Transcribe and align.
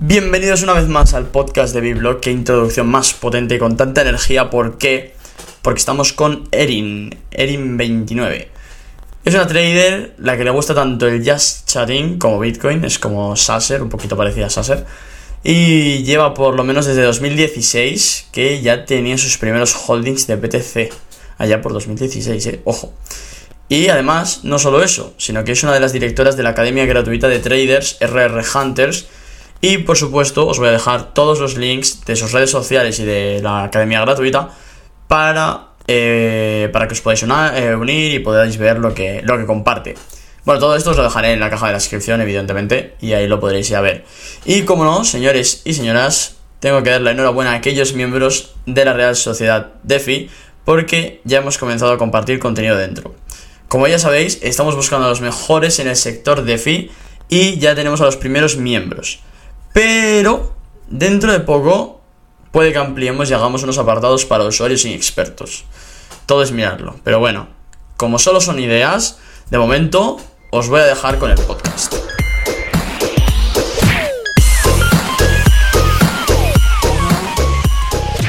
Bienvenidos 0.00 0.62
una 0.62 0.74
vez 0.74 0.86
más 0.86 1.12
al 1.12 1.26
podcast 1.26 1.74
de 1.74 1.80
Biblog, 1.80 2.20
qué 2.20 2.30
introducción 2.30 2.86
más 2.86 3.14
potente 3.14 3.56
y 3.56 3.58
con 3.58 3.76
tanta 3.76 4.02
energía, 4.02 4.48
¿por 4.48 4.78
qué? 4.78 5.12
Porque 5.60 5.80
estamos 5.80 6.12
con 6.12 6.48
Erin, 6.52 7.18
Erin29. 7.32 8.46
Es 9.24 9.34
una 9.34 9.48
trader 9.48 10.14
la 10.18 10.36
que 10.36 10.44
le 10.44 10.50
gusta 10.50 10.72
tanto 10.72 11.08
el 11.08 11.28
Just 11.28 11.66
Chatting 11.66 12.16
como 12.20 12.38
Bitcoin, 12.38 12.84
es 12.84 13.00
como 13.00 13.34
Sasser, 13.34 13.82
un 13.82 13.88
poquito 13.88 14.16
parecida 14.16 14.46
a 14.46 14.50
Sasser. 14.50 14.86
Y 15.42 16.04
lleva 16.04 16.32
por 16.32 16.54
lo 16.54 16.62
menos 16.62 16.86
desde 16.86 17.02
2016 17.02 18.28
que 18.30 18.62
ya 18.62 18.84
tenía 18.84 19.18
sus 19.18 19.36
primeros 19.36 19.74
holdings 19.74 20.28
de 20.28 20.36
BTC. 20.36 20.94
Allá 21.38 21.60
por 21.60 21.72
2016, 21.72 22.46
eh, 22.46 22.60
ojo. 22.64 22.94
Y 23.68 23.88
además, 23.88 24.44
no 24.44 24.60
solo 24.60 24.80
eso, 24.80 25.12
sino 25.18 25.42
que 25.42 25.52
es 25.52 25.62
una 25.64 25.74
de 25.74 25.80
las 25.80 25.92
directoras 25.92 26.36
de 26.36 26.44
la 26.44 26.50
Academia 26.50 26.86
Gratuita 26.86 27.26
de 27.26 27.40
Traders, 27.40 27.98
RR 28.00 28.44
Hunters. 28.54 29.08
Y 29.60 29.78
por 29.78 29.96
supuesto, 29.96 30.46
os 30.46 30.58
voy 30.58 30.68
a 30.68 30.72
dejar 30.72 31.14
todos 31.14 31.40
los 31.40 31.56
links 31.56 32.04
de 32.04 32.16
sus 32.16 32.32
redes 32.32 32.50
sociales 32.50 32.98
y 33.00 33.04
de 33.04 33.40
la 33.42 33.64
Academia 33.64 34.00
Gratuita 34.00 34.50
para, 35.08 35.70
eh, 35.88 36.68
para 36.72 36.86
que 36.86 36.94
os 36.94 37.00
podáis 37.00 37.24
eh, 37.24 37.74
unir 37.74 38.14
y 38.14 38.18
podáis 38.20 38.56
ver 38.56 38.78
lo 38.78 38.94
que, 38.94 39.22
lo 39.24 39.36
que 39.36 39.46
comparte. 39.46 39.94
Bueno, 40.44 40.60
todo 40.60 40.76
esto 40.76 40.90
os 40.90 40.96
lo 40.96 41.02
dejaré 41.02 41.32
en 41.32 41.40
la 41.40 41.50
caja 41.50 41.66
de 41.66 41.72
la 41.72 41.78
descripción, 41.78 42.20
evidentemente, 42.20 42.94
y 43.00 43.12
ahí 43.12 43.26
lo 43.26 43.40
podréis 43.40 43.70
ir 43.70 43.80
ver. 43.80 44.04
Y 44.44 44.62
como 44.62 44.84
no, 44.84 45.04
señores 45.04 45.62
y 45.64 45.74
señoras, 45.74 46.36
tengo 46.60 46.82
que 46.82 46.90
dar 46.90 47.02
la 47.02 47.10
enhorabuena 47.10 47.52
a 47.52 47.56
aquellos 47.56 47.92
miembros 47.92 48.54
de 48.64 48.84
la 48.84 48.94
Real 48.94 49.16
Sociedad 49.16 49.72
DeFi, 49.82 50.30
porque 50.64 51.20
ya 51.24 51.38
hemos 51.38 51.58
comenzado 51.58 51.92
a 51.92 51.98
compartir 51.98 52.38
contenido 52.38 52.76
dentro. 52.76 53.14
Como 53.68 53.86
ya 53.88 53.98
sabéis, 53.98 54.38
estamos 54.42 54.74
buscando 54.74 55.06
a 55.06 55.10
los 55.10 55.20
mejores 55.20 55.78
en 55.80 55.88
el 55.88 55.96
sector 55.96 56.42
DeFi 56.42 56.90
y 57.28 57.58
ya 57.58 57.74
tenemos 57.74 58.00
a 58.00 58.04
los 58.04 58.16
primeros 58.16 58.56
miembros. 58.56 59.20
Pero 59.72 60.54
dentro 60.88 61.32
de 61.32 61.40
poco 61.40 62.00
puede 62.50 62.72
que 62.72 62.78
ampliemos 62.78 63.30
y 63.30 63.34
hagamos 63.34 63.62
unos 63.62 63.78
apartados 63.78 64.24
para 64.24 64.44
usuarios 64.44 64.84
inexpertos. 64.84 65.64
Todo 66.26 66.42
es 66.42 66.52
mirarlo. 66.52 66.96
Pero 67.04 67.18
bueno, 67.20 67.48
como 67.96 68.18
solo 68.18 68.40
son 68.40 68.58
ideas, 68.58 69.18
de 69.50 69.58
momento 69.58 70.18
os 70.50 70.68
voy 70.68 70.80
a 70.80 70.84
dejar 70.84 71.18
con 71.18 71.30
el 71.30 71.38
podcast. 71.38 71.94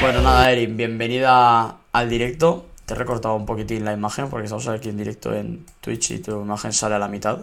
Bueno, 0.01 0.21
nada, 0.21 0.51
Erin, 0.51 0.75
bienvenida 0.75 1.77
al 1.91 2.09
directo. 2.09 2.65
Te 2.85 2.93
he 2.93 2.97
recortado 2.97 3.35
un 3.35 3.45
poquitín 3.45 3.85
la 3.85 3.93
imagen 3.93 4.29
porque 4.29 4.45
estamos 4.45 4.67
aquí 4.67 4.89
en 4.89 4.97
directo 4.97 5.33
en 5.33 5.65
Twitch 5.81 6.11
y 6.11 6.19
tu 6.19 6.41
imagen 6.41 6.73
sale 6.73 6.95
a 6.95 6.99
la 6.99 7.07
mitad. 7.07 7.39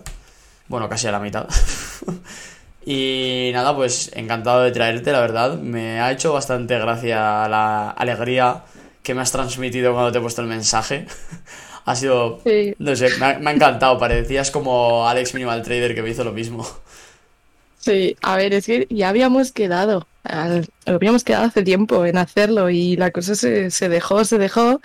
Bueno, 0.69 0.89
casi 0.89 1.06
a 1.06 1.12
la 1.12 1.20
mitad. 1.20 1.47
y 2.89 3.51
nada, 3.53 3.75
pues 3.75 4.12
encantado 4.15 4.62
de 4.62 4.70
traerte, 4.70 5.11
la 5.11 5.20
verdad. 5.20 5.59
Me 5.59 6.01
ha 6.01 6.12
hecho 6.12 6.33
bastante 6.33 6.79
gracia 6.79 7.48
la 7.48 7.91
alegría 7.91 8.62
que 9.03 9.12
me 9.12 9.23
has 9.23 9.33
transmitido 9.33 9.92
cuando 9.92 10.12
te 10.12 10.19
he 10.19 10.20
puesto 10.20 10.41
el 10.41 10.47
mensaje. 10.47 11.07
ha 11.84 11.97
sido, 11.97 12.41
no 12.79 12.97
sé, 12.97 13.09
me 13.19 13.27
ha, 13.27 13.39
me 13.41 13.51
ha, 13.51 13.55
encantado. 13.55 13.98
Parecías 13.98 14.53
como 14.53 15.09
Alex 15.09 15.34
Minimal 15.34 15.62
Trader 15.62 15.97
que 15.97 16.03
me 16.03 16.11
hizo 16.11 16.23
lo 16.23 16.33
mismo. 16.33 16.64
Sí, 17.81 18.17
a 18.23 18.37
ver, 18.37 18.55
es 18.55 18.67
que 18.67 18.87
ya 18.89 19.09
habíamos 19.09 19.51
quedado, 19.51 20.07
habíamos 20.87 21.25
quedado 21.25 21.47
hace 21.47 21.62
tiempo 21.64 22.07
en 22.07 22.19
hacerlo 22.19 22.70
y 22.70 22.97
la 22.97 23.11
cosa 23.11 23.34
se, 23.34 23.73
se 23.73 23.89
dejó, 23.89 24.25
se 24.25 24.39
dejó. 24.39 24.81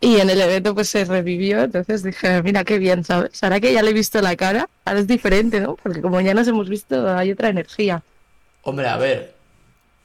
Y 0.00 0.18
en 0.18 0.30
el 0.30 0.40
evento 0.40 0.74
pues 0.74 0.88
se 0.88 1.04
revivió, 1.04 1.62
entonces 1.62 2.02
dije, 2.02 2.42
mira 2.42 2.64
qué 2.64 2.78
bien, 2.78 3.04
¿sabes? 3.04 3.42
Ahora 3.42 3.60
que 3.60 3.72
ya 3.72 3.82
le 3.82 3.90
he 3.90 3.94
visto 3.94 4.20
la 4.22 4.34
cara, 4.34 4.68
ahora 4.86 5.00
es 5.00 5.06
diferente, 5.06 5.60
¿no? 5.60 5.76
Porque 5.76 6.00
como 6.00 6.20
ya 6.22 6.32
nos 6.32 6.48
hemos 6.48 6.68
visto, 6.70 7.14
hay 7.14 7.32
otra 7.32 7.50
energía. 7.50 8.02
Hombre, 8.62 8.88
a 8.88 8.96
ver, 8.96 9.34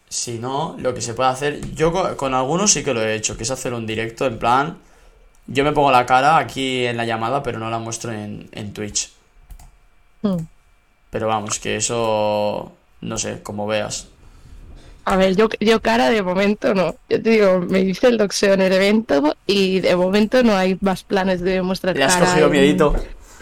si 0.09 0.37
no, 0.37 0.75
lo 0.79 0.93
que 0.93 1.01
se 1.01 1.13
puede 1.13 1.29
hacer, 1.29 1.73
yo 1.73 1.93
con, 1.93 2.15
con 2.15 2.33
algunos 2.33 2.71
sí 2.71 2.83
que 2.83 2.93
lo 2.93 3.01
he 3.01 3.15
hecho, 3.15 3.37
que 3.37 3.43
es 3.43 3.51
hacer 3.51 3.73
un 3.73 3.87
directo 3.87 4.25
en 4.25 4.37
plan, 4.37 4.77
yo 5.47 5.63
me 5.63 5.71
pongo 5.71 5.91
la 5.91 6.05
cara 6.05 6.37
aquí 6.37 6.85
en 6.85 6.97
la 6.97 7.05
llamada, 7.05 7.43
pero 7.43 7.59
no 7.59 7.69
la 7.69 7.79
muestro 7.79 8.11
en, 8.11 8.49
en 8.51 8.73
Twitch. 8.73 9.11
Hmm. 10.21 10.45
Pero 11.09 11.27
vamos, 11.27 11.59
que 11.59 11.75
eso, 11.77 12.73
no 13.01 13.17
sé, 13.17 13.41
como 13.43 13.67
veas. 13.67 14.09
A 15.07 15.17
ver, 15.17 15.35
yo, 15.35 15.47
yo 15.59 15.81
cara 15.81 16.09
de 16.09 16.23
momento 16.23 16.73
no. 16.73 16.95
Yo 17.09 17.21
te 17.21 17.29
digo, 17.29 17.59
me 17.61 17.79
hice 17.81 18.07
el 18.07 18.17
doxeo 18.17 18.53
en 18.55 18.61
el 18.61 18.73
evento 18.73 19.35
y 19.45 19.79
de 19.79 19.95
momento 19.95 20.41
no 20.43 20.55
hay 20.55 20.77
más 20.81 21.03
planes 21.03 21.41
de 21.41 21.61
mostrar 21.61 21.95
¿Le 21.95 22.03
has 22.03 22.15
cara 22.15 22.25
cogido 22.27 22.45
en- 22.47 22.51
miedito? 22.51 22.95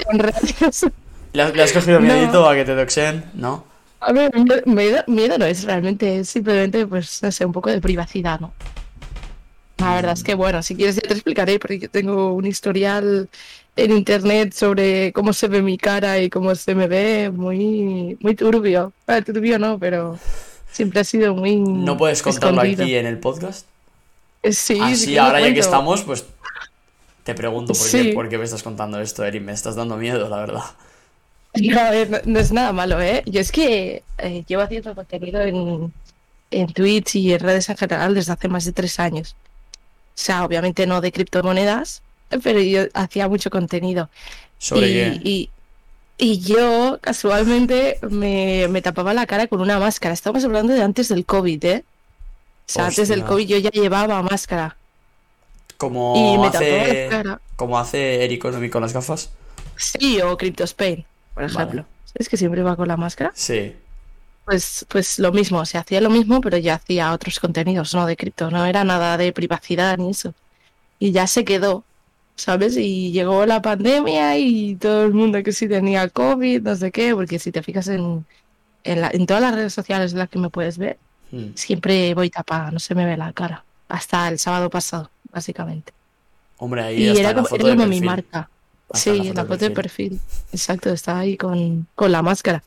en 0.09 0.19
redes. 0.19 0.85
¿Le 1.31 1.41
has, 1.41 1.56
le 1.56 1.63
has 1.63 1.72
cogido 1.72 2.00
No. 2.01 2.13
miedito 2.13 2.47
a 2.50 2.53
que 2.56 2.66
te 2.66 2.75
doxeen? 2.75 3.24
¿No? 3.34 3.63
A 4.01 4.12
ver, 4.12 4.29
miedo, 4.35 4.62
miedo- 4.66 5.03
miedo 5.07 5.38
no 5.38 5.46
es 5.46 5.63
realmente, 5.63 6.19
es 6.19 6.29
simplemente, 6.29 6.85
pues, 6.85 7.24
no 7.24 7.31
sé, 7.31 7.46
un 7.46 7.53
poco 7.53 7.69
de 7.69 7.80
privacidad, 7.80 8.41
¿no? 8.41 8.53
La 9.78 9.95
verdad 9.95 10.13
es 10.13 10.24
que, 10.24 10.35
bueno, 10.35 10.62
si 10.62 10.75
quieres 10.75 10.95
ya 10.95 11.01
te 11.01 11.13
explicaré, 11.13 11.59
porque 11.59 11.80
yo 11.80 11.90
tengo 11.90 12.34
un 12.34 12.45
historial 12.45 13.30
en 13.75 13.91
internet 13.91 14.53
sobre 14.53 15.12
cómo 15.13 15.31
se 15.34 15.47
ve 15.47 15.62
mi 15.62 15.78
cara 15.78 16.19
y 16.19 16.30
cómo 16.30 16.53
se 16.56 16.75
me 16.75 16.88
ve 16.88 17.31
muy, 17.34 18.18
muy 18.22 18.35
turbio. 18.35 18.94
Ah, 19.07 19.22
turbio 19.22 19.57
no, 19.59 19.80
pero 19.80 20.19
siempre 20.73 21.00
ha 21.00 21.03
sido 21.06 21.34
muy 21.34 21.56
¿No 21.56 21.95
puedes 21.95 22.22
contarlo 22.22 22.61
escondido. 22.61 22.84
aquí 22.84 22.95
en 22.95 23.06
el 23.06 23.17
podcast? 23.19 23.66
Eh, 24.44 24.51
Sí, 24.51 24.78
Así, 24.81 24.95
sí 25.06 25.16
lo 25.16 25.22
ahora 25.23 25.39
ya 25.39 25.53
que 25.53 25.59
estamos, 25.61 26.01
pues 26.01 26.25
te 27.23 27.34
pregunto 27.34 27.73
por, 27.73 27.78
Sí. 27.88 28.07
qué, 28.09 28.13
por 28.13 28.28
qué 28.28 28.38
me 28.38 28.44
estás 28.44 28.61
contando 28.63 29.00
esto, 29.00 29.23
Erin. 29.23 29.45
Me 29.45 29.53
estás 29.53 29.75
dando 29.75 29.95
miedo, 29.95 30.28
la 30.28 30.38
verdad. 30.38 30.63
No, 31.56 31.79
a 31.79 31.91
ver, 31.91 32.09
no, 32.09 32.17
no 32.25 32.39
es 32.39 32.51
nada 32.51 32.73
malo, 32.73 33.00
¿eh? 33.00 33.22
Yo 33.28 33.39
es 33.39 33.51
que 33.51 34.01
eh, 34.17 34.44
llevo 34.47 34.63
haciendo 34.63 34.95
contenido 34.95 35.39
en, 35.39 35.94
en 36.50 36.73
Twitch 36.73 37.16
y 37.16 37.31
en 37.31 37.39
redes 37.41 37.69
en 37.69 37.78
general 37.78 38.16
desde 38.16 38.33
hace 38.33 38.47
más 38.47 38.66
de 38.66 38.72
tres 38.73 39.00
años. 39.00 39.35
O 39.35 40.16
sea, 40.16 40.45
obviamente 40.45 40.88
no 40.88 41.00
de 41.00 41.12
criptomonedas, 41.12 42.01
pero 42.44 42.59
yo 42.59 42.85
hacía 42.95 43.28
mucho 43.28 43.51
contenido. 43.51 44.09
¿Sobre 44.57 44.89
y, 44.89 44.94
qué? 44.94 45.22
y, 45.23 45.50
y 46.18 46.40
yo 46.40 47.00
casualmente 47.01 48.00
me, 48.09 48.68
me 48.69 48.81
tapaba 48.81 49.13
la 49.13 49.25
cara 49.25 49.47
con 49.47 49.62
una 49.62 49.79
máscara. 49.79 50.13
Estamos 50.13 50.44
hablando 50.46 50.74
de 50.74 50.81
antes 50.81 51.09
del 51.09 51.25
COVID, 51.25 51.63
¿eh? 51.66 51.85
O 51.85 52.72
sea, 52.72 52.88
antes 52.88 53.07
del. 53.09 53.25
COVID 53.25 53.47
yo 53.47 53.57
ya 53.57 53.69
llevaba 53.72 54.22
máscara. 54.22 54.78
Y 55.74 55.75
Como 55.78 56.38
me 56.38 56.50
tapaba 56.51 56.84
hace, 56.84 57.03
la 57.06 57.09
cara. 57.09 57.41
como 57.56 57.78
hace 57.79 58.24
Eric 58.24 58.38
Economy 58.40 58.69
con 58.69 58.81
las 58.81 58.94
gafas. 58.94 59.31
Sí, 59.75 60.22
o 60.22 60.38
CryptoSpain, 60.38 61.06
por 61.34 61.44
Vale. 61.51 61.53
ejemplo. 61.53 61.85
¿Sabes 62.06 62.30
que 62.30 62.38
siempre 62.38 62.63
va 62.63 62.75
con 62.75 62.88
la 62.88 62.97
máscara? 62.97 63.31
Sí. 63.35 63.75
Pues, 64.45 64.85
pues 64.90 65.19
lo 65.19 65.31
mismo, 65.31 65.66
se 65.66 65.78
hacía 65.78 66.01
lo 66.01 66.09
mismo, 66.09 66.41
pero 66.41 66.57
ya 66.57 66.75
hacía 66.75 67.13
otros 67.13 67.40
contenidos, 67.40 67.94
no 67.94 68.06
de 68.06 68.18
cripto, 68.18 68.51
no 68.51 68.66
era 68.66 68.84
nada 68.84 69.18
de 69.18 69.31
privacidad 69.34 69.97
ni 69.97 70.12
eso. 70.12 70.34
Y 71.00 71.12
ya 71.12 71.28
se 71.28 71.45
quedó, 71.45 71.85
¿sabes? 72.35 72.77
Y 72.77 73.11
llegó 73.11 73.45
la 73.45 73.61
pandemia 73.61 74.38
y 74.38 74.75
todo 74.77 75.05
el 75.05 75.13
mundo 75.13 75.44
que 75.44 75.51
sí 75.53 75.67
tenía 75.69 76.09
COVID, 76.09 76.61
no 76.63 76.75
sé 76.75 76.91
qué, 76.91 77.13
porque 77.16 77.39
si 77.39 77.51
te 77.51 77.63
fijas 77.63 77.88
en, 77.89 78.25
en, 78.83 79.01
la- 79.01 79.11
en 79.11 79.25
todas 79.25 79.41
las 79.44 79.55
redes 79.55 79.73
sociales 79.73 80.13
en 80.13 80.19
las 80.19 80.29
que 80.29 80.39
me 80.39 80.49
puedes 80.49 80.77
ver, 80.77 80.99
Hmm. 81.31 81.51
siempre 81.55 82.13
voy 82.16 82.29
tapada, 82.29 82.71
no 82.71 82.79
se 82.79 82.95
me 82.95 83.05
ve 83.05 83.17
la 83.17 83.33
cara. 83.33 83.66
Hasta 83.89 84.27
el 84.29 84.39
sábado 84.39 84.69
pasado, 84.69 85.11
básicamente. 85.31 85.94
Hombre, 86.57 86.81
ahí 86.83 87.03
Y 87.03 87.17
era 87.17 87.33
como, 87.33 87.47
era 87.49 87.63
como 87.63 87.75
mi 87.75 87.85
perfil. 87.88 88.05
marca. 88.05 88.50
Hasta 88.89 89.11
Sí, 89.11 89.19
la 89.33 89.45
foto 89.45 89.65
de 89.65 89.71
perfil. 89.71 90.19
Exacto, 90.51 90.89
estaba 90.91 91.19
ahí 91.19 91.38
con, 91.38 91.88
con 91.95 92.11
la 92.11 92.21
máscara. 92.21 92.63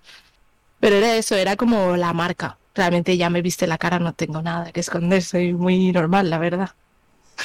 Pero 0.80 0.96
era 0.96 1.16
eso, 1.16 1.34
era 1.36 1.56
como 1.56 1.96
la 1.96 2.12
marca. 2.12 2.58
Realmente 2.74 3.16
ya 3.16 3.30
me 3.30 3.42
viste 3.42 3.66
la 3.66 3.78
cara, 3.78 3.98
no 3.98 4.12
tengo 4.14 4.42
nada 4.42 4.72
que 4.72 4.80
esconder, 4.80 5.22
soy 5.22 5.54
muy 5.54 5.92
normal, 5.92 6.28
la 6.30 6.38
verdad. 6.38 6.70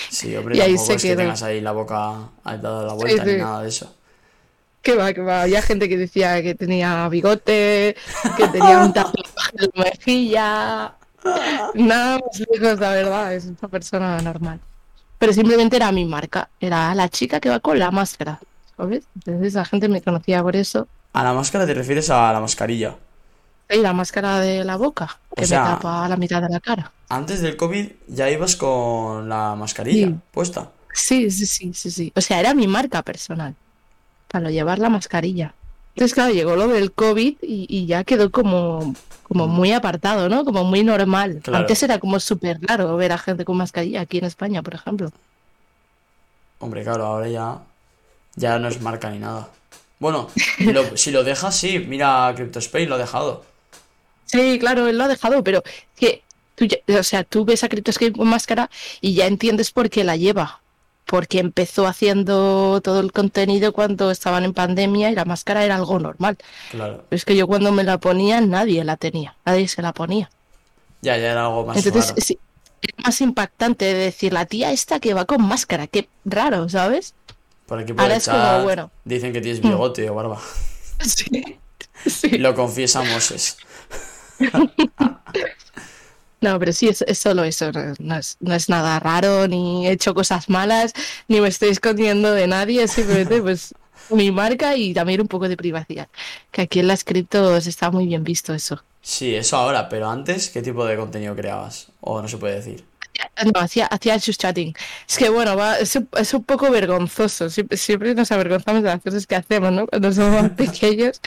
Sí, 0.10 0.36
hombre, 0.36 0.56
Y 0.58 0.62
ahí 0.62 0.78
se 0.78 0.94
es 0.96 1.02
que 1.02 1.10
quedó. 1.10 1.18
tengas 1.18 1.44
ahí 1.44 1.62
la 1.62 1.72
boca 1.72 2.30
dada 2.44 2.88
la 2.88 2.94
vuelta 2.94 3.26
ni 3.26 3.32
sí. 3.34 3.38
nada 3.38 3.62
de 3.64 3.70
eso. 3.70 3.94
Que 4.82 4.96
va, 4.96 5.14
que 5.14 5.22
va. 5.22 5.44
Había 5.44 5.62
gente 5.62 5.88
que 5.88 5.98
decía 5.98 6.42
que 6.42 6.56
tenía 6.56 7.08
bigote, 7.10 7.96
que 8.36 8.48
tenía 8.48 8.80
un 8.80 8.94
tatuaje 8.94 9.52
en 9.60 9.70
la 9.74 9.84
mejilla. 9.84 10.94
Nada 11.76 12.20
más 12.20 12.40
lejos, 12.40 12.80
la 12.80 12.90
verdad, 12.90 13.36
es 13.36 13.46
una 13.46 13.68
persona 13.70 14.22
normal. 14.22 14.60
Pero 15.20 15.34
simplemente 15.34 15.76
era 15.76 15.92
mi 15.92 16.04
marca, 16.06 16.50
era 16.60 16.96
la 16.96 17.08
chica 17.10 17.40
que 17.40 17.50
va 17.50 17.60
con 17.60 17.78
la 17.78 17.92
máscara, 17.92 18.40
¿sabes? 18.76 19.04
Entonces 19.16 19.54
la 19.54 19.66
gente 19.66 19.88
me 19.88 20.02
conocía 20.02 20.42
por 20.42 20.56
eso. 20.56 20.88
A 21.14 21.24
la 21.24 21.34
máscara 21.34 21.68
te 21.68 21.76
refieres 21.76 22.10
a 22.10 22.34
la 22.34 22.40
mascarilla. 22.40 22.96
Y 23.72 23.78
la 23.82 23.94
máscara 23.94 24.40
de 24.40 24.64
la 24.64 24.76
boca, 24.78 25.18
que 25.36 25.46
sea- 25.46 25.64
me 25.64 25.70
tapa 25.72 26.08
la 26.10 26.18
mitad 26.18 26.42
de 26.42 26.50
la 26.50 26.60
cara. 26.60 26.92
Antes 27.10 27.42
del 27.42 27.56
COVID 27.58 27.88
ya 28.08 28.30
ibas 28.30 28.56
con 28.56 29.30
la 29.30 29.56
mascarilla 29.56 30.08
Sí. 30.08 30.16
puesta. 30.32 30.72
Sí, 30.94 31.32
sí, 31.32 31.46
sí, 31.46 31.74
sí, 31.74 31.90
sí. 31.92 32.12
O 32.16 32.22
sea, 32.22 32.40
era 32.40 32.54
mi 32.54 32.68
marca 32.68 33.02
personal 33.02 33.56
para 34.30 34.50
llevar 34.52 34.80
la 34.80 34.90
mascarilla. 34.90 35.54
Entonces, 35.96 36.14
claro, 36.14 36.34
llegó 36.34 36.56
lo 36.56 36.68
del 36.68 36.92
COVID 36.94 37.38
y, 37.42 37.66
y 37.70 37.86
ya 37.86 38.04
quedó 38.06 38.32
como, 38.32 38.94
como 39.24 39.48
muy 39.48 39.72
apartado, 39.74 40.30
¿no? 40.30 40.44
Como 40.46 40.64
muy 40.64 40.84
normal. 40.84 41.40
Claro. 41.44 41.60
Antes 41.60 41.84
era 41.84 42.00
como 42.00 42.20
súper 42.20 42.60
raro 42.62 42.96
ver 42.98 43.12
a 43.12 43.18
gente 43.18 43.44
con 43.46 43.58
mascarilla 43.58 44.02
aquí 44.02 44.18
en 44.20 44.26
España, 44.26 44.62
por 44.64 44.74
ejemplo. 44.74 45.12
Hombre, 46.60 46.84
claro, 46.84 47.06
ahora 47.06 47.28
ya, 47.28 47.60
ya 48.36 48.60
no 48.60 48.68
es 48.68 48.82
marca 48.82 49.10
ni 49.10 49.20
nada. 49.20 49.50
Bueno, 50.00 50.30
lo- 50.60 50.96
si 50.98 51.12
lo 51.12 51.24
dejas, 51.24 51.56
sí. 51.56 51.80
Mira, 51.80 52.32
CryptoSpace 52.36 52.86
lo 52.88 52.96
ha 52.96 53.00
dejado. 53.00 53.46
Sí, 54.32 54.58
claro, 54.60 54.88
él 54.88 54.98
lo 54.98 55.04
ha 55.04 55.08
dejado, 55.08 55.44
pero 55.44 55.64
que 55.96 56.24
tú, 56.56 56.66
ya- 56.66 56.78
o 57.00 57.04
sea, 57.04 57.24
tú 57.24 57.46
ves 57.46 57.64
a 57.64 57.70
CryptoScape 57.70 58.14
con 58.14 58.28
máscara 58.28 58.70
y 59.02 59.14
ya 59.14 59.28
entiendes 59.28 59.72
por 59.72 59.90
qué 59.90 60.04
la 60.04 60.16
lleva. 60.16 60.60
Porque 61.06 61.40
empezó 61.40 61.88
haciendo 61.88 62.80
todo 62.82 63.00
el 63.02 63.12
contenido 63.12 63.74
cuando 63.74 64.12
estaban 64.12 64.46
en 64.46 64.54
pandemia 64.54 65.10
y 65.10 65.16
la 65.16 65.26
máscara 65.26 65.66
era 65.66 65.76
algo 65.76 66.00
normal. 66.00 66.38
Claro. 66.70 67.04
Es 67.12 67.26
que 67.26 67.36
yo 67.36 67.48
cuando 67.48 67.72
me 67.72 67.84
la 67.84 67.98
ponía, 67.98 68.40
nadie 68.40 68.84
la 68.86 68.96
tenía, 68.96 69.36
nadie 69.44 69.68
se 69.68 69.82
la 69.82 69.92
ponía. 69.94 70.30
Ya, 71.02 71.18
ya 71.18 71.32
era 71.32 71.46
algo 71.48 71.66
más 71.66 71.78
Entonces, 71.84 72.12
raro. 72.12 72.22
sí, 72.22 72.40
es 72.82 73.04
más 73.04 73.20
impactante 73.20 73.86
de 73.86 73.94
decir 73.96 74.32
la 74.32 74.46
tía 74.46 74.72
esta 74.72 75.00
que 75.00 75.14
va 75.14 75.26
con 75.26 75.42
máscara, 75.42 75.88
qué 75.88 76.08
raro, 76.24 76.70
¿sabes? 76.70 77.14
Por 77.66 77.80
aquí 77.80 77.92
por 77.94 78.02
ahora 78.04 78.14
el 78.14 78.22
es 78.22 78.30
como, 78.30 78.64
bueno. 78.64 78.92
dicen 79.04 79.34
que 79.34 79.42
tienes 79.42 79.60
bigote 79.62 80.10
o 80.10 80.14
barba. 80.16 80.40
Sí. 81.00 81.58
sí. 82.06 82.38
Lo 82.38 82.54
confiesamos 82.54 83.32
es. 83.32 83.58
No, 86.42 86.58
pero 86.58 86.74
sí, 86.74 86.88
es, 86.88 87.04
es 87.04 87.20
solo 87.20 87.44
eso, 87.44 87.72
no, 87.72 87.94
no 88.00 88.16
es, 88.18 88.38
no 88.40 88.56
es 88.56 88.68
nada 88.68 89.00
raro, 89.00 89.48
ni 89.48 89.86
he 89.88 89.92
hecho 89.92 90.16
cosas 90.16 90.50
malas, 90.50 90.92
ni 91.28 91.40
me 91.40 91.48
estoy 91.48 91.70
escondiendo 91.70 92.32
de 92.34 92.48
nadie, 92.48 92.82
es 92.84 92.94
simplemente 92.94 93.42
pues 93.44 93.76
mi 94.10 94.32
marca 94.32 94.76
y 94.76 94.94
también 94.94 95.22
un 95.22 95.28
poco 95.28 95.48
de 95.48 95.56
privacidad. 95.56 96.10
Que 96.52 96.64
aquí 96.64 96.80
en 96.80 96.88
las 96.88 97.04
criptos 97.04 97.68
está 97.68 97.92
muy 97.92 98.08
bien 98.08 98.24
visto 98.24 98.54
eso. 98.56 98.84
Sí, 99.04 99.36
eso 99.36 99.56
ahora, 99.58 99.88
pero 99.88 100.10
antes, 100.10 100.50
¿qué 100.50 100.64
tipo 100.64 100.84
de 100.86 100.98
contenido 100.98 101.36
creabas? 101.36 101.90
O 102.02 102.20
no 102.22 102.28
se 102.28 102.38
puede 102.40 102.56
decir. 102.56 102.84
No, 103.54 103.60
hacía, 103.60 103.86
hacía 103.88 104.16
just 104.20 104.40
chatting. 104.42 104.74
Es 105.08 105.18
que 105.18 105.30
bueno, 105.30 105.56
va, 105.56 105.78
es, 105.80 105.96
un- 105.96 106.10
es 106.18 106.34
un 106.34 106.44
poco 106.44 106.72
vergonzoso. 106.72 107.50
Siempre, 107.50 107.78
siempre 107.78 108.16
nos 108.16 108.32
avergonzamos 108.32 108.84
de 108.84 108.90
las 108.90 109.02
cosas 109.02 109.28
que 109.28 109.36
hacemos, 109.36 109.72
¿no? 109.72 109.86
Cuando 109.88 110.12
somos 110.14 110.42
más 110.44 110.52
pequeños. 110.52 111.20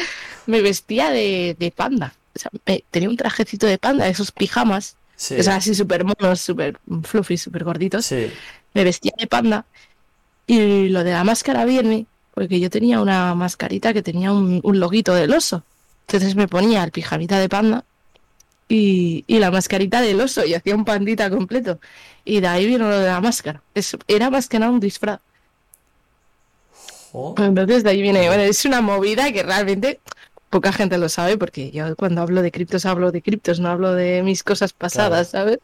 Me 0.47 0.61
vestía 0.63 1.11
de, 1.11 1.57
de 1.59 1.71
panda. 1.71 2.15
O 2.35 2.39
sea, 2.39 2.51
me- 2.67 2.85
tenía 2.91 3.09
un 3.09 3.17
trajecito 3.17 3.67
de 3.67 3.79
panda, 3.79 4.09
esos 4.09 4.33
pijamas. 4.33 4.97
Sí, 5.17 5.37
O 5.39 5.43
sea, 5.43 5.57
así 5.57 5.75
súper 5.75 6.05
monos, 6.05 6.41
súper 6.41 6.79
fluffy, 7.05 7.37
súper 7.39 7.65
gorditos. 7.65 8.07
sí. 8.07 8.31
Me 8.75 8.83
vestía 8.83 9.13
de 9.17 9.29
panda. 9.29 9.67
Y 10.47 10.89
lo 10.89 11.05
de 11.05 11.13
la 11.13 11.23
máscara 11.25 11.65
viene 11.65 12.07
porque 12.35 12.59
yo 12.59 12.69
tenía 12.69 13.01
una 13.01 13.35
mascarita 13.37 13.93
que 13.93 14.03
tenía 14.03 14.33
un, 14.33 14.61
un 14.65 14.81
loguito 14.81 15.15
del 15.15 15.33
oso. 15.33 15.63
Entonces 16.09 16.35
me 16.35 16.49
ponía 16.49 16.83
el 16.83 16.91
pijamita 16.91 17.39
de 17.39 17.49
panda 17.49 17.85
y, 18.69 19.23
y 19.29 19.39
la 19.39 19.53
mascarita 19.53 20.01
del 20.01 20.21
oso 20.21 20.45
y 20.45 20.55
hacía 20.55 20.75
un 20.75 20.85
pandita 20.85 21.31
completo. 21.31 21.79
Y 22.25 22.41
de 22.41 22.49
ahí 22.49 22.67
vino 22.67 22.89
lo 22.89 22.99
de 22.99 23.07
la 23.07 23.21
máscara. 23.21 23.63
Era 24.09 24.31
más 24.31 24.49
que 24.49 24.59
nada 24.59 24.73
un 24.73 24.81
disfraz. 24.81 25.21
Jo, 27.13 27.35
Entonces 27.39 27.85
de 27.85 27.91
ahí 27.91 28.03
viene, 28.03 28.27
bueno, 28.27 28.43
es 28.43 28.65
una 28.65 28.81
movida 28.81 29.31
que 29.33 29.43
realmente 29.45 30.01
poca 30.55 30.73
gente 30.73 30.99
lo 30.99 31.09
sabe 31.09 31.37
porque 31.37 31.73
yo 31.73 31.97
cuando 31.97 32.21
hablo 32.21 32.41
de 32.41 32.53
criptos 32.53 32.87
hablo 32.87 33.11
de 33.11 33.23
criptos, 33.23 33.59
no 33.59 33.71
hablo 33.71 33.93
de 33.93 34.23
mis 34.23 34.45
cosas 34.45 34.73
pasadas, 34.73 35.31
¿sabes? 35.31 35.59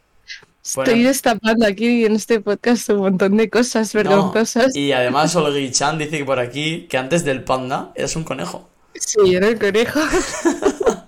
Bueno. 0.75 0.91
Estoy 0.91 1.05
destapando 1.05 1.65
aquí 1.65 2.05
en 2.05 2.17
este 2.17 2.41
podcast 2.41 2.91
un 2.91 2.97
montón 2.97 3.37
de 3.37 3.49
cosas 3.49 3.95
no, 3.95 4.03
vergonzosas. 4.03 4.75
Y 4.75 4.91
además 4.91 5.37
Olgi-chan 5.37 5.97
dice 5.97 6.19
que 6.19 6.25
por 6.25 6.41
aquí 6.41 6.89
que 6.89 6.99
antes 6.99 7.25
del 7.25 7.45
panda 7.45 7.93
eras 7.95 8.17
un 8.17 8.25
conejo. 8.25 8.69
Sí, 8.95 9.33
era 9.33 9.47
el 9.47 9.61
conejo. 9.61 10.01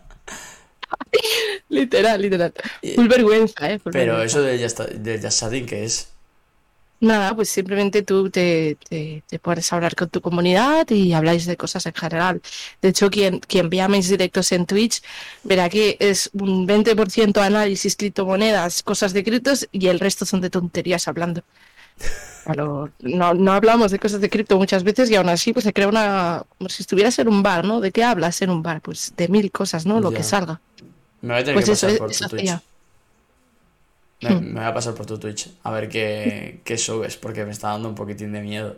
literal, 1.68 2.22
literal. 2.22 2.54
Full 2.94 3.08
vergüenza, 3.08 3.68
¿eh? 3.68 3.80
Full 3.80 3.90
Pero 3.90 4.12
vergüenza. 4.12 4.78
eso 4.78 5.02
del 5.02 5.50
del 5.50 5.66
¿qué 5.66 5.84
es? 5.84 6.11
Nada, 7.02 7.34
pues 7.34 7.48
simplemente 7.48 8.02
tú 8.02 8.30
te, 8.30 8.76
te, 8.88 9.24
te 9.26 9.38
pones 9.40 9.72
a 9.72 9.76
hablar 9.76 9.96
con 9.96 10.08
tu 10.08 10.20
comunidad 10.20 10.88
y 10.88 11.12
habláis 11.14 11.46
de 11.46 11.56
cosas 11.56 11.84
en 11.86 11.94
general. 11.94 12.40
De 12.80 12.90
hecho, 12.90 13.10
quien, 13.10 13.40
quien 13.40 13.68
vea 13.70 13.88
mis 13.88 14.08
directos 14.08 14.52
en 14.52 14.66
Twitch 14.66 15.02
verá 15.42 15.68
que 15.68 15.96
es 15.98 16.30
un 16.34 16.64
20% 16.64 17.38
análisis, 17.42 17.96
criptomonedas, 17.96 18.84
cosas 18.84 19.12
de 19.14 19.24
criptos 19.24 19.68
y 19.72 19.88
el 19.88 19.98
resto 19.98 20.24
son 20.24 20.40
de 20.42 20.50
tonterías 20.50 21.08
hablando. 21.08 21.42
No, 22.98 23.34
no 23.34 23.52
hablamos 23.52 23.92
de 23.92 24.00
cosas 24.00 24.20
de 24.20 24.28
cripto 24.28 24.56
muchas 24.58 24.82
veces 24.82 25.08
y 25.10 25.14
aún 25.14 25.28
así 25.28 25.52
pues 25.52 25.64
se 25.64 25.72
crea 25.72 25.86
una... 25.86 26.42
como 26.58 26.68
si 26.70 26.82
estuvieras 26.82 27.16
en 27.20 27.28
un 27.28 27.40
bar, 27.42 27.64
¿no? 27.64 27.80
¿De 27.80 27.92
qué 27.92 28.02
hablas 28.02 28.42
en 28.42 28.50
un 28.50 28.62
bar? 28.64 28.80
Pues 28.80 29.12
de 29.16 29.28
mil 29.28 29.52
cosas, 29.52 29.86
¿no? 29.86 30.00
Lo 30.00 30.10
Ya. 30.10 30.16
que 30.18 30.22
salga. 30.24 30.60
Me 31.20 31.34
voy 31.34 31.42
a 31.42 31.44
tener 31.44 31.54
Pues 31.54 31.66
que 31.66 31.72
eso, 31.72 31.86
por 31.98 32.10
tu 32.10 32.28
Twitch. 32.28 32.58
Me, 34.22 34.34
me 34.36 34.60
voy 34.60 34.68
a 34.68 34.74
pasar 34.74 34.94
por 34.94 35.06
tu 35.06 35.18
Twitch 35.18 35.50
a 35.64 35.70
ver 35.72 35.88
qué, 35.88 36.60
qué 36.64 36.78
subes, 36.78 37.16
porque 37.16 37.44
me 37.44 37.50
está 37.52 37.68
dando 37.70 37.88
un 37.88 37.94
poquitín 37.94 38.32
de 38.32 38.40
miedo. 38.40 38.76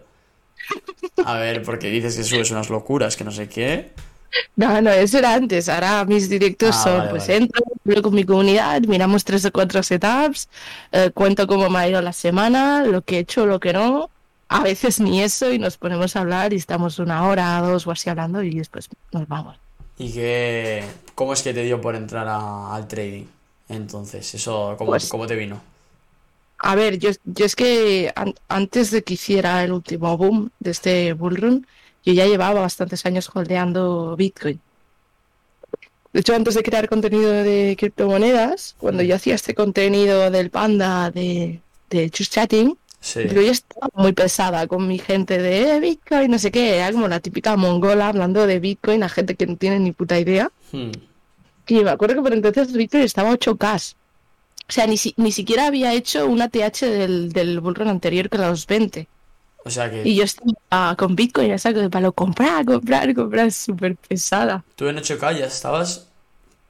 A 1.31 1.35
ver, 1.39 1.63
porque 1.63 1.89
dices 1.91 2.17
que 2.17 2.25
subes 2.25 2.51
unas 2.51 2.71
locuras, 2.71 3.17
que 3.17 3.25
no 3.25 3.31
sé 3.33 3.49
qué. 3.49 3.93
No, 4.57 4.81
no, 4.81 4.91
eso 4.91 5.19
era 5.19 5.35
antes. 5.35 5.69
Ahora 5.69 6.05
mis 6.05 6.29
directos 6.29 6.77
Ah, 6.77 6.83
son, 6.83 6.99
vale, 6.99 7.09
pues 7.09 7.29
vale. 7.29 7.37
entro, 7.45 7.63
hablo 7.87 8.03
con 8.03 8.15
mi 8.15 8.25
comunidad, 8.25 8.81
miramos 8.83 9.25
tres 9.25 9.45
o 9.45 9.53
cuatro 9.53 9.83
setups, 9.83 10.49
eh, 10.93 11.11
cuento 11.13 11.47
cómo 11.47 11.69
me 11.71 11.79
ha 11.79 11.89
ido 11.89 12.01
la 12.03 12.13
semana, 12.13 12.85
lo 12.85 13.03
que 13.03 13.17
he 13.17 13.19
hecho, 13.21 13.47
lo 13.47 13.61
que 13.61 13.73
no. 13.73 14.11
A 14.49 14.63
veces 14.63 15.01
ni 15.01 15.23
eso 15.23 15.53
y 15.53 15.59
nos 15.59 15.79
ponemos 15.79 16.15
a 16.17 16.21
hablar 16.21 16.53
y 16.53 16.57
estamos 16.57 16.99
una 16.99 17.27
hora, 17.27 17.61
dos 17.61 17.87
o 17.87 17.91
así 17.93 18.11
hablando 18.11 18.43
y 18.43 18.55
después 18.59 18.89
nos 19.13 19.27
vamos. 19.29 19.59
¿Y 19.99 20.13
qué, 20.13 20.85
cómo 21.15 21.33
es 21.33 21.43
que 21.43 21.55
te 21.55 21.63
dio 21.65 21.81
por 21.81 21.95
entrar 21.97 22.27
a- 22.29 22.75
al 22.75 22.89
trading? 22.89 23.27
Entonces, 23.69 24.35
eso, 24.35 24.75
¿cómo, 24.79 24.91
Pues- 24.91 25.09
cómo 25.09 25.27
te 25.27 25.35
vino? 25.37 25.61
A 26.59 26.75
ver, 26.77 26.99
yo, 26.99 27.11
yo 27.25 27.45
es 27.45 27.57
que 27.57 28.13
an- 28.17 28.35
antes 28.49 28.91
de 28.91 29.03
que 29.03 29.15
hiciera 29.15 29.63
el 29.65 29.73
último 29.73 30.17
boom 30.17 30.51
de 30.61 30.71
este 30.71 31.13
bullrun, 31.13 31.67
yo 32.05 32.13
ya 32.13 32.27
llevaba 32.27 32.61
bastantes 32.61 33.05
años 33.07 33.31
holdeando 33.35 34.15
Bitcoin. 34.17 34.61
De 36.13 36.21
hecho, 36.21 36.35
antes 36.35 36.55
de 36.55 36.63
crear 36.63 36.89
contenido 36.89 37.31
de 37.33 37.75
criptomonedas, 37.79 38.77
cuando 38.79 39.03
yo 39.03 39.17
hacía 39.17 39.35
este 39.35 39.55
contenido 39.55 40.31
del 40.31 40.51
panda 40.51 41.11
de, 41.11 41.61
de 41.91 42.11
Just 42.17 42.33
Chatting, 42.33 42.77
Sí. 43.01 43.21
yo 43.35 43.43
ya 43.43 43.51
estaba 43.51 43.89
muy 43.95 44.13
pesada 44.13 44.67
con 44.67 44.87
mi 44.89 44.99
gente 44.99 45.37
de 45.37 45.77
"Eh, 45.77 45.81
Bitcoin, 45.81 46.31
no 46.31 46.39
sé 46.39 46.51
qué, 46.51 46.77
era 46.77 46.91
como 46.93 47.07
la 47.09 47.21
típica 47.21 47.55
mongola 47.57 48.09
hablando 48.09 48.47
de 48.47 48.61
Bitcoin 48.61 49.03
a 49.03 49.11
gente 49.11 49.35
que 49.35 49.47
no 49.47 49.57
tiene 49.57 49.79
ni 49.81 49.93
puta 49.93 50.19
idea. 50.19 50.51
Hmm. 50.73 50.93
Y 51.67 51.83
me 51.83 51.91
acuerdo 51.91 52.17
que 52.17 52.23
por 52.23 52.33
entonces 52.33 52.73
Bitcoin 52.73 53.03
estaba 53.05 53.31
a 53.31 53.33
8K. 53.35 53.95
O 54.69 54.73
sea, 54.73 54.87
ni, 54.87 54.97
si- 54.97 55.15
ni 55.17 55.33
siquiera 55.33 55.67
había 55.67 55.93
hecho 55.93 56.27
una 56.27 56.49
TH 56.49 56.87
del, 56.87 57.33
del 57.33 57.61
bullrun 57.61 57.89
anterior 57.89 58.29
que 58.29 58.39
los 58.39 58.67
20. 58.67 59.07
O 59.67 59.71
sea 59.71 59.91
que 59.91 60.03
Y 60.07 60.15
yo 60.17 60.25
estaba 60.25 60.95
con 60.97 61.17
Bitcoin, 61.17 61.49
ya 61.49 61.59
saco 61.59 61.79
de 61.81 61.89
palo, 61.91 62.13
comprar, 62.13 62.65
comprar, 62.67 63.15
comprar, 63.15 63.51
súper 63.53 63.97
pesada. 63.97 64.63
tú 64.77 64.87
en 64.89 64.97
8K 64.97 65.39
ya 65.39 65.47
estabas. 65.47 66.09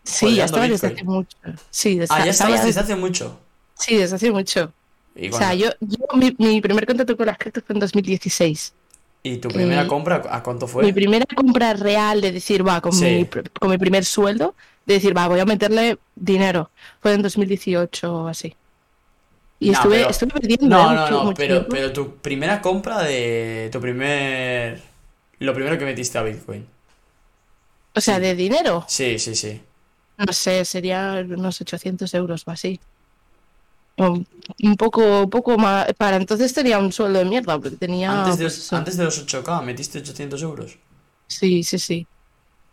Sí, 0.04 0.34
ya 0.36 0.44
Holdeando 0.44 0.44
estaba 0.44 0.68
desde 0.68 0.88
Bitcoin. 0.88 0.94
hace 0.94 1.04
mucho. 1.04 1.36
Sí, 1.70 1.98
desde, 1.98 2.14
Ah, 2.14 2.24
ya 2.24 2.30
estaba 2.30 2.50
estabas 2.50 2.60
ya 2.60 2.66
desde 2.66 2.80
hace 2.80 2.96
mucho. 2.96 3.38
Sí, 3.76 3.96
desde 3.96 4.16
hace 4.16 4.30
mucho. 4.30 4.72
¿Y, 5.16 5.28
O 5.30 5.32
sea, 5.36 5.54
yo, 5.54 5.70
yo 5.80 5.98
mi, 6.14 6.34
mi 6.38 6.60
primer 6.60 6.86
contacto 6.86 7.16
con 7.16 7.26
las 7.26 7.38
criptos 7.38 7.62
fue 7.66 7.74
en 7.74 7.80
2016. 7.80 8.72
¿Y 9.22 9.38
tu 9.38 9.48
primera 9.48 9.82
eh, 9.82 9.86
compra 9.86 10.22
a 10.30 10.42
cuánto 10.42 10.66
Mi 10.66 10.72
fue? 10.72 10.92
primera 10.92 11.24
compra 11.34 11.72
real 11.74 12.20
de 12.20 12.32
decir, 12.32 12.66
va, 12.66 12.80
con, 12.80 12.92
Sí. 12.92 13.04
mi, 13.04 13.26
con 13.58 13.70
mi 13.70 13.78
primer 13.78 14.04
sueldo, 14.04 14.54
de 14.86 14.94
decir, 14.94 15.16
va, 15.16 15.28
voy 15.28 15.40
a 15.40 15.44
meterle 15.44 15.98
dinero, 16.14 16.70
fue 17.00 17.14
en 17.14 17.22
2018 17.22 18.14
o 18.14 18.28
así. 18.28 18.54
Y 19.60 19.70
estuve, 19.70 19.98
pero- 19.98 20.10
estuve 20.10 20.30
perdiendo 20.32 20.66
No, 20.66 20.92
eh, 20.92 20.94
no, 20.94 21.00
mucho- 21.02 21.10
no, 21.10 21.24
mucho 21.24 21.36
pero, 21.36 21.54
tiempo. 21.54 21.68
pero 21.70 21.92
tu 21.92 22.16
primera 22.16 22.60
compra 22.60 23.02
de 23.02 23.68
tu 23.72 23.80
primer... 23.80 24.82
Lo 25.38 25.54
primero 25.54 25.78
que 25.78 25.84
metiste 25.84 26.18
a 26.18 26.22
Bitcoin. 26.22 26.66
O 27.94 28.00
sea, 28.00 28.16
sí. 28.16 28.20
de 28.22 28.34
dinero, 28.34 28.84
Sí, 28.88 29.18
sí, 29.18 29.34
sí. 29.34 29.60
no 30.18 30.32
sé, 30.32 30.64
sería 30.64 31.24
unos 31.28 31.60
800 31.60 32.12
euros 32.14 32.42
o 32.46 32.50
así. 32.50 32.80
Un, 33.96 34.26
poco, 34.76 35.22
un 35.22 35.30
poco 35.30 35.56
más. 35.56 35.92
Para 35.94 36.16
entonces 36.16 36.52
tenía 36.52 36.78
un 36.78 36.92
sueldo 36.92 37.20
de 37.20 37.24
mierda, 37.26 37.56
porque 37.60 37.76
tenía. 37.76 38.24
Antes 38.24 38.38
de, 38.38 38.44
pues, 38.46 38.72
antes 38.72 38.96
de 38.96 39.04
los 39.04 39.24
8K 39.24 39.62
metiste 39.62 39.98
800 40.00 40.42
euros. 40.42 40.76
Sí, 41.28 41.62
sí, 41.62 41.78
sí. 41.78 42.06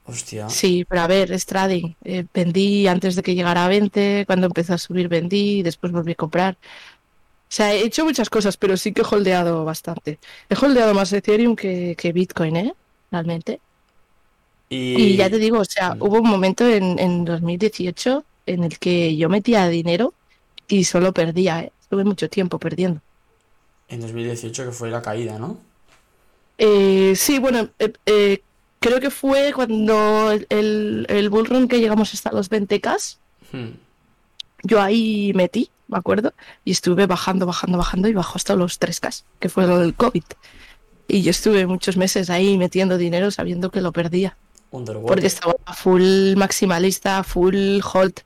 Hostia. 0.05 0.48
Sí, 0.48 0.86
pero 0.88 1.01
a 1.01 1.08
ver, 1.08 1.31
es 1.31 1.46
trading. 1.46 1.93
Eh, 2.03 2.25
vendí 2.34 2.88
antes 2.88 3.15
de 3.15 3.24
que 3.24 3.36
llegara 3.36 3.65
a 3.65 3.70
20, 3.70 4.25
cuando 4.27 4.48
empezó 4.48 4.74
a 4.74 4.77
subir 4.77 5.08
vendí, 5.08 5.63
después 5.63 5.91
volví 5.93 6.12
a 6.13 6.15
comprar. 6.15 6.55
O 6.55 7.53
sea, 7.53 7.74
he 7.74 7.84
hecho 7.86 8.05
muchas 8.05 8.29
cosas, 8.29 8.58
pero 8.58 8.77
sí 8.77 8.93
que 8.93 9.01
he 9.01 9.05
holdeado 9.05 9.65
bastante. 9.65 10.20
He 10.50 10.55
holdeado 10.55 10.93
más 10.93 11.13
Ethereum 11.13 11.55
que, 11.55 11.96
que 11.98 12.13
Bitcoin, 12.13 12.55
¿eh? 12.58 12.74
Realmente. 13.12 13.62
Y, 14.70 15.13
Y 15.13 15.17
ya 15.17 15.29
te 15.29 15.38
digo, 15.38 15.60
o 15.60 15.65
sea, 15.65 15.96
Mm. 15.96 16.03
hubo 16.03 16.20
un 16.22 16.29
momento 16.29 16.67
en, 16.67 16.98
en 17.00 17.25
2018 17.25 18.25
en 18.46 18.63
el 18.63 18.79
que 18.79 19.15
yo 19.17 19.29
metía 19.29 19.67
dinero 19.70 20.13
y 20.67 20.86
solo 20.86 21.13
perdía, 21.13 21.62
¿eh? 21.63 21.74
Estuve 21.81 22.05
mucho 22.05 22.29
tiempo 22.29 22.60
perdiendo. 22.60 23.01
En 23.89 24.00
2018 24.01 24.65
que 24.65 24.72
fue 24.72 24.89
la 24.89 25.01
caída, 25.03 25.38
¿no? 25.38 25.58
Eh, 26.58 27.13
sí, 27.15 27.39
bueno, 27.39 27.70
eh, 27.79 27.93
eh, 28.05 28.43
creo 28.81 29.00
que 29.00 29.09
fue 29.11 29.53
cuando 29.53 30.31
el, 30.31 31.05
el, 31.07 31.29
bullrun 31.29 31.69
que 31.69 31.79
llegamos 31.79 32.13
hasta 32.13 32.33
los 32.33 32.51
20K, 32.51 33.17
Hmm. 33.53 33.71
yo 34.63 34.81
ahí 34.81 35.33
metí, 35.35 35.69
me 35.89 35.97
acuerdo, 35.97 36.33
y 36.63 36.71
estuve 36.71 37.05
bajando, 37.05 37.45
bajando, 37.45 37.77
bajando 37.77 38.07
y 38.07 38.13
bajó 38.13 38.38
hasta 38.38 38.55
los 38.55 38.79
3K, 38.79 39.23
que 39.39 39.50
fue 39.50 39.67
lo 39.67 39.77
del 39.79 39.93
COVID. 39.93 40.23
Y 41.09 41.21
yo 41.21 41.31
estuve 41.31 41.67
muchos 41.67 41.97
meses 41.97 42.29
ahí 42.29 42.57
metiendo 42.57 42.97
dinero 42.97 43.29
sabiendo 43.31 43.71
que 43.71 43.81
lo 43.81 43.91
perdía. 43.91 44.38
Underwater. 44.73 45.07
porque 45.07 45.27
estaba 45.27 45.53
full 45.75 46.35
maximalista, 46.38 47.23
full 47.23 47.81
hold. 47.93 48.21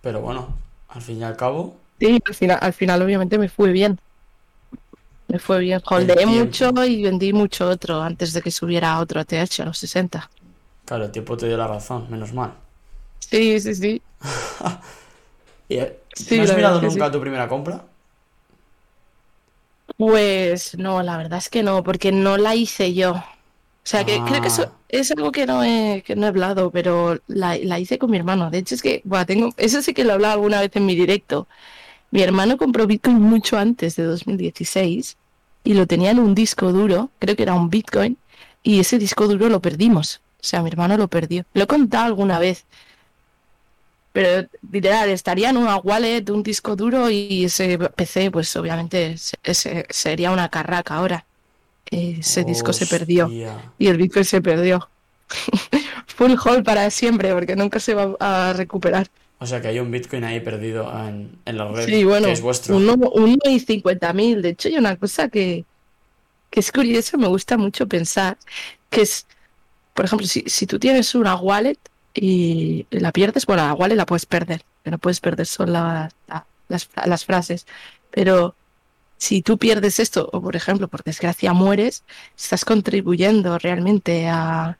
Pero 0.00 0.22
bueno, 0.22 0.56
al 0.88 1.02
fin 1.02 1.18
y 1.20 1.24
al 1.24 1.36
cabo, 1.36 1.76
Sí, 2.00 2.18
al 2.26 2.34
final, 2.34 2.58
al 2.62 2.72
final 2.72 3.02
obviamente 3.02 3.38
me 3.38 3.48
fue 3.50 3.72
bien. 3.72 3.98
Me 5.36 5.40
fue 5.40 5.58
bien. 5.60 5.80
Holdeé 5.84 6.26
mucho 6.26 6.72
y 6.86 7.02
vendí 7.02 7.32
mucho 7.32 7.68
otro 7.68 8.02
antes 8.02 8.32
de 8.32 8.42
que 8.42 8.50
subiera 8.50 8.98
otro 9.00 9.20
ATH 9.20 9.60
a 9.60 9.64
los 9.66 9.78
60. 9.78 10.30
claro, 10.84 11.04
el 11.04 11.10
tiempo 11.12 11.36
te 11.36 11.46
dio 11.46 11.56
la 11.56 11.66
razón, 11.66 12.06
menos 12.10 12.32
mal. 12.32 12.54
Sí, 13.18 13.60
sí, 13.60 13.74
sí. 13.74 14.02
¿Y, 15.68 15.78
eh, 15.78 16.00
Sí, 16.14 16.38
¿No 16.38 16.44
has 16.44 16.54
mirado 16.54 16.80
nunca 16.80 17.06
sí. 17.06 17.12
tu 17.12 17.20
primera 17.20 17.48
compra? 17.48 17.84
Pues 19.96 20.76
no, 20.78 21.02
la 21.02 21.16
verdad 21.16 21.38
es 21.38 21.48
que 21.48 21.62
no, 21.62 21.82
porque 21.82 22.12
no 22.12 22.36
la 22.36 22.54
hice 22.54 22.94
yo. 22.94 23.12
O 23.14 23.24
sea, 23.88 24.04
que 24.04 24.20
creo 24.24 24.40
que 24.42 24.48
eso 24.48 24.64
Ah. 24.64 24.72
es 24.88 25.10
algo 25.12 25.32
que 25.32 25.46
no 25.46 25.62
he, 25.64 26.02
que 26.06 26.16
no 26.16 26.26
he 26.26 26.28
hablado, 26.28 26.70
pero 26.70 27.20
la, 27.28 27.56
la 27.58 27.78
hice 27.80 27.98
con 27.98 28.10
mi 28.10 28.16
hermano. 28.18 28.50
De 28.50 28.58
hecho, 28.58 28.74
es 28.74 28.82
que, 28.82 29.00
buah, 29.04 29.24
tengo, 29.26 29.50
eso 29.56 29.82
sí 29.82 29.94
que 29.94 30.04
lo 30.04 30.10
he 30.10 30.14
hablado 30.14 30.34
alguna 30.34 30.60
vez 30.60 30.70
en 30.74 30.86
mi 30.86 30.94
directo. 30.96 31.48
Mi 32.10 32.22
hermano 32.22 32.56
compró 32.58 32.86
Bitcoin 32.86 33.20
mucho 33.20 33.58
antes 33.58 33.96
de 33.96 34.04
2016 34.04 35.16
y 35.66 35.74
lo 35.74 35.86
tenía 35.86 36.12
en 36.12 36.18
un 36.20 36.34
disco 36.34 36.72
duro, 36.72 37.10
creo 37.18 37.36
que 37.36 37.42
era 37.42 37.54
un 37.54 37.68
Bitcoin, 37.68 38.16
y 38.62 38.80
ese 38.80 38.98
disco 38.98 39.26
duro 39.28 39.48
lo 39.50 39.60
perdimos. 39.60 40.20
O 40.40 40.44
sea, 40.48 40.62
mi 40.62 40.68
hermano 40.70 40.96
lo 40.96 41.08
perdió. 41.08 41.44
Lo 41.54 41.64
he 41.64 41.66
contado 41.66 42.06
alguna 42.06 42.38
vez. 42.38 42.64
Pero 44.12 44.48
literal, 44.72 45.10
estaría 45.10 45.50
en 45.50 45.58
una 45.58 45.76
wallet, 45.76 46.30
un 46.30 46.42
disco 46.42 46.74
duro 46.74 47.10
y 47.10 47.44
ese 47.44 47.78
PC, 47.78 48.30
pues 48.30 48.54
obviamente 48.56 49.18
se- 49.18 49.36
ese- 49.44 49.86
sería 49.90 50.30
una 50.30 50.48
carraca 50.48 50.94
ahora. 50.96 51.26
Ese 51.90 52.44
disco 52.44 52.72
se 52.72 52.86
perdió 52.86 53.28
y 53.78 53.88
el 53.88 53.96
Bitcoin 53.98 54.24
se 54.24 54.40
perdió. 54.40 54.88
Full 56.06 56.34
hold 56.42 56.64
para 56.64 56.88
siempre 56.90 57.32
porque 57.34 57.56
nunca 57.56 57.78
se 57.80 57.94
va 57.94 58.16
a 58.20 58.52
recuperar. 58.54 59.08
O 59.38 59.46
sea 59.46 59.60
que 59.60 59.68
hay 59.68 59.78
un 59.80 59.90
Bitcoin 59.90 60.24
ahí 60.24 60.40
perdido 60.40 60.90
en, 61.06 61.38
en 61.44 61.58
la 61.58 61.68
red, 61.68 61.84
Sí, 61.86 62.04
bueno, 62.04 62.26
que 62.28 62.32
es 62.32 62.40
vuestro. 62.40 62.76
uno, 62.76 62.94
uno 63.12 63.36
y 63.44 63.60
cincuenta 63.60 64.12
mil. 64.12 64.40
De 64.42 64.50
hecho, 64.50 64.68
hay 64.68 64.76
una 64.78 64.96
cosa 64.96 65.28
que, 65.28 65.64
que 66.50 66.60
es 66.60 66.72
curiosa, 66.72 67.16
me 67.18 67.28
gusta 67.28 67.56
mucho 67.58 67.86
pensar, 67.86 68.38
que 68.90 69.02
es, 69.02 69.26
por 69.94 70.06
ejemplo, 70.06 70.26
si, 70.26 70.42
si 70.46 70.66
tú 70.66 70.78
tienes 70.78 71.14
una 71.14 71.36
wallet 71.36 71.78
y 72.14 72.86
la 72.90 73.12
pierdes, 73.12 73.44
bueno, 73.46 73.66
la 73.66 73.74
wallet 73.74 73.96
la 73.96 74.06
puedes 74.06 74.26
perder, 74.26 74.62
que 74.82 74.90
no 74.90 74.98
puedes 74.98 75.20
perder 75.20 75.46
son 75.46 75.72
la- 75.72 76.10
la- 76.28 76.46
las, 76.68 76.88
las 77.04 77.24
frases, 77.24 77.66
pero 78.10 78.54
si 79.18 79.42
tú 79.42 79.58
pierdes 79.58 80.00
esto, 80.00 80.28
o 80.32 80.40
por 80.42 80.56
ejemplo, 80.56 80.88
por 80.88 81.02
desgracia 81.04 81.52
mueres, 81.52 82.04
estás 82.36 82.64
contribuyendo 82.64 83.58
realmente 83.58 84.28
A 84.28 84.78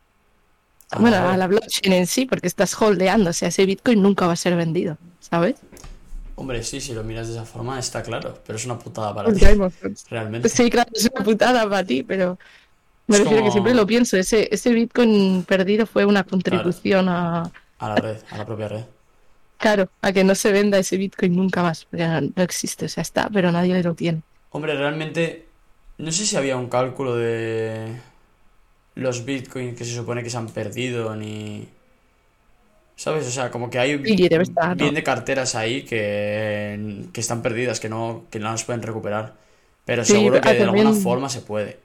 bueno, 0.99 1.17
a 1.17 1.37
la 1.37 1.47
blockchain 1.47 1.93
en 1.93 2.07
sí, 2.07 2.27
porque 2.27 2.47
estás 2.47 2.81
holdeando, 2.81 3.31
o 3.31 3.33
sea, 3.33 3.49
ese 3.49 3.67
Bitcoin 3.67 4.03
nunca 4.03 4.27
va 4.27 4.33
a 4.33 4.37
ser 4.37 4.57
vendido, 4.57 4.97
¿sabes? 5.21 5.57
Hombre, 6.37 6.63
sí, 6.63 6.81
si 6.81 6.93
lo 6.93 7.03
miras 7.03 7.29
de 7.29 7.35
esa 7.35 7.45
forma 7.45 7.79
está 7.79 8.03
claro, 8.03 8.39
pero 8.47 8.57
es 8.59 8.65
una 8.67 8.79
putada 8.79 9.15
para 9.15 9.33
ti, 9.33 9.41
realmente. 10.11 10.49
Sí, 10.49 10.71
claro, 10.71 10.91
es 10.95 11.09
una 11.15 11.25
putada 11.25 11.69
para 11.69 11.83
ti, 11.85 12.03
pero 12.03 12.39
me 13.07 13.17
Es 13.17 13.21
refiero 13.23 13.39
que 13.43 13.49
como- 13.49 13.53
siempre 13.53 13.75
lo 13.75 13.87
pienso. 13.87 14.17
Ese, 14.17 14.49
ese 14.53 14.71
Bitcoin 14.73 15.45
perdido 15.45 15.87
fue 15.87 16.05
una 16.05 16.25
contribución 16.25 17.09
a, 17.09 17.51
A 17.79 17.89
la 17.89 17.97
red, 17.97 18.19
a 18.31 18.37
la 18.39 18.45
propia 18.47 18.69
red. 18.69 18.85
claro, 19.59 19.89
a 20.03 20.13
que 20.13 20.25
no 20.25 20.35
se 20.35 20.53
venda 20.53 20.79
ese 20.79 20.97
Bitcoin 20.99 21.35
nunca 21.35 21.63
más, 21.63 21.87
porque 21.87 22.07
no, 22.07 22.21
no 22.21 22.43
existe, 22.43 22.85
o 22.87 22.89
sea, 22.89 23.03
está, 23.03 23.31
pero 23.31 23.51
nadie 23.51 23.83
lo 23.83 23.95
tiene. 23.95 24.23
Hombre, 24.51 24.75
realmente, 24.77 25.47
no 25.99 26.13
sé 26.13 26.27
si 26.27 26.37
había 26.37 26.57
un 26.57 26.69
cálculo 26.69 27.17
de 27.17 27.97
los 28.97 29.25
bitcoins 29.25 29.77
que 29.79 29.85
se 29.85 29.95
supone 29.95 30.23
que 30.25 30.31
se 30.31 30.39
han 30.39 30.49
perdido, 30.51 31.17
ni... 31.17 31.69
¿Sabes? 32.97 33.27
O 33.27 33.31
sea, 33.31 33.51
como 33.51 33.69
que 33.71 33.79
hay 33.79 33.93
Sí, 34.05 34.29
debe 34.29 34.45
estar, 34.45 34.77
¿no? 34.77 34.85
bien 34.85 34.95
de 34.95 35.03
carteras 35.05 35.55
ahí 35.55 35.83
que, 35.85 37.05
que 37.13 37.21
están 37.21 37.43
perdidas, 37.43 37.79
que 37.81 37.89
no, 37.89 38.25
que 38.31 38.39
no 38.39 38.51
las 38.51 38.65
pueden 38.65 38.83
recuperar. 38.83 39.35
Pero 39.85 40.05
Sí, 40.05 40.13
seguro 40.13 40.41
que 40.41 40.49
ah, 40.49 40.55
de 40.55 40.63
alguna 40.65 40.93
forma 40.93 41.29
se 41.29 41.43
puede. 41.43 41.79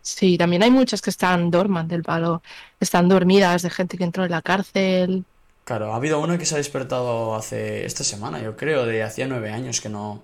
Sí, 0.00 0.36
también 0.38 0.62
hay 0.62 0.70
muchas 0.70 1.00
que 1.00 1.10
están 1.10 1.50
dorman 1.50 1.86
del 1.88 2.02
palo, 2.02 2.42
están 2.80 3.08
dormidas 3.08 3.62
de 3.62 3.70
gente 3.70 3.96
que 3.96 4.04
entró 4.04 4.24
en 4.24 4.30
la 4.32 4.42
cárcel. 4.42 5.24
Claro, 5.64 5.92
ha 5.92 5.96
habido 5.96 6.20
una 6.20 6.38
que 6.38 6.46
se 6.46 6.54
ha 6.54 6.58
despertado 6.58 7.34
hace 7.34 7.84
esta 7.86 8.04
semana, 8.04 8.40
yo 8.42 8.56
creo, 8.56 8.84
de 8.86 9.02
hacía 9.02 9.26
nueve 9.28 9.50
años 9.50 9.80
que 9.80 9.88
no... 9.88 10.22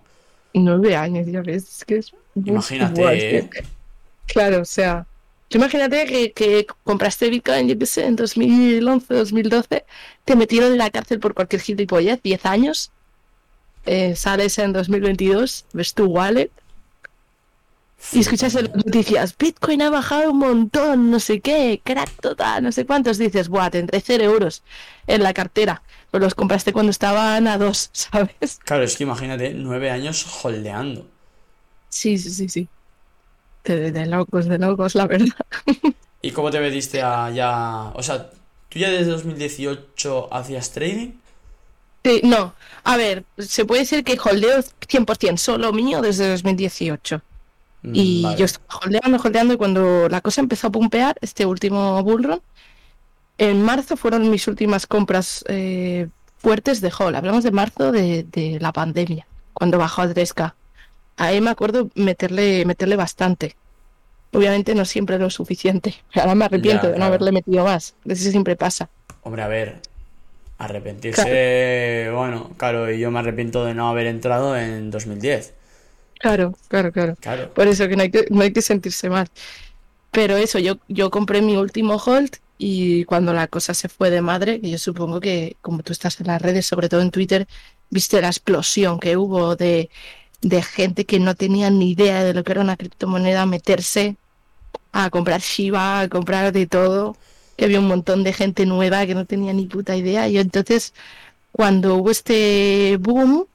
Nueve 0.55 0.97
años, 0.97 1.27
ya 1.27 1.43
ves, 1.43 1.69
es 1.79 1.85
que 1.85 1.97
es... 1.99 2.13
Imagínate, 2.45 3.03
es 3.17 3.25
¿eh? 3.25 3.49
que- 3.51 3.65
Claro, 4.27 4.63
o 4.63 4.65
sea, 4.65 5.07
imagínate 5.57 6.07
que, 6.07 6.33
que 6.33 6.67
compraste 6.85 7.31
Bitcoin, 7.31 7.69
yo 7.69 7.79
qué 7.79 7.87
sé, 7.87 8.05
en 8.05 8.17
2011, 8.17 9.15
2012, 9.15 9.85
te 10.25 10.37
metieron 10.37 10.73
en 10.73 10.79
la 10.79 10.91
cárcel 10.91 11.21
por 11.21 11.35
cualquier 11.35 11.63
gilipollez, 11.63 12.23
10 12.23 12.47
años, 12.47 12.91
eh, 13.87 14.15
sales 14.17 14.59
en 14.59 14.73
2022, 14.73 15.65
ves 15.73 15.95
tu 15.95 16.05
wallet 16.05 16.51
y 18.13 18.21
escuchas 18.21 18.55
en 18.55 18.67
las 18.67 18.77
noticias, 18.77 19.37
Bitcoin 19.37 19.83
ha 19.83 19.91
bajado 19.91 20.31
un 20.31 20.39
montón, 20.39 21.11
no 21.11 21.19
sé 21.19 21.41
qué, 21.41 21.81
crack 21.83 22.11
total, 22.21 22.63
no 22.63 22.71
sé 22.71 22.87
cuántos, 22.87 23.19
dices, 23.19 23.49
buah, 23.49 23.71
tendré 23.71 24.01
0 24.01 24.23
euros 24.25 24.63
en 25.07 25.23
la 25.23 25.35
cartera, 25.35 25.83
pero 26.11 26.25
los 26.25 26.35
compraste 26.35 26.73
cuando 26.73 26.91
estaban 26.91 27.49
a 27.49 27.59
2, 27.59 27.91
¿sabes? 27.93 28.61
Claro, 28.65 28.85
es 28.85 28.97
que 28.97 29.03
imagínate, 29.03 29.53
nueve 29.53 29.91
años 29.91 30.25
holdeando. 30.43 31.07
Sí, 31.89 32.19
sí, 32.19 32.31
sí, 32.31 32.49
sí. 32.49 32.69
De, 33.77 33.93
de 33.93 34.07
locos, 34.07 34.47
de 34.47 34.59
locos, 34.59 34.95
la 34.95 35.07
verdad. 35.07 35.29
¿Y 36.23 36.33
cómo 36.33 36.51
te 36.51 36.61
metiste 36.61 37.03
a 37.03 37.31
ya... 37.31 37.93
O 37.95 38.03
sea, 38.03 38.31
¿tú 38.69 38.79
ya 38.79 38.91
desde 38.91 39.11
2018 39.13 40.33
hacías 40.33 40.73
trading? 40.73 41.13
Sí, 42.05 42.21
no, 42.25 42.55
a 42.85 42.97
ver, 42.97 43.27
se 43.39 43.65
puede 43.65 43.83
decir 43.83 44.05
que 44.05 44.19
holdeo 44.19 44.61
100% 44.87 45.37
solo 45.39 45.73
mío 45.73 46.01
desde 46.01 46.31
2018. 46.31 47.23
Mm, 47.83 47.95
Y 47.95 48.21
vale. 48.21 48.39
yo 48.39 48.45
estaba 48.47 48.81
holdeando, 48.85 49.19
holdeando, 49.23 49.55
y 49.55 49.57
cuando 49.59 50.09
la 50.09 50.21
cosa 50.23 50.41
empezó 50.41 50.69
a 50.69 50.73
pumpear, 50.73 51.17
este 51.21 51.47
último 51.47 52.03
bullrun, 52.05 52.41
en 53.39 53.63
marzo 53.63 53.97
fueron 53.97 54.31
mis 54.31 54.49
últimas 54.49 54.87
compras 54.87 55.45
eh, 55.49 56.09
fuertes 56.39 56.81
de 56.81 56.93
hold. 56.99 57.17
Hablamos 57.17 57.45
de 57.45 57.53
marzo 57.53 57.93
de, 57.93 58.25
de 58.25 58.59
la 58.61 58.73
pandemia, 58.73 59.29
cuando 59.55 59.79
bajó 59.79 60.03
a 60.03 60.07
3K. 60.09 60.57
Ahí 61.19 61.41
me 61.41 61.51
acuerdo 61.51 61.91
meterle, 61.97 62.65
meterle 62.65 62.95
bastante. 62.95 63.57
Obviamente 64.33 64.75
no 64.75 64.85
siempre 64.85 65.19
lo 65.19 65.31
suficiente. 65.31 65.97
Ahora 66.15 66.35
me 66.37 66.45
arrepiento 66.45 66.87
Ya, 66.87 66.93
de 66.93 66.99
no 66.99 67.05
haberle 67.05 67.33
metido 67.33 67.65
más. 67.65 67.95
Eso 68.07 68.31
siempre 68.31 68.55
pasa. 68.55 68.89
Hombre, 69.23 69.43
a 69.43 69.49
ver, 69.49 69.81
arrepentirse... 70.59 72.11
Bueno, 72.15 72.53
claro, 72.57 72.91
y 72.91 73.01
yo 73.01 73.11
me 73.11 73.19
arrepiento 73.19 73.65
de 73.65 73.75
no 73.75 73.89
haber 73.89 74.07
entrado 74.07 74.57
en 74.57 74.91
2010. 74.93 75.55
Claro, 76.21 76.55
claro, 76.69 76.93
claro. 76.93 77.17
Claro. 77.21 77.53
Por 77.53 77.67
eso 77.67 77.89
que 77.89 77.97
no 77.97 78.03
hay 78.03 78.11
que, 78.13 78.27
no 78.31 78.43
hay 78.43 78.53
que 78.53 78.63
sentirse 78.63 79.11
mal. 79.11 79.29
Pero 80.13 80.37
eso, 80.37 80.61
yo, 80.61 80.79
yo 80.87 81.11
compré 81.11 81.43
mi 81.43 81.57
último 81.57 81.97
hold 81.97 82.37
y 82.59 83.05
cuando 83.05 83.33
la 83.33 83.49
cosa 83.49 83.75
se 83.75 83.89
fue 83.89 84.11
de 84.11 84.21
madre, 84.23 84.61
que 84.61 84.71
yo 84.71 84.79
supongo 84.79 85.19
que 85.21 85.57
como 85.61 85.83
tú 85.83 85.93
estás 85.93 86.21
en 86.21 86.29
las 86.29 86.41
redes, 86.41 86.65
sobre 86.67 86.89
todo 86.89 87.03
en 87.03 87.11
Twitter, 87.11 87.49
viste 87.91 88.21
la 88.21 88.29
explosión 88.29 89.01
que 89.01 89.17
hubo 89.17 89.57
de, 89.57 89.91
de 90.41 90.63
gente 90.63 91.05
que 91.05 91.19
no 91.21 91.35
tenía 91.35 91.71
ni 91.71 91.91
idea 91.91 92.23
de 92.25 92.35
lo 92.35 92.45
que 92.45 92.53
era 92.53 92.61
una 92.61 92.77
criptomoneda 92.77 93.47
meterse 93.47 94.17
a 94.93 95.11
comprar 95.11 95.41
Shiba, 95.41 96.01
a 96.01 96.09
comprar 96.09 96.53
de 96.53 96.67
todo, 96.67 97.17
que 97.57 97.65
había 97.67 97.81
un 97.81 97.89
montón 97.89 98.25
de 98.25 98.33
gente 98.33 98.67
nueva 98.67 99.07
que 99.07 99.15
no 99.15 99.25
tenía 99.27 99.53
ni 99.53 99.67
puta 99.67 99.97
idea. 99.97 100.29
Y 100.29 100.39
entonces, 100.39 100.95
cuando 101.53 101.97
hubo 101.97 102.11
este 102.11 102.97
boom, 103.01 103.47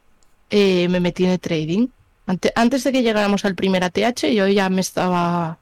eh, 0.50 0.88
me 0.90 1.00
metí 1.00 1.26
en 1.26 1.32
el 1.32 1.40
trading. 1.40 1.88
Ante- 2.28 2.52
antes 2.56 2.84
de 2.84 2.92
que 2.92 3.04
llegáramos 3.04 3.46
al 3.46 3.56
primer 3.56 3.84
ATH, 3.84 4.34
yo 4.34 4.48
ya 4.48 4.70
me 4.70 4.82
estaba, 4.82 5.60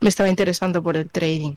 me 0.00 0.08
estaba 0.08 0.28
interesando 0.28 0.82
por 0.82 0.96
el 0.96 1.10
trading. 1.10 1.54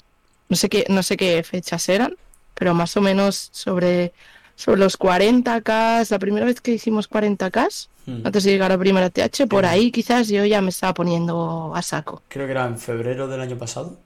No 0.50 0.56
sé 0.58 0.70
qué, 0.70 0.86
no 0.90 1.04
sé 1.04 1.18
qué 1.18 1.44
fechas 1.44 1.88
eran, 1.90 2.16
pero 2.54 2.74
más 2.74 2.96
o 2.98 3.02
menos 3.02 3.50
sobre, 3.52 4.14
sobre 4.56 4.80
los 4.82 4.98
40k, 4.98 6.10
la 6.12 6.20
primera 6.20 6.46
vez 6.46 6.62
que 6.62 6.72
hicimos 6.74 7.08
40k, 7.10 7.68
Mm. 7.68 7.93
Antes 8.08 8.44
de 8.44 8.52
llegar 8.52 8.72
al 8.72 8.80
primer 8.80 9.04
ATH, 9.04 9.48
por 9.50 9.66
ahí 9.66 9.92
quizás 9.92 10.28
yo 10.28 10.46
ya 10.46 10.62
me 10.62 10.70
estaba 10.70 10.94
poniendo 10.94 11.72
a 11.76 11.82
saco. 11.82 12.22
Creo 12.28 12.46
que 12.46 12.52
era 12.52 12.66
en 12.68 12.78
febrero 12.78 13.28
del 13.28 13.42
año 13.42 13.58
pasado. 13.58 13.98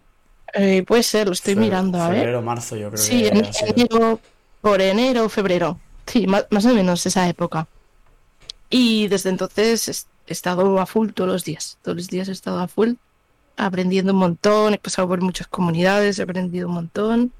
Eh, 0.53 0.83
puede 0.87 1.03
ser, 1.03 1.27
lo 1.27 1.33
estoy 1.33 1.55
Fe- 1.55 1.59
mirando, 1.59 2.01
a 2.01 2.09
ver. 2.09 2.19
Febrero, 2.19 2.41
marzo, 2.41 2.75
yo 2.77 2.89
creo 2.89 2.97
Sí, 3.01 3.23
que 3.23 3.27
en 3.29 3.45
enero, 3.75 4.19
por 4.61 4.81
enero, 4.81 5.29
febrero. 5.29 5.79
Sí, 6.05 6.25
más, 6.27 6.45
más 6.51 6.65
o 6.65 6.73
menos 6.73 7.05
esa 7.05 7.27
época. 7.27 7.67
Y 8.69 9.07
desde 9.07 9.29
entonces 9.29 9.87
es- 9.87 10.07
he 10.27 10.33
estado 10.33 10.79
a 10.79 10.85
full 10.85 11.09
todos 11.11 11.29
los 11.29 11.43
días. 11.43 11.77
Todos 11.81 11.97
los 11.97 12.07
días 12.07 12.27
he 12.27 12.31
estado 12.33 12.59
a 12.59 12.67
full, 12.67 12.93
aprendiendo 13.57 14.13
un 14.13 14.19
montón. 14.19 14.73
He 14.73 14.77
pasado 14.77 15.07
por 15.07 15.21
muchas 15.21 15.47
comunidades, 15.47 16.19
he 16.19 16.23
aprendido 16.23 16.67
un 16.67 16.73
montón. 16.75 17.31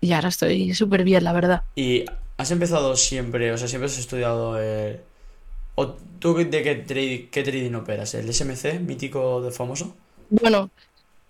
Y 0.00 0.12
ahora 0.12 0.28
estoy 0.28 0.74
súper 0.74 1.04
bien, 1.04 1.24
la 1.24 1.32
verdad. 1.32 1.62
¿Y 1.74 2.04
has 2.36 2.50
empezado 2.50 2.96
siempre, 2.96 3.52
o 3.52 3.58
sea, 3.58 3.68
siempre 3.68 3.86
has 3.86 3.98
estudiado 3.98 4.58
el... 4.60 5.00
¿O 5.76 5.94
tú 6.18 6.34
de 6.34 6.62
qué, 6.62 6.74
trade- 6.86 7.28
qué 7.30 7.42
trading 7.42 7.74
operas? 7.74 8.14
¿El 8.14 8.28
SMC 8.30 8.80
mítico 8.80 9.42
de 9.42 9.50
famoso? 9.50 9.94
Bueno, 10.30 10.70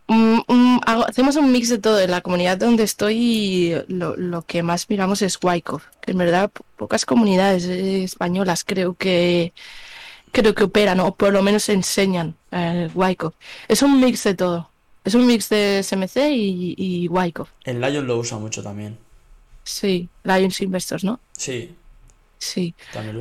mm, 0.09 0.41
mm, 0.49 0.81
hago- 0.87 1.07
hacemos 1.09 1.37
un 1.37 1.53
mix 1.53 1.69
de 1.71 1.79
todo. 1.79 2.01
En 2.01 2.11
la 2.11 2.21
comunidad 2.23 2.59
donde 2.59 2.85
estoy, 2.85 3.75
lo, 3.89 4.17
lo 4.17 4.43
que 4.43 4.63
más 4.63 4.89
miramos 4.91 5.23
es 5.23 5.39
Wyckoff, 5.43 5.85
que 6.01 6.13
en 6.13 6.19
verdad 6.19 6.51
po- 6.51 6.65
pocas 6.77 7.07
comunidades 7.07 7.67
eh, 7.67 8.05
españolas 8.05 8.65
creo 8.65 8.95
que 8.97 9.53
creo 10.33 10.55
que 10.55 10.65
operan 10.65 11.01
o 11.01 11.15
por 11.17 11.33
lo 11.33 11.43
menos 11.43 11.69
enseñan 11.69 12.37
eh, 12.53 12.91
Wyckoff. 12.95 13.35
Es 13.69 13.83
un 13.83 14.01
mix 14.01 14.25
de 14.25 14.35
todo. 14.35 14.71
Es 15.05 15.15
un 15.15 15.27
mix 15.27 15.49
de 15.49 15.81
SMC 15.81 16.31
y, 16.33 16.75
y 16.77 17.09
Wyckoff. 17.09 17.51
El 17.65 17.81
Lion 17.81 18.07
lo 18.07 18.19
usa 18.19 18.39
mucho 18.39 18.63
también. 18.63 18.99
Sí, 19.65 20.09
Lions 20.25 20.61
Investors, 20.61 21.05
¿no? 21.05 21.21
Sí, 21.37 21.75
Sí. 22.39 22.75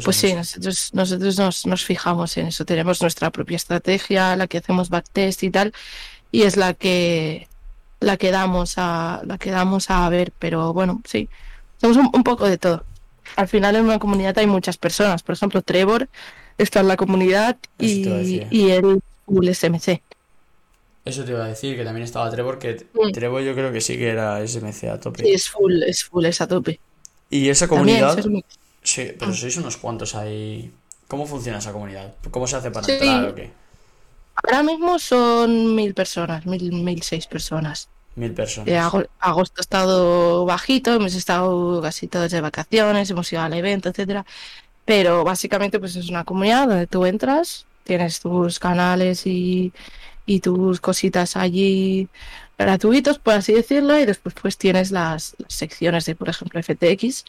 Pues 0.04 0.18
sí, 0.18 0.34
nosotros, 0.34 0.94
nosotros 0.94 1.38
nos, 1.40 1.66
nos 1.66 1.86
fijamos 1.86 2.36
en 2.38 2.48
eso. 2.48 2.66
Tenemos 2.66 3.02
nuestra 3.02 3.32
propia 3.32 3.56
estrategia, 3.56 4.36
la 4.36 4.48
que 4.48 4.58
hacemos 4.58 4.90
backtest 4.90 5.44
y 5.44 5.50
tal, 5.50 5.74
y 6.32 6.44
es 6.44 6.58
la 6.58 6.74
que 6.74 7.48
la 8.02 8.18
que 8.18 8.30
damos 8.32 8.74
a 8.78 9.22
la 9.26 9.38
que 9.38 9.52
damos 9.52 9.90
a 9.90 10.08
ver. 10.10 10.32
Pero 10.38 10.74
bueno, 10.74 11.02
sí, 11.06 11.30
hacemos 11.78 11.98
un, 11.98 12.10
un 12.14 12.24
poco 12.24 12.48
de 12.48 12.58
todo. 12.58 12.84
Al 13.36 13.48
final 13.48 13.76
en 13.76 13.86
una 13.86 14.00
comunidad 14.00 14.38
hay 14.38 14.48
muchas 14.48 14.78
personas. 14.78 15.24
Por 15.24 15.34
ejemplo, 15.34 15.62
Trevor 15.62 16.10
está 16.58 16.82
en 16.82 16.88
la 16.88 16.98
comunidad 16.98 17.58
y, 17.80 18.46
y 18.50 18.70
él 18.72 19.02
full 19.26 19.50
SMC. 19.50 20.02
Eso 21.06 21.24
te 21.24 21.32
iba 21.32 21.46
a 21.46 21.48
decir, 21.48 21.76
que 21.76 21.84
también 21.84 22.04
estaba 22.04 22.30
Trevor, 22.32 22.58
que 22.58 22.88
Mm. 22.94 23.12
Trevor 23.12 23.42
yo 23.44 23.54
creo 23.54 23.72
que 23.72 23.82
sí 23.82 23.98
que 23.98 24.10
era 24.10 24.46
SMC 24.46 24.86
a 24.86 25.00
tope. 25.00 25.24
Sí, 25.24 25.32
es 25.32 25.50
full, 25.50 25.84
es 25.84 26.04
full, 26.04 26.26
es 26.26 26.42
a 26.42 26.48
tope. 26.48 26.80
Y 27.30 27.50
esa 27.50 27.68
comunidad, 27.68 28.18
sí, 28.86 29.12
pero 29.20 29.32
Mm. 29.32 29.36
sois 29.36 29.58
unos 29.58 29.76
cuantos 29.78 30.16
ahí. 30.16 30.72
¿Cómo 31.08 31.26
funciona 31.28 31.60
esa 31.60 31.72
comunidad? 31.74 32.16
¿Cómo 32.32 32.48
se 32.48 32.56
hace 32.56 32.72
para 32.72 32.86
Sí. 32.86 32.94
entrar 32.94 33.26
o 33.30 33.36
qué? 33.36 33.52
Ahora 34.44 34.64
mismo 34.64 34.98
son 35.00 35.76
mil 35.76 35.94
personas, 35.94 36.46
mil, 36.46 36.72
mil 36.72 37.02
seis 37.04 37.28
personas. 37.28 37.90
Mil 38.16 38.34
personas. 38.34 38.70
Eh, 38.70 38.78
ago- 38.78 39.06
agosto 39.20 39.56
ha 39.60 39.62
estado 39.62 40.46
bajito, 40.46 40.94
hemos 40.94 41.16
estado 41.16 41.82
casi 41.82 42.08
todos 42.08 42.32
de 42.32 42.42
vacaciones, 42.42 43.10
hemos 43.10 43.32
ido 43.32 43.42
al 43.42 43.54
evento, 43.54 43.90
etcétera. 43.90 44.26
Pero 44.86 45.24
básicamente 45.24 45.80
pues 45.80 45.96
es 45.96 46.10
una 46.10 46.24
comunidad 46.24 46.68
donde 46.68 46.88
tú 46.88 47.06
entras, 47.06 47.66
tienes 47.84 48.20
tus 48.20 48.60
canales 48.60 49.26
y, 49.28 49.74
y 50.26 50.40
tus 50.40 50.80
cositas 50.82 51.36
allí 51.36 52.08
gratuitos, 52.58 53.20
por 53.20 53.34
así 53.36 53.54
decirlo, 53.54 54.00
y 54.00 54.06
después 54.06 54.34
pues 54.42 54.58
tienes 54.58 54.92
las, 54.92 55.36
las 55.38 55.54
secciones 55.54 56.06
de, 56.06 56.16
por 56.16 56.30
ejemplo, 56.30 56.60
FTX, 56.62 57.26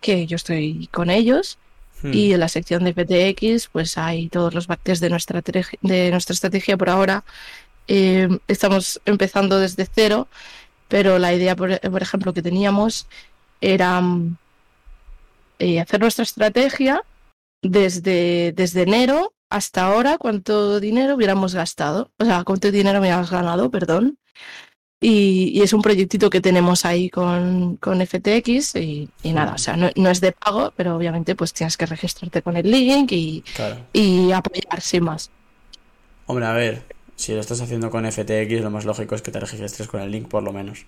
que 0.00 0.26
yo 0.26 0.36
estoy 0.36 0.88
con 0.92 1.10
ellos, 1.10 1.58
Hmm. 2.02 2.14
y 2.14 2.32
en 2.32 2.40
la 2.40 2.48
sección 2.48 2.84
de 2.84 2.92
FTX 2.92 3.68
pues 3.68 3.98
hay 3.98 4.28
todos 4.28 4.54
los 4.54 4.66
backtests 4.66 5.00
de 5.00 5.10
nuestra, 5.10 5.42
de 5.42 6.10
nuestra 6.10 6.32
estrategia 6.32 6.76
por 6.76 6.90
ahora. 6.90 7.24
Eh, 7.88 8.28
estamos 8.48 9.00
empezando 9.04 9.58
desde 9.58 9.86
cero, 9.92 10.28
pero 10.88 11.18
la 11.18 11.34
idea, 11.34 11.56
por, 11.56 11.78
por 11.80 12.02
ejemplo, 12.02 12.32
que 12.32 12.42
teníamos 12.42 13.06
era 13.60 14.02
eh, 15.58 15.80
hacer 15.80 16.00
nuestra 16.00 16.22
estrategia 16.22 17.02
desde, 17.62 18.52
desde 18.52 18.82
enero 18.82 19.34
hasta 19.50 19.86
ahora, 19.86 20.16
cuánto 20.16 20.78
dinero 20.80 21.16
hubiéramos 21.16 21.54
gastado, 21.54 22.10
o 22.18 22.24
sea, 22.24 22.44
cuánto 22.44 22.70
dinero 22.70 23.00
hubiéramos 23.00 23.30
ganado, 23.30 23.70
perdón. 23.70 24.16
Y, 25.02 25.52
y 25.58 25.62
es 25.62 25.72
un 25.72 25.80
proyectito 25.80 26.28
que 26.28 26.42
tenemos 26.42 26.84
ahí 26.84 27.08
con, 27.08 27.76
con 27.78 28.06
FTX 28.06 28.74
y, 28.76 29.08
y 29.22 29.32
nada, 29.32 29.54
o 29.54 29.58
sea, 29.58 29.74
no, 29.76 29.88
no 29.96 30.10
es 30.10 30.20
de 30.20 30.32
pago, 30.32 30.72
pero 30.76 30.94
obviamente 30.94 31.34
pues 31.34 31.54
tienes 31.54 31.78
que 31.78 31.86
registrarte 31.86 32.42
con 32.42 32.56
el 32.58 32.70
link 32.70 33.10
y, 33.12 33.42
Claro. 33.54 33.78
y 33.94 34.30
apoyar 34.32 34.80
sin 34.82 35.04
más. 35.04 35.30
Hombre, 36.26 36.44
a 36.46 36.52
ver, 36.52 36.82
si 37.16 37.32
lo 37.32 37.40
estás 37.40 37.60
haciendo 37.62 37.90
con 37.90 38.04
FTX, 38.10 38.60
lo 38.60 38.70
más 38.70 38.84
lógico 38.84 39.14
es 39.14 39.22
que 39.22 39.30
te 39.30 39.40
registres 39.40 39.88
con 39.88 40.00
el 40.02 40.10
link 40.10 40.28
por 40.28 40.42
lo 40.42 40.52
menos. 40.52 40.84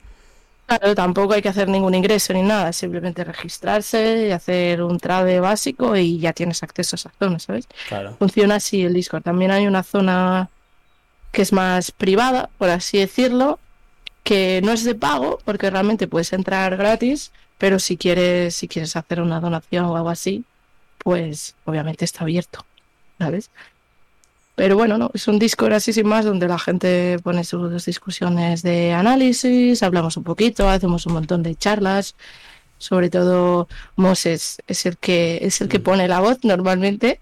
Claro, 0.66 0.94
tampoco 0.94 1.34
hay 1.34 1.42
que 1.42 1.48
hacer 1.48 1.68
ningún 1.68 1.94
ingreso 1.94 2.32
ni 2.32 2.42
nada, 2.42 2.72
simplemente 2.72 3.24
registrarse 3.24 4.28
y 4.28 4.30
hacer 4.30 4.82
un 4.82 4.98
trade 4.98 5.40
básico 5.40 5.96
y 5.96 6.18
ya 6.18 6.32
tienes 6.32 6.62
acceso 6.62 6.96
a 6.96 6.98
esa 6.98 7.12
zona, 7.18 7.38
¿sabes? 7.38 7.66
Claro. 7.88 8.16
Funciona 8.18 8.56
así 8.56 8.82
el 8.82 8.94
Discord. 8.94 9.22
También 9.22 9.50
hay 9.50 9.66
una 9.66 9.82
zona 9.82 10.48
que 11.32 11.42
es 11.42 11.52
más 11.52 11.90
privada, 11.90 12.50
por 12.58 12.70
así 12.70 12.98
decirlo, 12.98 13.58
que 14.22 14.60
no 14.62 14.72
es 14.72 14.84
de 14.84 14.94
pago, 14.94 15.38
porque 15.44 15.70
realmente 15.70 16.06
puedes 16.08 16.32
entrar 16.32 16.76
gratis, 16.76 17.32
pero 17.58 17.78
si 17.78 17.96
quieres, 17.96 18.54
si 18.54 18.68
quieres 18.68 18.94
hacer 18.96 19.20
una 19.20 19.40
donación 19.40 19.84
o 19.86 19.96
algo 19.96 20.08
así, 20.10 20.44
pues 20.98 21.54
obviamente 21.64 22.04
está 22.04 22.22
abierto, 22.22 22.64
¿sabes? 23.18 23.50
Pero 24.54 24.76
bueno, 24.76 24.98
no, 24.98 25.10
es 25.14 25.26
un 25.28 25.38
Discord 25.38 25.72
así 25.72 25.92
sin 25.92 26.06
más 26.06 26.24
donde 26.24 26.46
la 26.46 26.58
gente 26.58 27.18
pone 27.22 27.42
sus 27.42 27.84
discusiones 27.86 28.62
de 28.62 28.92
análisis, 28.92 29.82
hablamos 29.82 30.16
un 30.16 30.24
poquito, 30.24 30.68
hacemos 30.68 31.06
un 31.06 31.14
montón 31.14 31.42
de 31.42 31.54
charlas. 31.56 32.14
Sobre 32.78 33.10
todo 33.10 33.68
Moses 33.96 34.58
es 34.66 34.86
el 34.86 34.98
que 34.98 35.38
es 35.42 35.60
el 35.60 35.68
que 35.68 35.78
Mm. 35.78 35.82
pone 35.82 36.08
la 36.08 36.20
voz 36.20 36.38
normalmente 36.42 37.20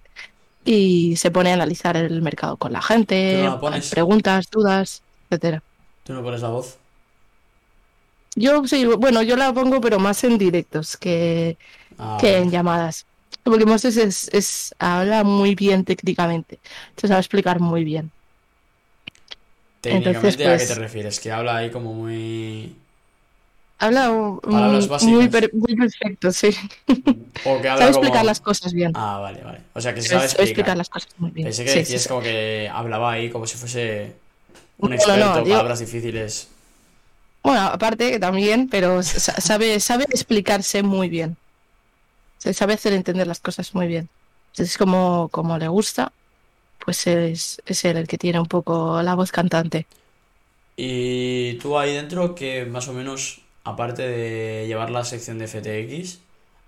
y 0.65 1.17
se 1.17 1.31
pone 1.31 1.51
a 1.51 1.55
analizar 1.55 1.97
el 1.97 2.21
mercado 2.23 2.57
con 2.57 2.73
la 2.73 2.83
gente, 2.83 3.37
¿Tú 3.37 3.45
no 3.45 3.51
la 3.51 3.61
pones? 3.61 3.91
preguntas, 3.91 4.51
dudas, 4.51 5.03
etcétera. 5.31 5.63
¿Tú 6.05 6.15
no 6.15 6.23
pones 6.23 6.41
la 6.43 6.49
voz? 6.49 6.79
Yo 8.37 8.67
sí, 8.67 8.85
bueno, 8.87 9.23
yo 9.23 9.37
la 9.37 9.53
pongo 9.53 9.81
pero 9.81 9.99
más 9.99 10.23
en 10.25 10.39
directos 10.39 10.97
que, 10.97 11.57
Ah, 11.99 12.17
que 12.21 12.39
en 12.39 12.51
llamadas. 12.51 13.07
Porque 13.43 13.65
Moses 13.67 13.97
es, 13.97 14.29
es, 14.33 14.75
habla 14.79 15.25
muy 15.25 15.55
bien 15.55 15.85
técnicamente, 15.85 16.61
se 16.97 17.09
sabe 17.09 17.21
explicar 17.21 17.59
muy 17.61 17.85
bien. 17.85 18.11
Técnicamente, 19.81 20.29
entonces, 20.45 20.47
¿a 20.47 20.51
qué 20.53 20.57
pues- 20.59 20.69
te 20.69 20.75
refieres? 20.75 21.21
Que 21.21 21.33
habla 21.33 21.57
ahí 21.57 21.71
como 21.71 21.93
muy... 21.95 22.75
Habla 23.79 24.11
muy, 24.11 25.29
per- 25.31 25.51
muy 25.55 25.75
perfecto, 25.75 26.31
sí. 26.33 26.51
O 27.47 27.59
que 27.63 27.69
habla 27.71 27.79
Sabe 27.87 27.91
explicar 27.93 28.19
como... 28.19 28.27
las 28.27 28.41
cosas 28.41 28.73
bien. 28.75 28.93
Ah, 28.95 29.19
vale, 29.21 29.41
vale. 29.43 29.61
O 29.73 29.81
sea, 29.81 29.95
que 29.95 30.03
se 30.03 30.09
Sabe 30.09 30.25
explicar 30.27 30.47
explicar. 30.49 30.77
las 30.77 30.91
cosas 30.91 31.09
muy 31.17 31.31
bien. 31.31 31.47
Pensé 31.47 31.65
que 31.65 31.71
Sí, 31.71 31.79
decías 31.79 32.03
sí. 32.03 32.09
como 32.11 32.21
que 32.21 32.69
hablaba 32.71 33.13
ahí 33.13 33.31
como 33.31 33.47
si 33.47 33.57
fuese 33.57 34.13
un 34.79 34.91
No, 34.91 34.97
no, 34.97 34.97
experto, 34.97 35.27
no, 35.27 35.35
digo- 35.37 35.57
palabras 35.57 35.79
difíciles. 35.81 36.49
Bueno, 37.43 37.61
aparte 37.63 38.11
que 38.11 38.19
también, 38.19 38.69
pero 38.69 39.03
sa- 39.03 39.41
sabe, 39.41 39.81
sabe 39.81 40.05
explicarse 40.05 40.83
muy 40.83 41.09
bien. 41.09 41.37
Se 42.39 42.55
sabe 42.55 42.75
hacer 42.75 42.93
entender 42.93 43.27
las 43.27 43.41
cosas 43.41 43.75
muy 43.75 43.87
bien. 43.87 44.09
Entonces, 44.53 44.77
como, 44.79 45.29
como 45.31 45.59
le 45.59 45.69
gusta, 45.69 46.13
pues 46.85 47.07
es, 47.07 47.63
es 47.67 47.85
él 47.85 47.97
el 47.99 48.09
que 48.09 48.19
tiene 48.19 48.41
un 48.41 48.47
poco 48.47 49.03
la 49.03 49.15
voz 49.15 49.33
cantante. 49.33 49.87
Y 50.77 51.55
tú 51.59 51.79
ahí 51.79 51.95
dentro, 51.95 52.35
que 52.35 52.65
más 52.65 52.89
o 52.89 52.93
menos, 52.95 53.43
aparte 53.65 54.03
de 54.09 54.67
llevar 54.67 54.91
la 54.91 55.05
sección 55.05 55.39
de 55.39 55.47
FTX, 55.47 56.19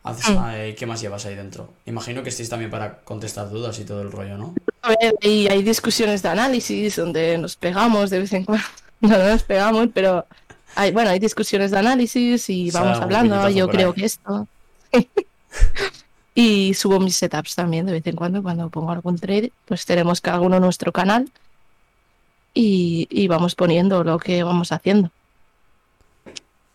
haces, 0.03 0.29
Mm. 0.31 0.45
eh, 0.55 0.75
¿qué 0.79 0.87
más 0.87 1.01
llevas 1.01 1.25
ahí 1.27 1.35
dentro? 1.35 1.71
Imagino 1.87 2.23
que 2.23 2.29
estéis 2.29 2.49
también 2.51 2.71
para 2.71 2.99
contestar 3.05 3.49
dudas 3.51 3.79
y 3.79 3.85
todo 3.85 4.03
el 4.03 4.13
rollo, 4.13 4.37
¿no? 4.37 4.55
A 4.83 4.91
ver, 4.91 5.15
y 5.23 5.49
hay 5.49 5.63
discusiones 5.63 6.23
de 6.23 6.29
análisis 6.29 6.97
donde 6.97 7.39
nos 7.39 7.57
pegamos 7.57 8.11
de 8.11 8.19
vez 8.21 8.33
en 8.33 8.45
cuando. 8.45 8.65
No, 9.01 9.09
no 9.19 9.29
nos 9.31 9.43
pegamos, 9.45 9.89
pero 9.95 10.27
hay, 10.75 10.93
bueno, 10.93 11.11
hay 11.11 11.19
discusiones 11.19 11.71
de 11.71 11.79
análisis 11.79 12.49
y 12.51 12.71
vamos 12.71 12.99
hablando. 13.01 13.49
Yo 13.51 13.69
creo 13.69 13.89
ahí. 13.91 13.95
que 14.01 14.05
esto. 14.07 14.49
Y 16.35 16.73
subo 16.73 16.99
mis 16.99 17.17
setups 17.17 17.55
también 17.55 17.85
de 17.85 17.93
vez 17.93 18.07
en 18.07 18.17
cuando, 18.17 18.43
cuando 18.43 18.71
pongo 18.71 18.91
algún 18.91 19.19
trade, 19.19 19.53
pues 19.67 19.85
tenemos 19.85 20.23
cada 20.23 20.41
uno 20.41 20.59
nuestro 20.61 20.91
canal 20.91 21.31
y, 22.55 23.07
y 23.11 23.29
vamos 23.29 23.55
poniendo 23.55 24.03
lo 24.03 24.19
que 24.19 24.43
vamos 24.43 24.73
haciendo. 24.73 25.11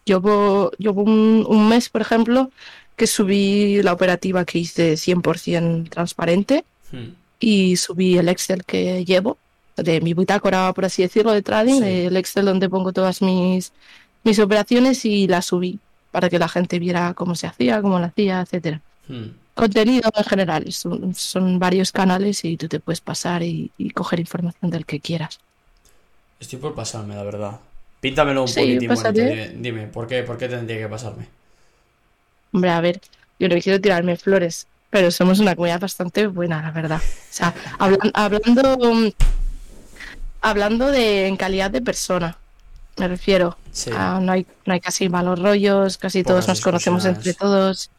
Llevo, 0.05 0.69
llevo 0.77 1.01
un, 1.01 1.43
un 1.49 1.69
mes, 1.69 1.89
por 1.89 2.01
ejemplo, 2.01 2.51
que 2.95 3.07
subí 3.07 3.81
la 3.81 3.93
operativa 3.93 4.45
que 4.45 4.59
hice 4.59 4.93
100% 4.93 5.89
transparente 5.89 6.63
Hmm. 6.91 7.09
y 7.39 7.75
subí 7.77 8.17
el 8.17 8.29
Excel 8.29 8.63
que 8.63 9.03
llevo, 9.03 9.37
de 9.77 10.01
mi 10.01 10.13
bitácora, 10.13 10.73
por 10.73 10.85
así 10.85 11.01
decirlo, 11.03 11.31
de 11.31 11.41
trading, 11.41 11.81
Sí. 11.81 11.87
el 12.07 12.17
Excel 12.17 12.45
donde 12.45 12.69
pongo 12.69 12.91
todas 12.93 13.21
mis, 13.21 13.71
mis 14.23 14.39
operaciones 14.39 15.05
y 15.05 15.27
la 15.27 15.41
subí 15.41 15.79
para 16.11 16.29
que 16.29 16.39
la 16.39 16.47
gente 16.49 16.79
viera 16.79 17.13
cómo 17.13 17.35
se 17.35 17.47
hacía, 17.47 17.81
cómo 17.81 17.99
lo 17.99 18.05
hacía, 18.05 18.41
etcétera. 18.41 18.81
Hmm. 19.07 19.27
Contenido 19.53 20.09
en 20.15 20.23
general, 20.23 20.71
son, 20.73 21.15
son 21.15 21.57
varios 21.59 21.91
canales 21.91 22.43
y 22.45 22.57
tú 22.57 22.67
te 22.67 22.79
puedes 22.79 23.01
pasar 23.01 23.41
y, 23.43 23.71
y 23.77 23.89
coger 23.91 24.19
información 24.19 24.69
del 24.69 24.85
que 24.85 24.99
quieras. 24.99 25.39
Estoy 26.39 26.59
por 26.59 26.75
pasarme, 26.75 27.15
la 27.15 27.23
verdad. 27.23 27.59
Píntamelo 27.99 28.43
un 28.43 28.47
Sí, 28.47 28.59
poquitín. 28.59 29.61
Dime, 29.61 29.87
¿por 29.87 30.05
qué, 30.07 30.21
por 30.23 30.37
qué 30.37 30.47
tendría 30.47 30.77
que 30.77 30.87
pasarme? 30.87 31.27
Hombre, 32.51 32.69
a 32.69 32.81
ver, 32.81 33.01
yo 33.39 33.49
no 33.49 33.55
quiero 33.59 33.81
tirarme 33.81 34.15
flores, 34.17 34.67
pero 34.91 35.09
somos 35.09 35.39
una 35.39 35.55
comunidad 35.55 35.79
bastante 35.81 36.27
buena, 36.27 36.61
la 36.61 36.71
verdad. 36.71 37.01
O 37.03 37.33
sea, 37.33 37.53
hablan- 37.79 38.11
hablando, 38.13 39.11
hablando 40.49 40.87
de 40.91 41.27
en 41.27 41.37
calidad 41.37 41.71
de 41.71 41.81
persona, 41.81 42.37
me 42.97 43.07
refiero. 43.07 43.57
Sí. 43.71 43.91
Ah, 43.93 44.19
no, 44.21 44.31
hay, 44.31 44.45
no 44.65 44.73
hay 44.73 44.79
casi 44.79 45.09
malos 45.09 45.39
rollos, 45.39 45.97
casi 45.97 46.23
Pocas 46.23 46.33
todos 46.33 46.47
nos 46.47 46.61
conocemos 46.61 47.05
entre 47.05 47.33
todos. 47.33 47.91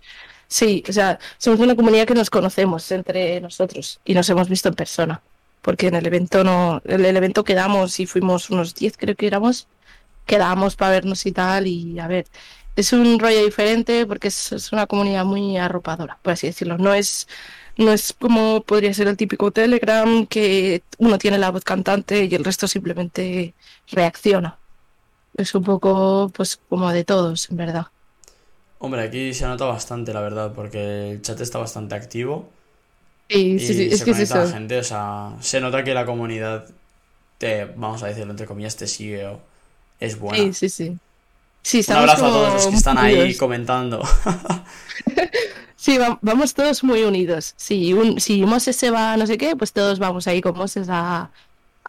Sí, 0.49 0.83
o 0.89 0.93
sea, 0.93 1.19
somos 1.37 1.61
una 1.61 1.77
comunidad 1.77 2.07
que 2.07 2.15
nos 2.15 2.31
conocemos 2.31 2.91
entre 2.91 3.41
nosotros 3.41 4.01
y 4.05 4.15
nos 4.15 4.29
hemos 4.31 4.49
visto 4.49 4.69
en 4.69 4.75
persona. 4.75 5.21
porque 5.63 5.89
en 5.89 5.95
el 5.97 6.07
evento 6.07 6.45
no, 6.45 6.81
en 6.85 7.05
el 7.05 7.17
evento 7.17 7.45
quedamos 7.45 8.01
y 8.01 8.07
fuimos 8.07 8.51
unos 8.51 8.75
10 8.75 8.97
creo 8.97 9.15
que 9.17 9.27
éramos, 9.27 9.67
quedábamos 10.27 10.77
para 10.77 10.93
vernos 10.93 11.27
y 11.27 11.33
tal 11.33 11.67
y 11.67 11.99
a 12.01 12.07
ver, 12.07 12.27
es 12.77 12.93
un 12.93 13.19
rollo 13.19 13.45
diferente 13.45 14.07
porque 14.07 14.29
es, 14.29 14.53
es 14.53 14.73
una 14.73 14.87
comunidad 14.87 15.25
muy 15.25 15.57
arropadora, 15.59 16.19
por 16.23 16.33
así 16.33 16.47
decirlo, 16.47 16.79
no 16.79 16.95
es 16.95 17.29
no 17.79 17.93
es 17.93 18.13
como 18.13 18.63
podría 18.63 18.93
ser 18.93 19.07
el 19.07 19.17
típico 19.17 19.53
Telegram 19.53 20.27
que 20.27 20.83
uno 20.99 21.17
tiene 21.17 21.39
la 21.39 21.51
voz 21.51 21.65
cantante 21.65 22.25
y 22.25 22.35
el 22.35 22.45
resto 22.45 22.67
simplemente 22.67 23.55
reacciona. 23.91 24.59
Es 25.37 25.55
un 25.55 25.63
poco 25.63 26.31
pues 26.35 26.59
como 26.69 26.91
de 26.91 27.05
todos, 27.05 27.49
en 27.51 27.57
verdad. 27.57 27.87
Hombre, 28.81 29.03
aquí 29.03 29.33
se 29.33 29.47
nota 29.47 29.65
bastante, 29.65 30.13
la 30.13 30.21
verdad, 30.21 30.53
porque 30.55 31.13
el 31.13 31.23
chat 31.23 31.41
está 31.41 31.59
bastante 31.59 31.95
activo. 31.95 32.51
Sí, 33.29 33.55
y 33.55 33.59
sí, 33.61 33.67
sí, 33.69 33.89
se 33.91 33.95
es 33.95 34.05
que 34.05 34.11
es 34.11 34.31
la 34.31 34.49
gente, 34.49 34.79
o 34.79 34.85
sea, 34.85 35.37
se 35.41 35.61
nota 35.61 35.85
que 35.85 35.95
la 35.95 36.05
comunidad 36.05 36.67
te, 37.39 37.65
vamos 37.65 38.03
a 38.03 38.09
decirlo 38.09 38.33
entre 38.33 38.47
comillas, 38.47 38.75
te 38.77 38.89
sigue 38.89 39.25
o 39.27 39.41
es 40.01 40.19
buena. 40.19 40.53
Sí, 40.53 40.53
sí, 40.53 40.69
sí. 40.69 40.99
Sí, 41.63 41.85
Un 41.91 41.97
abrazo 41.97 42.27
a 42.27 42.31
todos 42.31 42.55
los 42.55 42.67
que 42.69 42.77
están 42.77 42.99
ahí 42.99 43.37
comentando. 43.37 44.03
Sí, 45.89 45.97
va- 45.99 46.19
vamos 46.23 46.53
todos 46.55 46.85
muy 46.85 47.03
unidos. 47.05 47.55
Si, 47.57 47.95
un, 47.95 48.21
si 48.21 48.45
Moses 48.45 48.77
se 48.77 48.91
va 48.91 49.15
a 49.15 49.17
no 49.17 49.27
sé 49.27 49.39
qué, 49.39 49.57
pues 49.57 49.73
todos 49.73 49.99
vamos 49.99 50.27
ahí 50.27 50.41
con 50.43 50.57
Moses 50.57 50.89
a, 50.91 51.33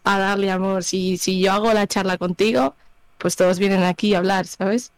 a 0.03 0.19
darle 0.19 0.51
amor. 0.51 0.83
Si, 0.83 1.17
si 1.17 1.41
yo 1.41 1.51
hago 1.53 1.73
la 1.73 1.88
charla 1.88 2.17
contigo, 2.17 2.77
pues 3.17 3.35
todos 3.35 3.59
vienen 3.59 3.83
aquí 3.83 4.13
a 4.15 4.19
hablar, 4.19 4.47
¿sabes? 4.47 4.93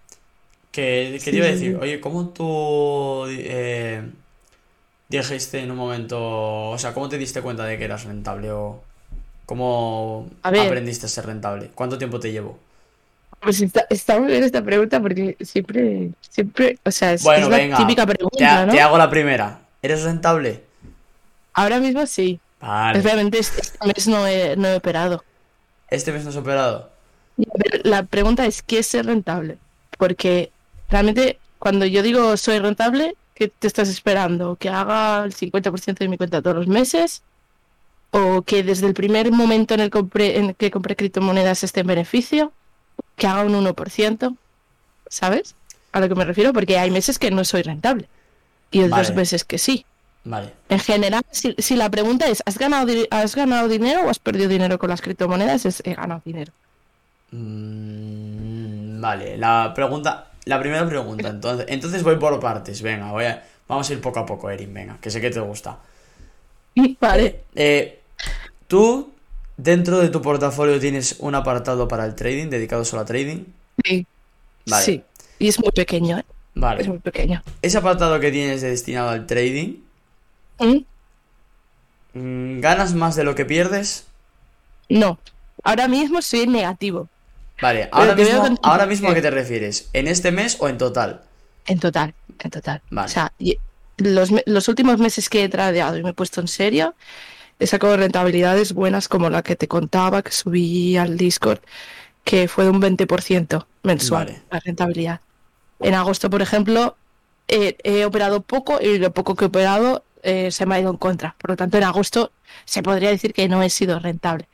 Que, 0.72 1.22
que 1.24 1.32
Sí, 1.32 1.34
te 1.34 1.38
iba 1.40 1.48
a 1.48 1.50
decir, 1.50 1.76
oye, 1.76 2.00
¿cómo 2.00 2.30
tú 2.30 3.26
eh, 3.28 4.10
dijiste 5.10 5.60
en 5.60 5.72
un 5.72 5.78
momento, 5.78 6.70
o 6.72 6.78
sea, 6.78 6.94
cómo 6.94 7.10
te 7.10 7.18
diste 7.18 7.42
cuenta 7.42 7.66
de 7.66 7.78
que 7.78 7.86
eras 7.86 8.06
rentable 8.06 8.52
o 8.52 8.84
cómo 9.46 10.30
ver. 10.52 10.52
aprendiste 10.56 11.06
a 11.08 11.10
ser 11.10 11.26
rentable? 11.28 11.72
¿Cuánto 11.76 11.98
tiempo 12.00 12.20
te 12.20 12.32
llevó? 12.32 12.60
Pues 13.42 13.60
está, 13.62 13.86
está 13.90 14.20
muy 14.20 14.32
bien 14.32 14.44
esta 14.44 14.64
pregunta 14.64 15.02
porque 15.02 15.36
siempre, 15.42 16.12
siempre, 16.22 16.78
o 16.86 16.92
sea, 16.92 17.14
es, 17.14 17.24
Bueno, 17.24 17.46
es 17.46 17.50
la 17.50 17.58
venga, 17.58 17.78
típica 17.78 18.06
Te, 18.06 18.14
pregunta, 18.14 18.66
¿no? 18.68 18.72
te 18.72 18.82
hago 18.82 18.98
la 18.98 19.10
primera. 19.10 19.62
¿Eres 19.82 20.04
rentable? 20.04 20.64
Ahora 21.54 21.80
mismo 21.80 22.06
sí. 22.06 22.40
Vale. 22.60 23.02
Realmente 23.02 23.40
este 23.40 23.64
mes 23.86 24.08
no 24.08 24.28
he, 24.28 24.56
no 24.56 24.68
he 24.68 24.76
operado. 24.76 25.24
¿Este 25.90 26.12
mes 26.12 26.24
no 26.24 26.30
has 26.30 26.36
operado? 26.36 26.92
La 27.84 28.04
pregunta 28.04 28.46
es, 28.46 28.62
¿qué 28.62 28.80
es 28.80 28.88
ser 28.88 29.08
rentable? 29.08 29.58
Porque 29.98 30.52
realmente 30.90 31.40
cuando 31.58 31.86
yo 31.88 32.04
digo 32.04 32.38
soy 32.38 32.60
rentable, 32.60 33.16
¿qué 33.34 33.48
te 33.48 33.66
estás 33.66 33.90
esperando? 33.90 34.56
¿Que 34.56 34.70
haga 34.70 35.24
el 35.24 35.34
50% 35.34 35.98
de 35.98 36.08
mi 36.08 36.18
cuenta 36.18 36.44
todos 36.44 36.58
los 36.58 36.68
meses? 36.68 37.24
¿O 38.12 38.44
que 38.44 38.62
desde 38.62 38.86
el 38.86 38.94
primer 38.94 39.32
momento 39.32 39.74
en 39.74 39.80
el, 39.80 39.90
compré, 39.90 40.38
en 40.38 40.50
el 40.50 40.56
que 40.56 40.70
compré 40.70 40.96
criptomonedas 40.96 41.64
esté 41.64 41.80
en 41.80 41.88
beneficio? 41.88 42.54
¿Que 43.22 43.28
haga 43.28 43.44
un 43.44 43.54
1%? 43.54 44.36
¿Sabes? 45.08 45.54
A 45.92 46.00
lo 46.00 46.10
que 46.10 46.16
me 46.16 46.26
refiero, 46.26 46.54
porque 46.54 46.80
hay 46.80 46.90
meses 46.90 47.20
que 47.20 47.30
no 47.30 47.46
soy 47.46 47.62
rentable. 47.62 48.08
Y 48.72 48.80
otros 48.80 49.10
Vale. 49.10 49.14
meses 49.14 49.44
que 49.44 49.60
sí. 49.60 49.86
Vale. 50.24 50.52
En 50.70 50.80
general, 50.80 51.22
si, 51.30 51.54
si 51.60 51.76
la 51.76 51.88
pregunta 51.92 52.26
es, 52.26 52.42
¿has 52.48 52.58
ganado, 52.58 52.92
¿has 53.12 53.36
ganado 53.36 53.68
dinero 53.68 54.02
o 54.08 54.10
has 54.10 54.18
perdido 54.18 54.50
dinero 54.50 54.80
con 54.80 54.90
las 54.90 55.04
criptomonedas? 55.04 55.68
Es, 55.68 55.84
he 55.86 55.94
ganado 55.94 56.24
dinero. 56.26 56.52
Mm, 57.30 59.00
vale, 59.00 59.38
la 59.38 59.72
pregunta, 59.76 60.32
la 60.46 60.60
primera 60.60 60.88
pregunta, 60.90 61.30
entonces, 61.30 61.68
entonces 61.70 62.02
voy 62.02 62.16
por 62.16 62.40
partes, 62.40 62.82
venga, 62.82 63.12
voy 63.12 63.26
a, 63.26 63.44
vamos 63.68 63.88
a 63.88 63.94
ir 63.94 64.02
poco 64.02 64.18
a 64.18 64.26
poco, 64.26 64.50
Erin, 64.50 64.74
venga, 64.74 64.98
que 65.00 65.12
sé 65.12 65.22
que 65.22 65.30
te 65.30 65.40
gusta. 65.42 65.78
Vale. 67.00 67.44
Eh, 67.54 68.00
tú, 68.68 69.14
dentro 69.64 70.00
de 70.00 70.10
tu 70.10 70.22
portafolio 70.22 70.80
tienes 70.80 71.18
un 71.20 71.36
apartado 71.36 71.88
para 71.88 72.06
el 72.06 72.16
trading, 72.16 72.50
dedicado 72.50 72.84
solo 72.84 73.04
a 73.04 73.06
trading. 73.06 73.46
Sí. 73.84 74.06
Vale. 74.66 74.86
Sí. 74.86 75.04
Y 75.40 75.48
es 75.48 75.60
muy 75.60 75.72
pequeño, 75.72 76.18
¿eh? 76.18 76.26
Es 76.28 76.62
Vale. 76.62 76.84
muy 76.88 77.00
pequeño. 77.00 77.42
Ese 77.62 77.78
apartado 77.78 78.20
que 78.20 78.32
tienes 78.32 78.62
destinado 78.62 79.10
al 79.10 79.26
trading, 79.26 79.78
¿Mm? 80.60 80.78
mm, 82.14 82.60
¿ganas 82.60 82.94
más 82.94 83.16
de 83.16 83.24
lo 83.24 83.36
que 83.36 83.46
pierdes? 83.46 84.06
No. 84.90 85.20
Ahora 85.64 85.88
mismo 85.88 86.22
soy 86.22 86.42
en 86.42 86.52
negativo. 86.52 87.08
Vale, 87.62 87.88
ahora 87.92 88.16
mismo, 88.16 88.58
ahora 88.64 88.86
mismo 88.88 89.10
a 89.10 89.14
qué. 89.14 89.22
te 89.22 89.30
refieres, 89.30 89.90
¿en 89.94 90.08
este 90.08 90.32
mes 90.32 90.58
o 90.60 90.68
en 90.68 90.80
total? 90.80 91.22
En 91.68 91.80
total. 91.80 92.14
En 92.40 92.50
total. 92.50 92.82
Vale. 92.90 93.06
O 93.06 93.10
sea, 93.10 93.32
los, 93.98 94.32
los 94.48 94.68
últimos 94.68 94.98
meses 94.98 95.30
que 95.30 95.44
he 95.44 95.50
tradeado 95.50 95.96
y 95.98 96.04
me 96.04 96.10
he 96.10 96.14
puesto 96.14 96.42
en 96.42 96.48
serio, 96.48 96.96
he 97.62 97.68
sacado 97.68 97.96
rentabilidades 97.96 98.74
buenas 98.74 99.08
como 99.08 99.30
la 99.30 99.44
que 99.44 99.56
te 99.56 99.68
contaba, 99.68 100.24
que 100.24 100.32
subí 100.32 100.98
al 100.98 101.16
Discord, 101.16 101.60
que 102.24 102.48
fue 102.48 102.64
de 102.64 102.72
un 102.72 102.82
20% 102.82 103.66
mensual 103.84 104.26
Vale. 104.26 104.42
la 104.50 104.60
rentabilidad. 104.60 105.22
En 105.80 105.94
agosto, 105.94 106.30
por 106.30 106.42
ejemplo, 106.42 106.98
he, 107.48 107.78
he 107.84 108.04
operado 108.06 108.42
poco 108.42 108.80
y 108.82 108.98
lo 108.98 109.14
poco 109.14 109.36
que 109.36 109.46
he 109.46 109.48
operado 109.48 110.04
eh, 110.24 110.50
se 110.52 110.66
me 110.66 110.76
ha 110.76 110.80
ido 110.80 110.90
en 110.90 110.98
contra. 110.98 111.36
Por 111.38 111.52
lo 111.52 111.56
tanto, 111.56 111.78
en 111.78 111.84
agosto 111.84 112.32
se 112.66 112.82
podría 112.82 113.10
decir 113.10 113.32
que 113.32 113.48
no 113.48 113.62
he 113.62 113.70
sido 113.70 114.00
rentable. 114.00 114.48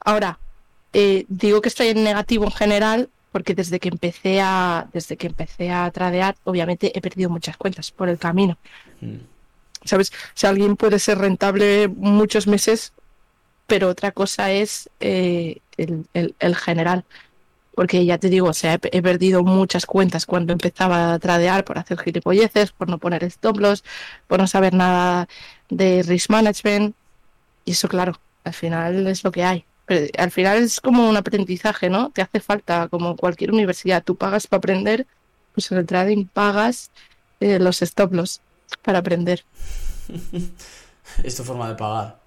Ahora, 0.00 0.40
eh, 0.92 1.26
digo 1.28 1.60
que 1.60 1.68
estoy 1.68 1.88
en 1.88 2.02
negativo 2.02 2.44
en 2.44 2.52
general 2.52 3.08
porque 3.30 3.54
desde 3.54 3.78
que 3.78 3.88
empecé 3.88 4.40
a 4.40 4.88
desde 4.92 5.16
que 5.16 5.28
empecé 5.28 5.70
a 5.70 5.88
tradear, 5.92 6.36
obviamente 6.42 6.90
he 6.96 7.00
perdido 7.00 7.30
muchas 7.30 7.56
cuentas 7.56 7.92
por 7.92 8.08
el 8.08 8.18
camino. 8.18 8.58
Mm, 9.00 9.16
¿Sabes? 9.86 10.12
Si 10.34 10.46
alguien 10.46 10.76
puede 10.76 10.98
ser 10.98 11.18
rentable 11.18 11.88
muchos 11.88 12.46
meses, 12.46 12.94
pero 13.66 13.88
otra 13.88 14.12
cosa 14.12 14.52
es 14.52 14.90
eh, 15.00 15.60
el, 15.76 16.06
el- 16.14 16.56
general. 16.56 17.04
Porque 17.74 18.04
ya 18.06 18.18
te 18.18 18.30
digo, 18.30 18.48
o 18.50 18.54
sea, 18.54 18.74
he, 18.74 18.80
he 18.98 19.02
perdido 19.02 19.42
muchas 19.44 19.86
cuentas 19.86 20.26
cuando 20.26 20.52
empezaba 20.54 21.14
a 21.14 21.18
tradear 21.18 21.64
por 21.64 21.78
hacer 21.78 21.98
gilipolleces, 22.00 22.72
por 22.72 22.88
no 22.88 22.98
poner 22.98 23.24
stop 23.24 23.58
loss, 23.60 23.84
por 24.28 24.40
no 24.40 24.46
saber 24.46 24.74
nada 24.74 25.28
de 25.70 26.02
risk 26.02 26.30
management. 26.30 26.96
Y 27.64 27.72
eso, 27.72 27.88
claro, 27.88 28.14
al 28.44 28.54
final 28.54 29.06
es 29.06 29.24
lo 29.24 29.32
que 29.32 29.44
hay. 29.44 29.66
Pero 29.86 30.06
al 30.18 30.30
final 30.30 30.58
es 30.62 30.80
como 30.80 31.08
un 31.08 31.16
aprendizaje, 31.16 31.90
¿no? 31.90 32.10
Te 32.12 32.22
hace 32.22 32.40
falta, 32.40 32.88
como 32.88 33.16
cualquier 33.16 33.52
universidad, 33.52 34.04
tú 34.04 34.16
pagas 34.16 34.46
para 34.46 34.58
aprender, 34.58 35.06
pues 35.52 35.70
en 35.72 35.78
el 35.78 35.86
trading 35.86 36.26
pagas 36.28 36.92
eh, 37.40 37.58
los 37.58 37.82
stop 37.82 38.12
loss 38.14 38.42
para 38.82 38.98
aprender. 38.98 39.44
Es 41.22 41.36
tu 41.36 41.44
forma 41.44 41.68
de 41.68 41.74
pagar. 41.76 42.18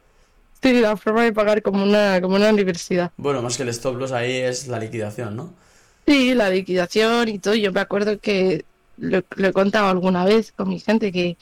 Sí, 0.61 0.73
la 0.79 0.97
forma 0.97 1.23
de 1.23 1.33
pagar 1.33 1.61
como 1.61 1.83
una, 1.83 2.19
como 2.21 2.35
una 2.35 2.49
universidad. 2.49 3.11
Bueno, 3.17 3.41
más 3.41 3.57
que 3.57 3.63
el 3.63 3.69
stop 3.69 3.97
loss 3.97 4.11
ahí 4.11 4.37
es 4.37 4.67
la 4.67 4.79
liquidación, 4.79 5.35
¿no? 5.35 5.53
Sí, 6.05 6.33
la 6.33 6.49
liquidación 6.49 7.29
y 7.29 7.39
todo. 7.39 7.55
Yo 7.55 7.71
me 7.71 7.79
acuerdo 7.81 8.19
que 8.19 8.65
lo, 8.97 9.23
lo 9.35 9.47
he 9.47 9.53
contado 9.53 9.87
alguna 9.89 10.25
vez 10.25 10.51
con 10.51 10.69
mi 10.69 10.79
gente 10.79 11.11
que 11.11 11.37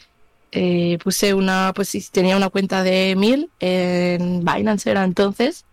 eh, 0.51 0.97
puse 1.03 1.33
una, 1.33 1.71
pues 1.75 1.89
si 1.89 2.01
tenía 2.11 2.37
una 2.37 2.49
cuenta 2.49 2.83
de 2.83 3.15
1000 3.17 3.49
en 3.59 4.39
Binance 4.45 4.89
era 4.91 5.03
entonces, 5.03 5.65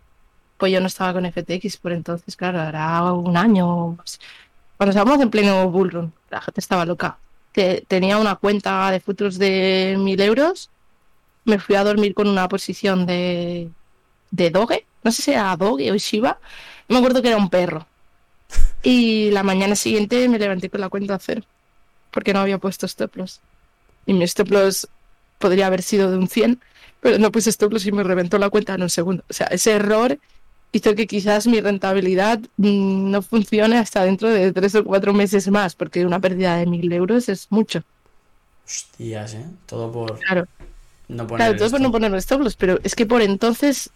pues 0.57 0.71
yo 0.71 0.81
no 0.81 0.87
estaba 0.87 1.13
con 1.13 1.25
FTX 1.25 1.77
por 1.77 1.91
entonces, 1.93 2.35
claro, 2.35 2.61
era 2.63 3.03
un 3.13 3.37
año. 3.37 3.95
pues, 3.97 4.19
Cuando 4.77 4.91
estábamos 4.91 5.21
en 5.21 5.29
pleno 5.29 5.69
bullrun, 5.69 6.13
la 6.29 6.41
gente 6.41 6.61
estaba 6.61 6.85
loca. 6.85 7.19
Te- 7.55 7.83
tenía 7.87 8.17
una 8.17 8.35
cuenta 8.35 8.91
de 8.91 8.99
futuros 8.99 9.39
de 9.39 9.95
1000 9.97 10.19
euros, 10.21 10.69
me 11.45 11.57
fui 11.57 11.75
a 11.75 11.83
dormir 11.85 12.13
con 12.13 12.27
una 12.27 12.47
posición 12.49 13.05
de, 13.05 13.69
de 14.31 14.49
Doge, 14.49 14.85
no 15.03 15.11
sé 15.11 15.21
si 15.21 15.31
era 15.31 15.55
Doge 15.55 15.89
o 15.91 15.95
Shiba, 15.95 16.37
no 16.89 16.93
me 16.95 16.97
acuerdo 16.99 17.21
que 17.21 17.29
era 17.29 17.37
un 17.37 17.49
perro. 17.49 17.87
Y 18.83 19.31
la 19.31 19.41
mañana 19.41 19.75
siguiente 19.75 20.29
me 20.29 20.37
levanté 20.37 20.69
con 20.69 20.79
la 20.79 20.89
cuenta 20.89 21.15
a 21.15 21.19
cero, 21.19 21.41
porque 22.11 22.33
no 22.33 22.41
había 22.41 22.59
puesto 22.59 22.85
stop 22.85 23.15
loss. 23.15 23.39
Y 24.05 24.13
mi 24.13 24.25
stop 24.25 24.51
loss 24.51 24.87
podría 25.39 25.65
haber 25.67 25.81
sido 25.81 26.11
de 26.11 26.17
un 26.17 26.27
100, 26.27 26.59
pero 27.01 27.17
no 27.17 27.31
puse 27.31 27.49
stop 27.49 27.73
loss 27.73 27.85
y 27.87 27.91
me 27.91 28.03
reventó 28.03 28.37
la 28.37 28.51
cuenta 28.51 28.75
en 28.75 28.83
un 28.83 28.89
segundo. 28.91 29.23
O 29.27 29.33
sea, 29.33 29.47
ese 29.47 29.71
error 29.71 30.19
hizo 30.75 30.93
que 30.93 31.07
quizás 31.07 31.47
mi 31.47 31.61
rentabilidad 31.61 32.39
mm, 32.57 33.09
no 33.09 33.21
funcione 33.21 33.77
hasta 33.77 34.03
dentro 34.03 34.29
de 34.29 34.51
tres 34.51 34.75
o 34.75 34.83
cuatro 34.83 35.13
meses 35.13 35.47
más, 35.49 35.73
porque 35.75 36.05
una 36.05 36.19
pérdida 36.19 36.57
de 36.57 36.65
mil 36.65 36.91
euros 36.91 37.29
es 37.29 37.47
mucho. 37.49 37.81
Hostias, 38.65 39.35
¿eh? 39.35 39.45
Todo 39.65 39.91
por 39.91 40.19
Claro, 40.19 40.47
no 41.07 41.25
poner 41.27 41.47
claro, 41.47 41.57
todo 41.57 41.71
por 41.71 41.81
no 41.81 41.91
poner 41.91 42.13
stop 42.15 42.41
loss, 42.41 42.55
pero 42.57 42.79
es 42.83 42.93
que 42.93 43.05
por 43.05 43.21
entonces 43.21 43.89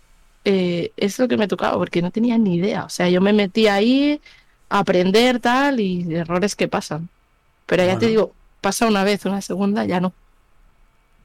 eh, 0.45 0.91
es 0.95 1.19
lo 1.19 1.27
que 1.27 1.35
me 1.35 1.49
tocaba, 1.49 1.77
porque 1.77 2.01
no 2.01 2.11
tenía 2.11 2.37
ni 2.37 2.55
idea. 2.55 2.85
O 2.85 2.89
sea, 2.89 3.09
yo 3.09 3.19
me 3.19 3.33
metí 3.33 3.67
ahí 3.67 4.21
a 4.69 4.79
aprender 4.79 5.39
tal 5.39 5.81
y 5.81 6.15
errores 6.15 6.55
que 6.55 6.69
pasan. 6.69 7.09
Pero 7.65 7.83
ya 7.83 7.99
te 7.99 8.07
digo, 8.07 8.33
pasa 8.61 8.87
una 8.87 9.03
vez, 9.03 9.25
una 9.25 9.41
segunda, 9.41 9.85
ya 9.85 9.99
no. 9.99 10.13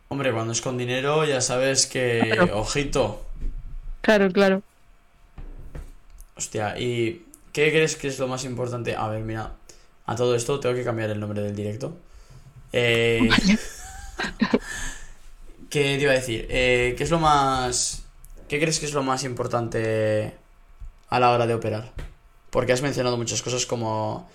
Hombre, 0.08 0.32
cuando 0.32 0.52
es 0.52 0.60
con 0.60 0.76
dinero 0.76 1.24
ya 1.24 1.40
sabes 1.40 1.86
que... 1.86 2.22
Claro. 2.24 2.58
Ojito. 2.58 3.22
Claro, 4.02 4.30
claro. 4.30 4.62
Hostia, 6.36 6.78
¿y 6.78 7.26
qué 7.52 7.70
crees 7.70 7.96
que 7.96 8.08
es 8.08 8.18
lo 8.18 8.28
más 8.28 8.44
importante? 8.44 8.96
A 8.96 9.08
ver, 9.08 9.22
mira, 9.22 9.54
a 10.06 10.16
todo 10.16 10.34
esto 10.34 10.60
tengo 10.60 10.74
que 10.74 10.84
cambiar 10.84 11.10
el 11.10 11.20
nombre 11.20 11.42
del 11.42 11.54
directo. 11.54 11.96
Eh, 12.72 13.28
¿qué 15.70 15.96
te 15.96 16.02
iba 16.02 16.12
a 16.12 16.16
decir? 16.16 16.46
Eh, 16.50 16.94
¿qué 16.96 17.04
es 17.04 17.10
lo 17.10 17.18
más 17.18 18.02
¿qué 18.48 18.58
crees 18.60 18.80
que 18.80 18.86
es 18.86 18.92
lo 18.92 19.02
más 19.02 19.24
importante 19.24 20.34
a 21.08 21.20
la 21.20 21.30
hora 21.30 21.46
de 21.46 21.54
operar? 21.54 21.92
Porque 22.50 22.72
has 22.72 22.82
mencionado 22.82 23.16
muchas 23.16 23.42
cosas 23.42 23.66
como 23.66 24.28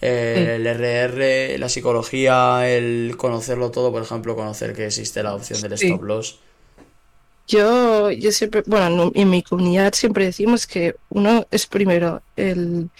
eh, 0.00 0.54
el 0.56 0.66
RR, 0.66 1.58
la 1.58 1.68
psicología, 1.68 2.68
el 2.68 3.14
conocerlo 3.16 3.70
todo, 3.70 3.92
por 3.92 4.02
ejemplo, 4.02 4.34
conocer 4.34 4.74
que 4.74 4.86
existe 4.86 5.22
la 5.22 5.34
opción 5.34 5.60
del 5.60 5.76
Sí. 5.78 5.86
stop 5.86 6.02
loss. 6.02 6.38
Yo, 7.50 8.10
yo 8.12 8.30
siempre, 8.32 8.62
bueno, 8.66 9.10
en 9.14 9.28
mi 9.30 9.42
comunidad 9.42 9.92
siempre 9.94 10.24
decimos 10.24 10.66
que 10.68 10.94
uno 11.08 11.46
es 11.50 11.66
primero 11.66 12.22
el, 12.36 12.90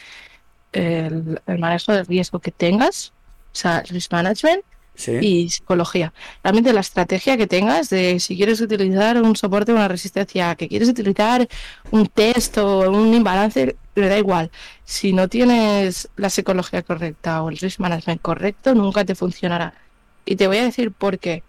el, 0.73 1.41
el 1.47 1.59
manejo 1.59 1.93
del 1.93 2.07
riesgo 2.07 2.41
que 2.41 2.51
tengas, 2.51 3.13
o 3.53 3.55
sea, 3.55 3.83
risk 3.89 4.13
management 4.13 4.65
Sí. 4.97 5.13
y 5.23 5.49
psicología. 5.49 6.13
Realmente 6.45 6.73
la 6.75 6.81
estrategia 6.81 7.37
que 7.39 7.47
tengas 7.47 7.89
de 7.89 8.21
si 8.21 8.37
quieres 8.37 8.61
utilizar 8.61 9.23
un 9.23 9.35
soporte 9.35 9.73
o 9.73 9.77
una 9.77 9.89
resistencia, 9.89 10.55
que 10.57 10.69
quieres 10.69 10.91
utilizar 10.91 11.49
un 11.91 12.07
test 12.09 12.59
o 12.59 12.91
un 12.91 13.15
imbalance, 13.15 13.77
le 13.95 14.09
da 14.09 14.19
igual. 14.19 14.51
Si 14.85 15.13
no 15.15 15.29
tienes 15.29 16.11
la 16.17 16.29
psicología 16.29 16.83
correcta 16.83 17.43
o 17.43 17.49
el 17.51 17.57
risk 17.59 17.81
management 17.81 18.21
correcto, 18.21 18.75
nunca 18.75 19.05
te 19.07 19.15
funcionará. 19.15 19.73
Y 20.27 20.37
te 20.37 20.47
voy 20.49 20.59
a 20.59 20.65
decir 20.65 20.93
por 20.93 21.19
qué. 21.19 21.45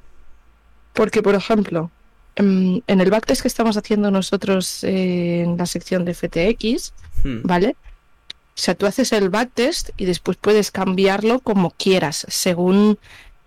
Porque, 0.94 1.22
por 1.22 1.36
ejemplo, 1.36 1.92
en, 2.42 2.84
en 2.88 3.02
el 3.02 3.10
backtest 3.10 3.42
que 3.42 3.48
estamos 3.48 3.78
haciendo 3.78 4.12
nosotros 4.12 4.84
eh, 4.84 5.44
en 5.44 5.58
la 5.58 5.66
sección 5.66 6.04
de 6.06 6.14
FTX, 6.14 6.94
Hmm. 7.24 7.42
¿vale? 7.44 7.76
O 8.50 8.62
sea, 8.62 8.76
tú 8.76 8.86
haces 8.86 9.12
el 9.14 9.30
backtest 9.30 9.92
y 9.98 10.06
después 10.06 10.38
puedes 10.38 10.72
cambiarlo 10.72 11.40
como 11.40 11.72
quieras, 11.72 12.26
según, 12.30 13.00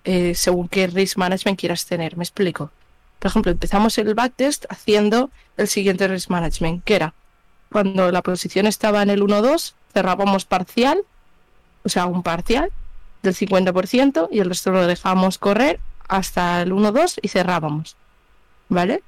eh, 0.05 0.35
según 0.35 0.69
qué 0.69 0.87
risk 0.87 1.19
management 1.19 1.59
quieras 1.59 1.87
tener. 1.87 2.17
Me 2.17 2.25
explico. 2.25 2.71
Por 3.19 3.31
ejemplo, 3.31 3.53
empezamos 3.53 3.97
el 3.99 4.15
backtest 4.15 4.67
haciendo 4.69 5.31
el 5.57 5.69
siguiente 5.69 6.09
risk 6.09 6.31
management, 6.31 6.85
que 6.85 6.97
era 6.97 7.15
cuando 7.71 8.11
la 8.13 8.23
posición 8.23 8.67
estaba 8.67 9.03
en 9.03 9.11
el 9.11 9.23
1-2, 9.23 9.75
cerrábamos 9.93 10.45
parcial, 10.45 11.01
o 11.83 11.89
sea, 11.89 12.07
un 12.07 12.23
parcial 12.23 12.71
del 13.23 13.35
50% 13.35 14.29
y 14.31 14.41
el 14.41 14.49
resto 14.49 14.71
lo 14.71 14.87
dejábamos 14.87 15.39
correr 15.39 15.81
hasta 16.09 16.63
el 16.63 16.73
1-2 16.73 17.19
y 17.23 17.29
cerrábamos. 17.29 17.97
¿Vale? 18.69 19.03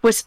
Pues 0.00 0.26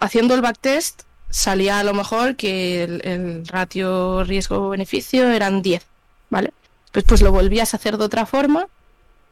haciendo 0.00 0.34
el 0.34 0.40
backtest 0.40 1.02
salía 1.30 1.78
a 1.78 1.84
lo 1.84 1.94
mejor 1.94 2.36
que 2.36 2.82
el, 2.82 3.46
ratio 3.46 4.24
riesgo-beneficio 4.24 5.30
eran 5.30 5.62
10, 5.62 5.86
¿vale? 6.28 6.52
Pues, 6.92 7.04
pues 7.04 7.22
lo 7.22 7.30
volvías 7.32 7.72
a 7.72 7.76
hacer 7.76 7.96
de 7.96 8.04
otra 8.04 8.26
forma, 8.26 8.66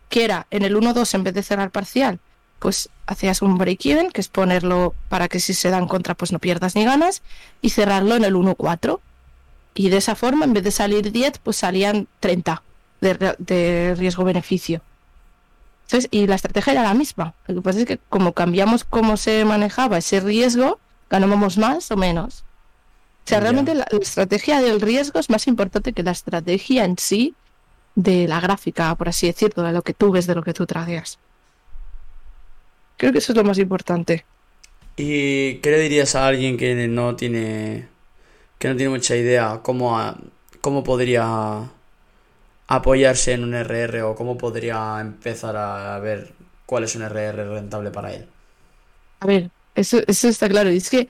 que 0.09 0.25
era 0.25 0.47
en 0.51 0.63
el 0.63 0.77
1-2 0.77 1.15
en 1.15 1.25
vez 1.25 1.35
de 1.35 1.43
cerrar 1.43 1.71
parcial, 1.71 2.21
pues 2.59 2.89
hacías 3.07 3.43
un 3.43 3.59
break-even, 3.59 4.11
que 4.11 4.21
es 4.21 4.29
ponerlo 4.29 4.95
para 5.09 5.29
que 5.29 5.41
si 5.41 5.55
se 5.55 5.71
dan 5.71 5.89
contra 5.89 6.15
pues 6.15 6.33
no 6.33 6.39
pierdas 6.39 6.75
ni 6.77 6.85
ganas, 6.85 7.23
y 7.61 7.71
cerrarlo 7.71 8.15
en 8.15 8.25
el 8.25 8.35
1-4. 8.35 9.01
Y 9.75 9.91
de 9.91 9.99
esa 9.99 10.17
forma, 10.17 10.45
en 10.45 10.55
vez 10.55 10.65
de 10.65 10.71
salir 10.71 11.13
10, 11.13 11.39
pues 11.39 11.57
salían 11.57 12.09
30 12.21 12.63
de, 13.01 13.37
de 13.39 13.95
riesgo-beneficio. 13.97 14.83
Entonces, 15.89 16.09
y 16.11 16.27
la 16.27 16.35
estrategia 16.35 16.75
era 16.75 16.83
la 16.83 16.93
misma. 16.93 17.35
Lo 17.47 17.55
que 17.55 17.63
pasa 17.63 17.79
es 17.79 17.87
que 17.87 17.99
como 18.11 18.35
cambiamos 18.35 18.85
cómo 18.85 19.17
se 19.17 19.43
manejaba 19.47 19.97
ese 19.97 20.21
riesgo, 20.21 20.79
ganábamos 21.09 21.57
más 21.57 21.91
o 21.91 21.97
menos. 21.97 22.45
O 23.25 23.29
sea, 23.29 23.41
realmente 23.41 23.75
la, 23.75 23.87
la 23.91 23.99
estrategia 23.99 24.61
del 24.61 24.83
riesgo 24.83 25.19
es 25.19 25.31
más 25.31 25.47
importante 25.47 25.95
que 25.95 26.03
la 26.03 26.11
estrategia 26.11 26.85
en 26.85 26.99
sí 26.99 27.35
de 27.95 28.29
la 28.29 28.39
gráfica, 28.41 28.95
por 28.97 29.09
así 29.09 29.29
decirlo, 29.29 29.63
de 29.63 29.73
lo 29.73 29.81
que 29.81 29.95
tú 29.95 30.11
ves, 30.11 30.27
de 30.27 30.35
lo 30.35 30.43
que 30.43 30.53
tú 30.53 30.67
tradeas. 30.67 31.19
Creo 32.99 33.13
que 33.13 33.19
eso 33.19 33.33
es 33.33 33.39
lo 33.39 33.45
más 33.45 33.59
importante. 33.59 34.27
¿Y 34.97 35.55
qué 35.57 35.71
le 35.71 35.81
dirías 35.81 36.15
a 36.15 36.27
alguien 36.27 36.59
que 36.59 36.87
no 36.87 37.17
tiene 37.17 37.89
que 38.59 38.69
no 38.69 38.77
tiene 38.77 38.91
mucha 38.91 39.17
idea 39.17 39.61
cómo, 39.63 39.99
cómo 40.61 40.85
podría 40.85 41.71
apoyarse 42.69 43.33
en 43.33 43.45
un 43.45 43.55
RR 43.55 44.03
o 44.03 44.15
cómo 44.15 44.39
podría 44.39 44.99
empezar 45.01 45.57
a 45.57 45.99
ver 45.99 46.33
cuál 46.67 46.85
es 46.85 46.95
un 46.95 47.03
RR 47.03 47.49
rentable 47.49 47.91
para 47.91 48.13
él? 48.13 48.29
A 49.21 49.27
ver, 49.27 49.51
eso, 49.75 49.99
eso 50.07 50.29
está 50.29 50.49
claro. 50.49 50.69
Es 50.69 50.91
que 50.91 51.09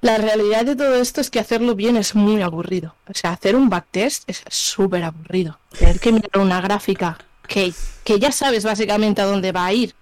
la 0.00 0.18
realidad 0.18 0.64
de 0.64 0.76
todo 0.76 0.94
esto 0.96 1.20
es 1.20 1.30
que 1.30 1.40
hacerlo 1.40 1.74
bien 1.74 1.96
es 1.96 2.14
muy 2.14 2.42
aburrido. 2.42 2.94
O 3.08 3.14
sea, 3.14 3.32
hacer 3.32 3.56
un 3.56 3.68
backtest 3.68 4.28
es 4.28 4.42
súper 4.48 5.04
aburrido. 5.04 5.58
Tener 5.78 6.00
que 6.00 6.12
mirar 6.12 6.38
una 6.38 6.60
gráfica 6.60 7.18
que, 7.46 7.72
que 8.04 8.18
ya 8.18 8.32
sabes 8.32 8.64
básicamente 8.64 9.20
a 9.20 9.26
dónde 9.26 9.52
va 9.52 9.66
a 9.66 9.72
ir, 9.72 9.94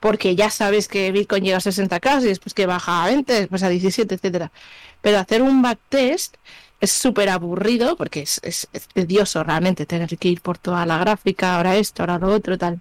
porque 0.00 0.36
ya 0.36 0.50
sabes 0.50 0.88
que 0.88 1.12
Bitcoin 1.12 1.44
llega 1.44 1.56
a 1.56 1.60
60k 1.60 2.22
y 2.22 2.26
después 2.26 2.54
que 2.54 2.66
baja 2.66 3.04
a 3.04 3.06
20, 3.06 3.32
después 3.32 3.62
a 3.62 3.68
17, 3.68 4.14
etcétera. 4.14 4.52
Pero 5.00 5.18
hacer 5.18 5.42
un 5.42 5.62
backtest 5.62 6.36
es 6.80 6.90
súper 6.90 7.28
aburrido 7.28 7.96
porque 7.96 8.22
es, 8.22 8.68
tedioso 8.92 9.42
realmente 9.42 9.86
tener 9.86 10.16
que 10.18 10.28
ir 10.28 10.40
por 10.40 10.58
toda 10.58 10.86
la 10.86 10.98
gráfica, 10.98 11.56
ahora 11.56 11.76
esto, 11.76 12.02
ahora 12.02 12.18
lo 12.18 12.28
otro, 12.28 12.56
tal. 12.58 12.80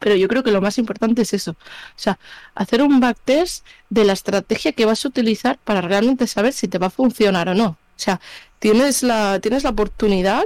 Pero 0.00 0.16
yo 0.16 0.28
creo 0.28 0.42
que 0.42 0.50
lo 0.50 0.60
más 0.60 0.78
importante 0.78 1.22
es 1.22 1.32
eso. 1.32 1.52
O 1.52 1.56
sea, 1.96 2.18
hacer 2.54 2.82
un 2.82 3.00
backtest 3.00 3.64
de 3.88 4.04
la 4.04 4.12
estrategia 4.12 4.72
que 4.72 4.84
vas 4.84 5.04
a 5.04 5.08
utilizar 5.08 5.58
para 5.64 5.80
realmente 5.80 6.26
saber 6.26 6.52
si 6.52 6.68
te 6.68 6.78
va 6.78 6.88
a 6.88 6.90
funcionar 6.90 7.48
o 7.48 7.54
no. 7.54 7.66
O 7.66 7.78
sea, 7.96 8.20
tienes 8.58 9.02
la, 9.02 9.38
tienes 9.40 9.62
la 9.64 9.70
oportunidad 9.70 10.44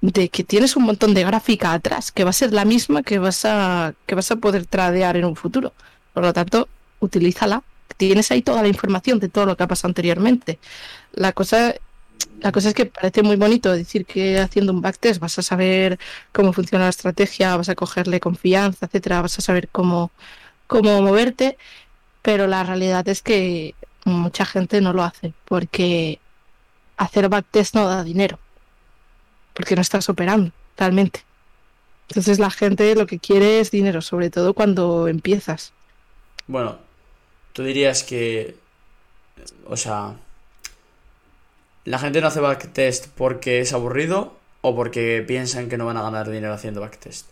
de 0.00 0.28
que 0.28 0.44
tienes 0.44 0.76
un 0.76 0.84
montón 0.84 1.14
de 1.14 1.24
gráfica 1.24 1.72
atrás, 1.72 2.10
que 2.12 2.24
va 2.24 2.30
a 2.30 2.32
ser 2.32 2.52
la 2.52 2.64
misma 2.64 3.02
que 3.02 3.18
vas 3.18 3.44
a, 3.44 3.94
que 4.06 4.14
vas 4.14 4.30
a 4.30 4.36
poder 4.36 4.66
tradear 4.66 5.16
en 5.16 5.24
un 5.24 5.36
futuro. 5.36 5.72
Por 6.12 6.24
lo 6.24 6.32
tanto, 6.32 6.68
utilízala. 7.00 7.62
Tienes 7.96 8.30
ahí 8.30 8.42
toda 8.42 8.62
la 8.62 8.68
información 8.68 9.18
de 9.18 9.28
todo 9.28 9.46
lo 9.46 9.56
que 9.56 9.62
ha 9.62 9.68
pasado 9.68 9.90
anteriormente. 9.90 10.58
La 11.12 11.32
cosa, 11.32 11.74
la 12.40 12.52
cosa 12.52 12.68
es 12.68 12.74
que 12.74 12.86
parece 12.86 13.22
muy 13.22 13.36
bonito 13.36 13.72
decir 13.72 14.06
que 14.06 14.38
haciendo 14.38 14.72
un 14.72 14.80
backtest 14.80 15.20
vas 15.20 15.38
a 15.38 15.42
saber 15.42 15.98
cómo 16.32 16.52
funciona 16.52 16.84
la 16.84 16.90
estrategia, 16.90 17.56
vas 17.56 17.68
a 17.68 17.74
cogerle 17.74 18.20
confianza, 18.20 18.86
etcétera, 18.86 19.22
vas 19.22 19.38
a 19.38 19.42
saber 19.42 19.68
cómo, 19.68 20.10
cómo 20.66 21.00
moverte, 21.02 21.58
pero 22.22 22.46
la 22.46 22.64
realidad 22.64 23.06
es 23.08 23.22
que 23.22 23.74
mucha 24.04 24.46
gente 24.46 24.80
no 24.80 24.92
lo 24.92 25.02
hace 25.02 25.34
porque 25.44 26.18
hacer 26.96 27.28
backtest 27.28 27.74
no 27.74 27.86
da 27.86 28.04
dinero, 28.04 28.38
porque 29.54 29.74
no 29.74 29.82
estás 29.82 30.08
operando 30.08 30.52
realmente. 30.76 31.22
Entonces 32.08 32.38
la 32.38 32.50
gente 32.50 32.94
lo 32.94 33.06
que 33.06 33.18
quiere 33.18 33.60
es 33.60 33.70
dinero, 33.70 34.00
sobre 34.02 34.30
todo 34.30 34.54
cuando 34.54 35.08
empiezas. 35.08 35.72
Bueno, 36.46 36.78
tú 37.52 37.62
dirías 37.62 38.02
que, 38.02 38.56
o 39.66 39.76
sea, 39.76 40.16
la 41.84 41.98
gente 41.98 42.20
no 42.20 42.28
hace 42.28 42.40
backtest 42.40 43.08
porque 43.16 43.60
es 43.60 43.72
aburrido 43.72 44.34
o 44.60 44.74
porque 44.74 45.24
piensan 45.26 45.68
que 45.68 45.76
no 45.76 45.86
van 45.86 45.96
a 45.96 46.02
ganar 46.02 46.28
dinero 46.28 46.52
haciendo 46.52 46.80
backtest. 46.80 47.26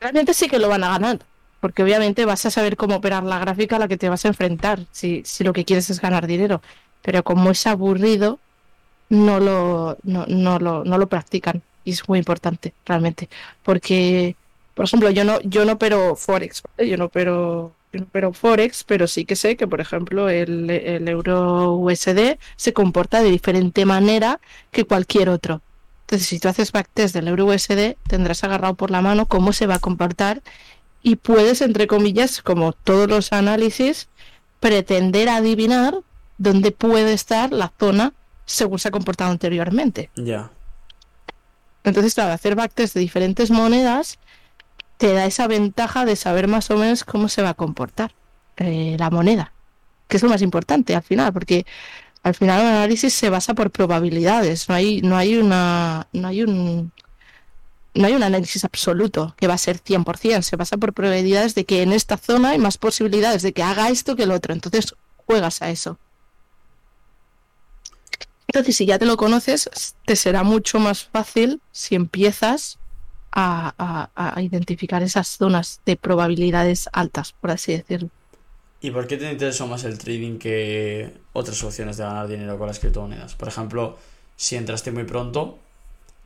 Realmente 0.00 0.34
sí 0.34 0.48
que 0.48 0.58
lo 0.58 0.68
van 0.68 0.84
a 0.84 0.90
ganar, 0.90 1.18
porque 1.60 1.82
obviamente 1.82 2.24
vas 2.24 2.46
a 2.46 2.50
saber 2.50 2.76
cómo 2.76 2.96
operar 2.96 3.22
la 3.22 3.38
gráfica 3.38 3.76
a 3.76 3.78
la 3.78 3.88
que 3.88 3.98
te 3.98 4.08
vas 4.08 4.24
a 4.24 4.28
enfrentar, 4.28 4.80
si, 4.92 5.22
si 5.24 5.44
lo 5.44 5.52
que 5.52 5.64
quieres 5.64 5.90
es 5.90 6.00
ganar 6.00 6.26
dinero. 6.26 6.62
Pero 7.02 7.22
como 7.22 7.50
es 7.50 7.66
aburrido, 7.66 8.38
no 9.10 9.40
lo, 9.40 9.98
no, 10.02 10.24
no 10.26 10.58
lo, 10.58 10.84
no 10.84 10.98
lo 10.98 11.08
practican. 11.08 11.62
Y 11.84 11.92
es 11.92 12.08
muy 12.08 12.18
importante, 12.18 12.74
realmente. 12.86 13.28
Porque, 13.62 14.36
por 14.74 14.86
ejemplo, 14.86 15.10
yo 15.10 15.24
no, 15.24 15.40
yo 15.42 15.64
no 15.64 15.72
opero 15.72 16.16
Forex, 16.16 16.62
¿vale? 16.62 16.88
Yo 16.88 16.96
no 16.96 17.06
opero, 17.06 17.74
opero 17.98 18.32
Forex, 18.32 18.84
pero 18.84 19.06
sí 19.06 19.24
que 19.24 19.36
sé 19.36 19.56
que, 19.56 19.66
por 19.66 19.80
ejemplo, 19.80 20.28
el, 20.28 20.70
el 20.70 21.08
euro 21.08 21.74
USD 21.74 22.38
se 22.56 22.72
comporta 22.72 23.22
de 23.22 23.30
diferente 23.30 23.84
manera 23.84 24.40
que 24.70 24.84
cualquier 24.84 25.28
otro. 25.28 25.60
Entonces, 26.02 26.28
si 26.28 26.38
tú 26.38 26.48
haces 26.48 26.72
backtest 26.72 27.14
del 27.14 27.28
euro 27.28 27.46
USD, 27.46 27.96
tendrás 28.08 28.42
agarrado 28.44 28.74
por 28.74 28.90
la 28.90 29.00
mano 29.00 29.26
cómo 29.26 29.52
se 29.52 29.66
va 29.66 29.76
a 29.76 29.78
comportar 29.80 30.42
y 31.02 31.16
puedes, 31.16 31.60
entre 31.60 31.86
comillas, 31.86 32.42
como 32.42 32.72
todos 32.72 33.08
los 33.08 33.32
análisis, 33.32 34.08
pretender 34.60 35.28
adivinar 35.28 35.94
dónde 36.38 36.72
puede 36.72 37.12
estar 37.12 37.52
la 37.52 37.72
zona 37.78 38.12
según 38.44 38.78
se 38.78 38.88
ha 38.88 38.90
comportado 38.90 39.30
anteriormente. 39.30 40.10
Ya. 40.16 40.50
Entonces, 41.84 42.14
claro, 42.14 42.32
hacer 42.32 42.56
backtest 42.56 42.94
de 42.94 43.00
diferentes 43.00 43.50
monedas 43.50 44.18
te 45.00 45.14
da 45.14 45.24
esa 45.24 45.48
ventaja 45.48 46.04
de 46.04 46.14
saber 46.14 46.46
más 46.46 46.70
o 46.70 46.76
menos 46.76 47.04
cómo 47.04 47.30
se 47.30 47.40
va 47.40 47.48
a 47.48 47.54
comportar 47.54 48.12
eh, 48.58 48.96
la 48.98 49.08
moneda, 49.08 49.54
que 50.08 50.18
es 50.18 50.22
lo 50.22 50.28
más 50.28 50.42
importante 50.42 50.94
al 50.94 51.02
final, 51.02 51.32
porque 51.32 51.64
al 52.22 52.34
final 52.34 52.60
el 52.60 52.66
análisis 52.66 53.14
se 53.14 53.30
basa 53.30 53.54
por 53.54 53.70
probabilidades, 53.70 54.68
no 54.68 54.74
hay, 54.74 55.00
no 55.00 55.16
hay 55.16 55.38
una, 55.38 56.06
no 56.12 56.28
hay 56.28 56.42
un, 56.42 56.92
no 57.94 58.06
hay 58.06 58.12
un 58.12 58.22
análisis 58.22 58.62
absoluto 58.62 59.34
que 59.38 59.46
va 59.46 59.54
a 59.54 59.58
ser 59.58 59.82
100%, 59.82 60.42
se 60.42 60.56
basa 60.56 60.76
por 60.76 60.92
probabilidades 60.92 61.54
de 61.54 61.64
que 61.64 61.80
en 61.80 61.92
esta 61.92 62.18
zona 62.18 62.50
hay 62.50 62.58
más 62.58 62.76
posibilidades 62.76 63.40
de 63.40 63.54
que 63.54 63.62
haga 63.62 63.88
esto 63.88 64.16
que 64.16 64.24
el 64.24 64.32
otro, 64.32 64.52
entonces 64.52 64.94
juegas 65.24 65.62
a 65.62 65.70
eso. 65.70 65.98
Entonces, 68.48 68.76
si 68.76 68.84
ya 68.84 68.98
te 68.98 69.06
lo 69.06 69.16
conoces, 69.16 69.94
te 70.04 70.14
será 70.14 70.42
mucho 70.42 70.78
más 70.78 71.04
fácil 71.04 71.62
si 71.72 71.94
empiezas 71.94 72.79
a, 73.32 73.74
a- 73.78 74.34
a 74.36 74.42
identificar 74.42 75.02
esas 75.02 75.28
zonas 75.28 75.80
de 75.86 75.96
probabilidades 75.96 76.88
altas, 76.92 77.32
por 77.32 77.50
así 77.52 77.72
decirlo. 77.72 78.10
¿Y 78.80 78.90
por 78.90 79.06
qué 79.06 79.16
te 79.18 79.30
interesa 79.30 79.66
más 79.66 79.84
el 79.84 79.98
trading 79.98 80.38
que 80.38 81.12
otras 81.32 81.62
opciones 81.62 81.96
de 81.98 82.04
ganar 82.04 82.28
dinero 82.28 82.58
con 82.58 82.66
las 82.66 82.78
criptomonedas? 82.78 83.34
Por 83.34 83.48
ejemplo, 83.48 83.98
si 84.36 84.56
entraste 84.56 84.90
muy 84.90 85.04
pronto, 85.04 85.58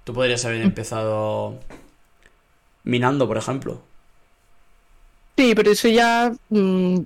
tú 0.05 0.15
podrías 0.15 0.45
haber 0.45 0.63
empezado 0.63 1.59
minando, 2.85 3.27
por 3.27 3.37
ejemplo. 3.37 3.81
Sí, 5.37 5.55
pero 5.55 5.71
eso 5.73 5.89
ya 5.89 6.33
mm, 6.49 6.99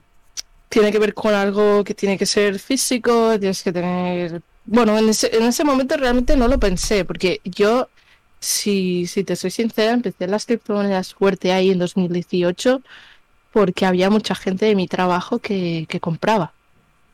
tiene 0.69 0.93
que 0.93 0.99
ver 0.99 1.15
con 1.15 1.35
algo 1.35 1.85
que 1.85 1.95
tiene 1.95 2.19
que 2.19 2.27
ser 2.27 2.59
físico, 2.59 3.39
tienes 3.39 3.63
que 3.63 3.73
tener... 3.73 4.43
Bueno, 4.65 4.99
en 4.99 5.09
ese, 5.11 5.35
en 5.37 5.45
ese 5.45 5.65
momento 5.65 5.97
realmente 5.97 6.37
no 6.37 6.49
lo 6.49 6.59
pensé, 6.59 7.05
porque 7.05 7.41
yo, 7.45 7.89
si, 8.41 9.07
si 9.07 9.25
te 9.25 9.37
soy 9.37 9.51
sincera, 9.51 9.93
empecé 9.93 10.27
las 10.27 10.47
criptomonedas 10.47 11.15
fuerte 11.15 11.53
ahí 11.53 11.71
en 11.71 11.79
2018 11.79 12.83
porque 13.53 13.87
había 13.87 14.11
mucha 14.11 14.35
gente 14.35 14.67
de 14.67 14.75
mi 14.75 14.87
trabajo 14.89 15.39
que, 15.39 15.87
compraba. 16.01 16.53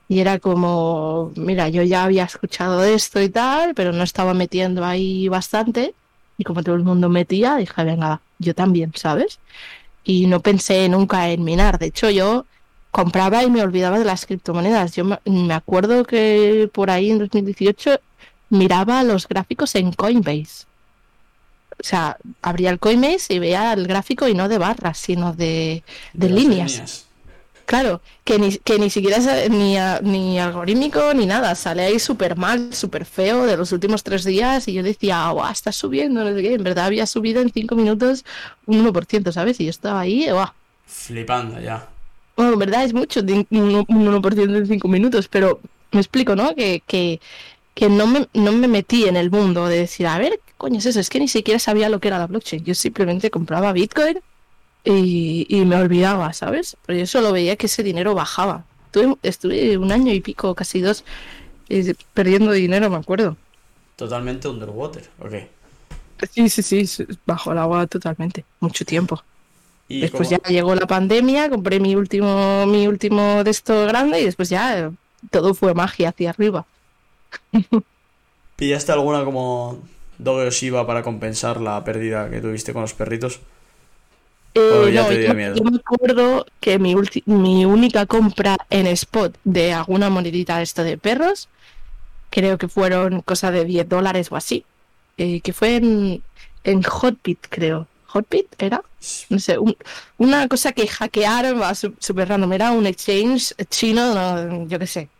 Y 0.08 0.20
era 0.20 0.38
como, 0.38 1.32
mira, 1.36 1.68
yo 1.70 1.82
ya 1.82 2.04
había 2.04 2.24
escuchado 2.24 2.84
esto 2.84 3.20
y 3.22 3.30
tal, 3.30 3.74
pero 3.74 3.92
no 3.92 4.02
estaba 4.02 4.34
metiendo 4.34 4.84
ahí 4.84 5.28
bastante. 5.28 5.94
Y 6.36 6.44
como 6.44 6.62
todo 6.62 6.74
el 6.74 6.82
mundo 6.84 7.08
metía, 7.08 7.56
dije, 7.56 7.84
venga, 7.84 8.20
yo 8.38 8.54
también, 8.54 8.92
¿sabes? 8.94 9.38
Y 10.04 10.26
no 10.26 10.40
pensé 10.40 10.88
nunca 10.88 11.30
en 11.30 11.44
minar. 11.44 11.78
De 11.78 11.86
hecho, 11.86 12.10
yo 12.10 12.46
compraba 12.90 13.42
y 13.44 13.50
me 13.50 13.62
olvidaba 13.62 13.98
de 13.98 14.04
las 14.04 14.26
criptomonedas. 14.26 14.94
Yo 14.94 15.04
me 15.04 15.54
acuerdo 15.54 16.04
que 16.04 16.68
por 16.72 16.90
ahí 16.90 17.10
en 17.10 17.18
2018 17.20 18.00
miraba 18.50 19.02
los 19.02 19.26
gráficos 19.28 19.74
en 19.76 19.92
Coinbase. 19.92 20.66
O 21.80 21.82
sea, 21.82 22.16
abría 22.42 22.70
el 22.70 22.78
Coinbase 22.78 23.34
y 23.34 23.38
veía 23.38 23.72
el 23.72 23.86
gráfico 23.86 24.28
y 24.28 24.34
no 24.34 24.48
de 24.48 24.58
barras, 24.58 24.98
sino 24.98 25.32
de, 25.32 25.82
de, 26.12 26.28
líneas. 26.28 26.72
líneas. 26.72 27.06
Claro, 27.66 28.02
que 28.24 28.38
ni, 28.38 28.56
que 28.58 28.78
ni 28.78 28.90
siquiera 28.90 29.16
es 29.16 29.50
ni, 29.50 29.76
ni 30.02 30.38
algorítmico 30.38 31.14
ni 31.14 31.24
nada, 31.24 31.54
sale 31.54 31.82
ahí 31.82 31.98
súper 31.98 32.36
mal, 32.36 32.74
súper 32.74 33.06
feo 33.06 33.46
de 33.46 33.56
los 33.56 33.72
últimos 33.72 34.02
tres 34.02 34.24
días 34.24 34.68
y 34.68 34.74
yo 34.74 34.82
decía, 34.82 35.30
guau, 35.30 35.50
está 35.50 35.72
subiendo, 35.72 36.22
no 36.22 36.34
sé 36.34 36.42
qué, 36.42 36.54
en 36.54 36.62
verdad 36.62 36.86
había 36.86 37.06
subido 37.06 37.40
en 37.40 37.50
cinco 37.50 37.74
minutos 37.74 38.24
un 38.66 38.84
1%, 38.86 39.32
¿sabes? 39.32 39.60
Y 39.60 39.64
yo 39.64 39.70
estaba 39.70 40.00
ahí, 40.00 40.28
guau. 40.30 40.48
Flipando 40.86 41.58
ya. 41.58 41.88
Bueno, 42.36 42.52
en 42.52 42.58
verdad 42.58 42.84
es 42.84 42.92
mucho, 42.92 43.20
un 43.20 43.46
un 43.50 44.22
1% 44.22 44.56
en 44.56 44.66
cinco 44.66 44.88
minutos, 44.88 45.28
pero 45.28 45.60
me 45.94 46.00
explico, 46.00 46.36
¿no? 46.36 46.54
Que, 46.54 46.82
que, 46.86 47.20
que 47.74 47.88
no, 47.88 48.06
me, 48.06 48.28
no 48.34 48.52
me 48.52 48.68
metí 48.68 49.06
en 49.06 49.16
el 49.16 49.30
mundo 49.30 49.66
de 49.68 49.78
decir, 49.78 50.06
a 50.06 50.18
ver, 50.18 50.38
¿qué 50.43 50.43
coño 50.56 50.78
es 50.78 50.86
eso? 50.86 51.00
Es 51.00 51.10
que 51.10 51.20
ni 51.20 51.28
siquiera 51.28 51.58
sabía 51.58 51.88
lo 51.88 52.00
que 52.00 52.08
era 52.08 52.18
la 52.18 52.26
blockchain. 52.26 52.64
Yo 52.64 52.74
simplemente 52.74 53.30
compraba 53.30 53.72
Bitcoin 53.72 54.20
y, 54.84 55.46
y 55.48 55.64
me 55.64 55.76
olvidaba, 55.76 56.32
¿sabes? 56.32 56.76
Pero 56.86 56.98
yo 57.00 57.06
solo 57.06 57.32
veía 57.32 57.56
que 57.56 57.66
ese 57.66 57.82
dinero 57.82 58.14
bajaba. 58.14 58.64
Estuve, 58.86 59.16
estuve 59.22 59.78
un 59.78 59.92
año 59.92 60.12
y 60.12 60.20
pico, 60.20 60.54
casi 60.54 60.80
dos, 60.80 61.04
eh, 61.68 61.94
perdiendo 62.14 62.52
dinero, 62.52 62.90
me 62.90 62.96
acuerdo. 62.96 63.36
Totalmente 63.96 64.48
underwater. 64.48 65.08
Ok. 65.20 65.34
Sí, 66.32 66.48
sí, 66.48 66.86
sí, 66.86 67.06
bajo 67.26 67.52
el 67.52 67.58
agua 67.58 67.86
totalmente, 67.86 68.44
mucho 68.60 68.84
tiempo. 68.84 69.22
¿Y 69.88 70.00
Después 70.00 70.28
cómo- 70.28 70.40
ya 70.42 70.48
llegó 70.48 70.74
la 70.74 70.86
pandemia, 70.86 71.50
compré 71.50 71.80
mi 71.80 71.94
último, 71.96 72.64
mi 72.66 72.86
último 72.86 73.44
de 73.44 73.50
esto 73.50 73.86
grande 73.86 74.20
y 74.20 74.24
después 74.24 74.48
ya 74.48 74.78
eh, 74.78 74.90
todo 75.30 75.54
fue 75.54 75.74
magia 75.74 76.10
hacia 76.10 76.30
arriba. 76.30 76.64
pillaste 78.56 78.92
alguna 78.92 79.24
como 79.24 79.82
Doge 80.18 80.46
o 80.48 80.50
Shiba 80.50 80.86
para 80.86 81.02
compensar 81.02 81.60
la 81.60 81.82
pérdida 81.84 82.30
que 82.30 82.40
tuviste 82.40 82.72
con 82.72 82.82
los 82.82 82.94
perritos? 82.94 83.40
Eh, 84.56 84.90
ya 84.92 85.02
no, 85.02 85.06
te 85.06 85.18
dio 85.18 85.32
yo, 85.32 85.34
miedo. 85.34 85.60
yo 85.62 85.64
me 85.64 85.78
acuerdo 85.78 86.46
que 86.60 86.78
mi, 86.78 86.94
mi 87.26 87.64
única 87.64 88.06
compra 88.06 88.56
en 88.70 88.86
spot 88.88 89.36
de 89.44 89.72
alguna 89.72 90.10
monedita 90.10 90.58
de 90.58 90.62
esto 90.62 90.84
de 90.84 90.96
perros, 90.96 91.48
creo 92.30 92.58
que 92.58 92.68
fueron 92.68 93.22
cosa 93.22 93.50
de 93.52 93.64
10 93.64 93.88
dólares 93.88 94.32
o 94.32 94.36
así, 94.36 94.66
eh, 95.18 95.40
que 95.42 95.52
fue 95.54 95.76
en, 95.76 96.24
en 96.64 96.82
Hotbit, 96.82 97.46
creo. 97.50 97.88
¿Hotbit 98.06 98.54
era? 98.58 98.82
No 99.30 99.38
sé, 99.40 99.58
un- 99.58 99.76
una 100.18 100.48
cosa 100.48 100.72
que 100.72 100.88
hackearon, 100.88 101.60
va 101.60 101.74
súper 101.74 102.28
random, 102.28 102.52
era 102.54 102.72
un 102.72 102.86
exchange 102.86 103.54
chino, 103.70 104.14
no, 104.14 104.66
yo 104.68 104.78
qué 104.78 104.86
sé, 104.86 105.10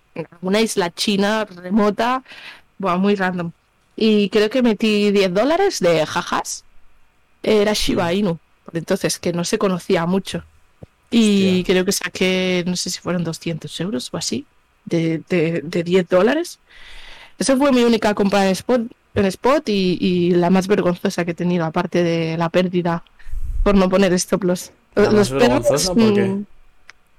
una 0.43 0.61
isla 0.61 0.91
china 0.93 1.45
remota, 1.47 2.25
buah, 2.79 2.99
muy 2.99 3.17
random. 3.17 3.53
Y 3.97 4.29
creo 4.31 4.51
que 4.51 4.63
metí 4.63 5.11
10 5.13 5.33
dólares 5.35 5.81
de 5.81 6.05
jajas, 6.07 6.65
era 7.43 7.73
Shiba 7.75 8.13
Inu, 8.13 8.39
por 8.65 8.77
entonces 8.77 9.19
que 9.19 9.33
no 9.33 9.45
se 9.45 9.59
conocía 9.59 10.07
mucho. 10.07 10.45
Y 11.11 11.61
Hostia. 11.61 11.65
creo 11.65 11.85
que 11.85 11.93
saqué, 11.93 12.65
no 12.67 12.77
sé 12.77 12.91
si 12.91 13.01
fueron 13.01 13.25
200 13.25 13.81
euros 13.81 14.11
o 14.13 14.17
así, 14.17 14.47
de, 14.85 15.23
de, 15.29 15.61
de 15.63 15.83
10 15.85 16.09
dólares. 16.09 16.59
Esa 17.39 17.57
fue 17.57 17.73
mi 17.73 17.83
única 17.85 18.15
compra 18.15 18.45
en 18.47 18.53
spot, 18.53 18.83
en 19.15 19.25
spot 19.27 19.69
y, 19.69 19.99
y 20.01 20.31
la 20.33 20.51
más 20.51 20.67
vergonzosa 20.69 21.25
que 21.25 21.33
he 21.33 21.35
tenido, 21.35 21.65
aparte 21.65 22.03
de 22.03 22.37
la 22.39 22.49
pérdida 22.49 23.05
por 23.63 23.75
no 23.75 23.89
poner 23.89 24.13
stop 24.15 24.45
loss. 24.45 24.73
¿La 24.95 25.11
más 25.11 25.31
vergonzosa 25.31 25.95
por 25.95 26.15
qué? 26.15 26.37
mm, 26.37 26.47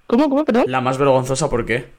¿Cómo, 0.07 0.29
cómo, 0.29 0.45
perdón? 0.45 0.65
La 0.67 0.81
más 0.81 0.97
vergonzosa, 0.97 1.49
¿por 1.49 1.65
qué? 1.65 1.91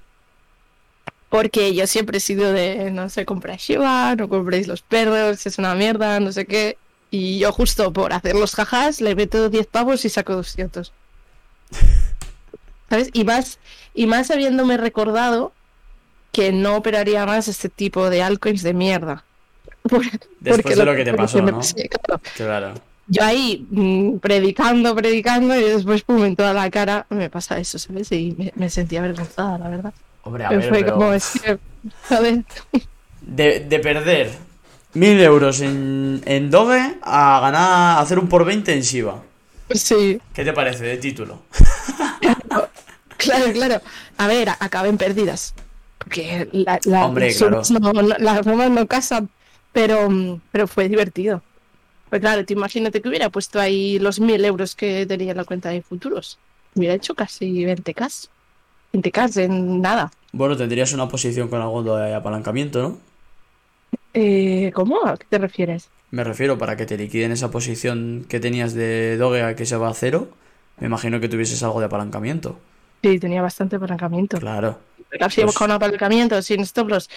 Porque 1.29 1.75
yo 1.75 1.87
siempre 1.87 2.19
he 2.19 2.21
sido 2.21 2.53
de 2.53 2.91
no 2.91 3.09
se 3.09 3.25
compra 3.25 3.57
Shiba, 3.57 4.15
no 4.15 4.29
compréis 4.29 4.69
los 4.69 4.83
perros, 4.83 5.45
es 5.45 5.59
una 5.59 5.75
mierda, 5.75 6.21
no 6.21 6.33
sé 6.33 6.47
qué. 6.47 6.79
Y 7.11 7.39
yo 7.39 7.53
justo 7.53 7.93
por 7.93 8.13
hacer 8.13 8.35
los 8.37 8.55
jajas 8.55 9.01
le 9.01 9.15
meto 9.15 9.49
10 9.49 9.67
pavos 9.67 10.05
y 10.05 10.09
saco 10.09 10.35
200. 10.35 10.93
¿Sabes? 12.91 13.11
Y 13.13 13.25
más, 13.25 13.59
y 13.95 14.07
más 14.07 14.31
habiéndome 14.31 14.77
recordado 14.77 15.53
que 16.33 16.53
no 16.53 16.77
operaría 16.77 17.27
más 17.27 17.49
este 17.49 17.69
tipo 17.69 18.11
de 18.11 18.23
altcoins 18.23 18.63
de 18.63 18.75
mierda. 18.75 19.25
Después 20.41 20.77
de 20.77 20.85
lo 20.85 20.95
que 20.95 21.05
te 21.05 21.15
pasó, 21.15 21.43
¿no? 21.43 21.61
claro. 21.61 22.21
Claro. 22.37 22.75
Yo 23.09 23.23
ahí 23.23 23.67
mm, 23.71 24.19
predicando, 24.19 24.95
predicando 24.95 25.55
y 25.55 25.63
después 25.63 26.03
pum, 26.03 26.25
en 26.25 26.35
toda 26.35 26.53
la 26.53 26.69
cara 26.71 27.07
me 27.09 27.31
pasa 27.31 27.57
eso, 27.59 27.79
¿sabes? 27.79 28.11
Y 28.11 28.35
me, 28.37 28.53
me 28.57 28.69
sentía 28.69 28.99
avergonzada, 28.99 29.59
la 29.59 29.69
verdad. 29.69 29.95
Hombre, 30.27 30.45
a 30.45 30.49
Pero 30.49 30.61
ver, 30.61 30.69
fue 30.69 30.81
pero 30.83 30.95
como, 30.95 31.13
es 31.13 31.31
que, 31.43 31.59
a 32.15 32.21
ver, 32.21 32.45
de, 33.21 33.61
de 33.61 33.79
perder 33.79 34.31
mil 34.95 35.21
euros 35.21 35.61
en, 35.61 36.23
en 36.25 36.51
Doge 36.51 36.97
a 37.03 37.41
ganar, 37.41 37.99
a 37.99 38.01
hacer 38.01 38.19
un 38.19 38.29
por 38.29 38.45
20 38.45 38.73
en 38.73 38.81
Shiba. 38.81 39.23
sí, 39.71 40.21
¿Qué 40.35 40.45
te 40.45 40.53
parece 40.53 40.85
de 40.85 40.97
título? 40.99 41.43
claro, 43.17 43.53
claro. 43.53 43.81
A 44.19 44.27
ver, 44.27 44.49
a- 44.51 44.57
acaben 44.61 44.99
perdidas. 44.99 45.55
Porque 45.99 46.49
la, 46.53 46.79
la- 46.85 47.07
Hombre, 47.07 47.27
las 47.27 47.37
claro. 47.37 47.65
sumas 47.65 47.83
no, 47.83 47.93
no- 47.93 48.17
las 48.19 48.45
sumas 48.45 48.71
no 48.71 48.87
casan, 48.87 49.31
pero, 49.73 50.09
pero 50.53 50.67
fue 50.67 50.89
divertido. 50.89 51.43
Pues 52.11 52.21
claro, 52.21 52.45
te 52.45 52.55
imagínate 52.55 53.03
que 53.03 53.09
hubiera 53.09 53.31
puesto 53.31 53.61
ahí 53.61 53.99
los 53.99 54.21
mil 54.21 54.45
euros 54.45 54.77
que 54.77 55.07
tenía 55.07 55.33
en 55.33 55.37
la 55.39 55.45
cuenta 55.45 55.71
de 55.71 55.83
futuros. 55.83 56.39
Hubiera 56.75 56.95
hecho 56.95 57.15
casi 57.15 57.65
20k. 57.65 58.31
20k 59.03 59.45
en 59.45 59.81
nada. 59.81 60.11
Bueno, 60.33 60.57
tendrías 60.57 60.93
una 60.93 61.09
posición 61.09 61.49
con 61.49 61.61
algo 61.61 61.97
de 61.97 62.15
apalancamiento, 62.15 62.83
¿no? 62.83 62.99
Eh, 64.15 64.71
¿Cómo? 64.75 65.07
¿A 65.07 65.17
qué 65.17 65.27
te 65.29 65.39
refieres? 65.39 65.89
Me 66.11 66.25
refiero 66.25 66.57
para 66.59 66.77
que 66.77 66.87
te 66.87 66.97
liquiden 66.97 67.33
esa 67.33 67.51
posición 67.51 68.25
que 68.29 68.41
tenías 68.41 68.75
de 68.75 69.17
Doge 69.17 69.43
a 69.43 69.57
que 69.57 69.67
se 69.67 69.77
va 69.77 69.89
a 69.89 69.95
cero. 69.95 70.29
Me 70.79 70.87
imagino 70.87 71.21
que 71.21 71.29
tuvieses 71.29 71.63
algo 71.63 71.81
de 71.81 71.87
apalancamiento. 71.87 72.59
Sí, 73.03 73.19
tenía 73.19 73.43
bastante 73.43 73.77
apalancamiento. 73.77 74.39
Claro. 74.39 74.79
Si 75.31 75.43
Pues- 75.43 75.55
con 75.55 75.71
apalancamiento, 75.71 76.41
sin 76.43 76.61
stop 76.61 76.89
loss, 76.89 77.09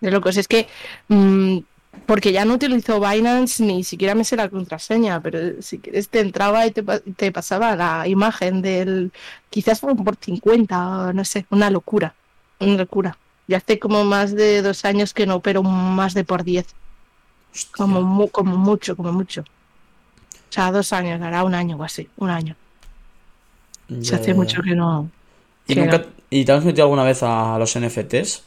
de 0.00 0.10
locos. 0.10 0.36
Es 0.36 0.46
que, 0.48 0.66
mm, 1.08 1.58
porque 2.06 2.32
ya 2.32 2.44
no 2.44 2.54
utilizo 2.54 3.00
Binance, 3.00 3.62
ni 3.64 3.84
siquiera 3.84 4.14
me 4.14 4.24
sé 4.24 4.36
la 4.36 4.48
contraseña, 4.50 5.20
pero 5.22 5.60
si 5.62 5.80
quieres 5.80 6.08
te 6.10 6.20
entraba 6.20 6.66
y 6.66 6.72
te, 6.72 6.82
te 7.16 7.32
pasaba 7.32 7.76
la 7.76 8.08
imagen 8.08 8.62
del, 8.62 9.12
quizás 9.50 9.80
fueron 9.80 10.04
por 10.04 10.16
50, 10.16 11.08
o 11.08 11.12
no 11.12 11.24
sé, 11.24 11.46
una 11.50 11.70
locura, 11.70 12.16
una 12.60 12.76
locura. 12.76 13.18
Ya 13.46 13.58
hace 13.58 13.78
como 13.78 14.04
más 14.04 14.34
de 14.34 14.62
dos 14.62 14.84
años 14.84 15.14
que 15.14 15.26
no 15.26 15.36
opero 15.36 15.62
más 15.62 16.14
de 16.14 16.24
por 16.24 16.44
10, 16.44 16.76
Hostia. 17.52 17.76
como, 17.76 18.02
mu- 18.02 18.30
como 18.30 18.56
mucho, 18.58 18.96
como 18.96 19.12
mucho. 19.12 19.42
O 20.50 20.52
sea, 20.54 20.72
dos 20.72 20.92
años, 20.92 21.20
hará 21.22 21.42
un 21.44 21.54
año 21.54 21.76
o 21.78 21.84
así, 21.84 22.12
un 22.16 22.28
año. 22.30 22.58
Se 24.00 24.16
hace 24.16 24.34
ya, 24.34 24.34
mucho 24.34 24.60
ya. 24.60 24.62
que 24.62 24.74
no. 24.74 25.12
¿Y, 25.66 25.74
que 25.74 25.76
nunca, 25.76 26.14
¿Y 26.30 26.44
te 26.44 26.52
has 26.52 26.64
metido 26.64 26.84
alguna 26.84 27.04
vez 27.04 27.22
a 27.22 27.58
los 27.58 27.76
NFTs? 27.76 28.42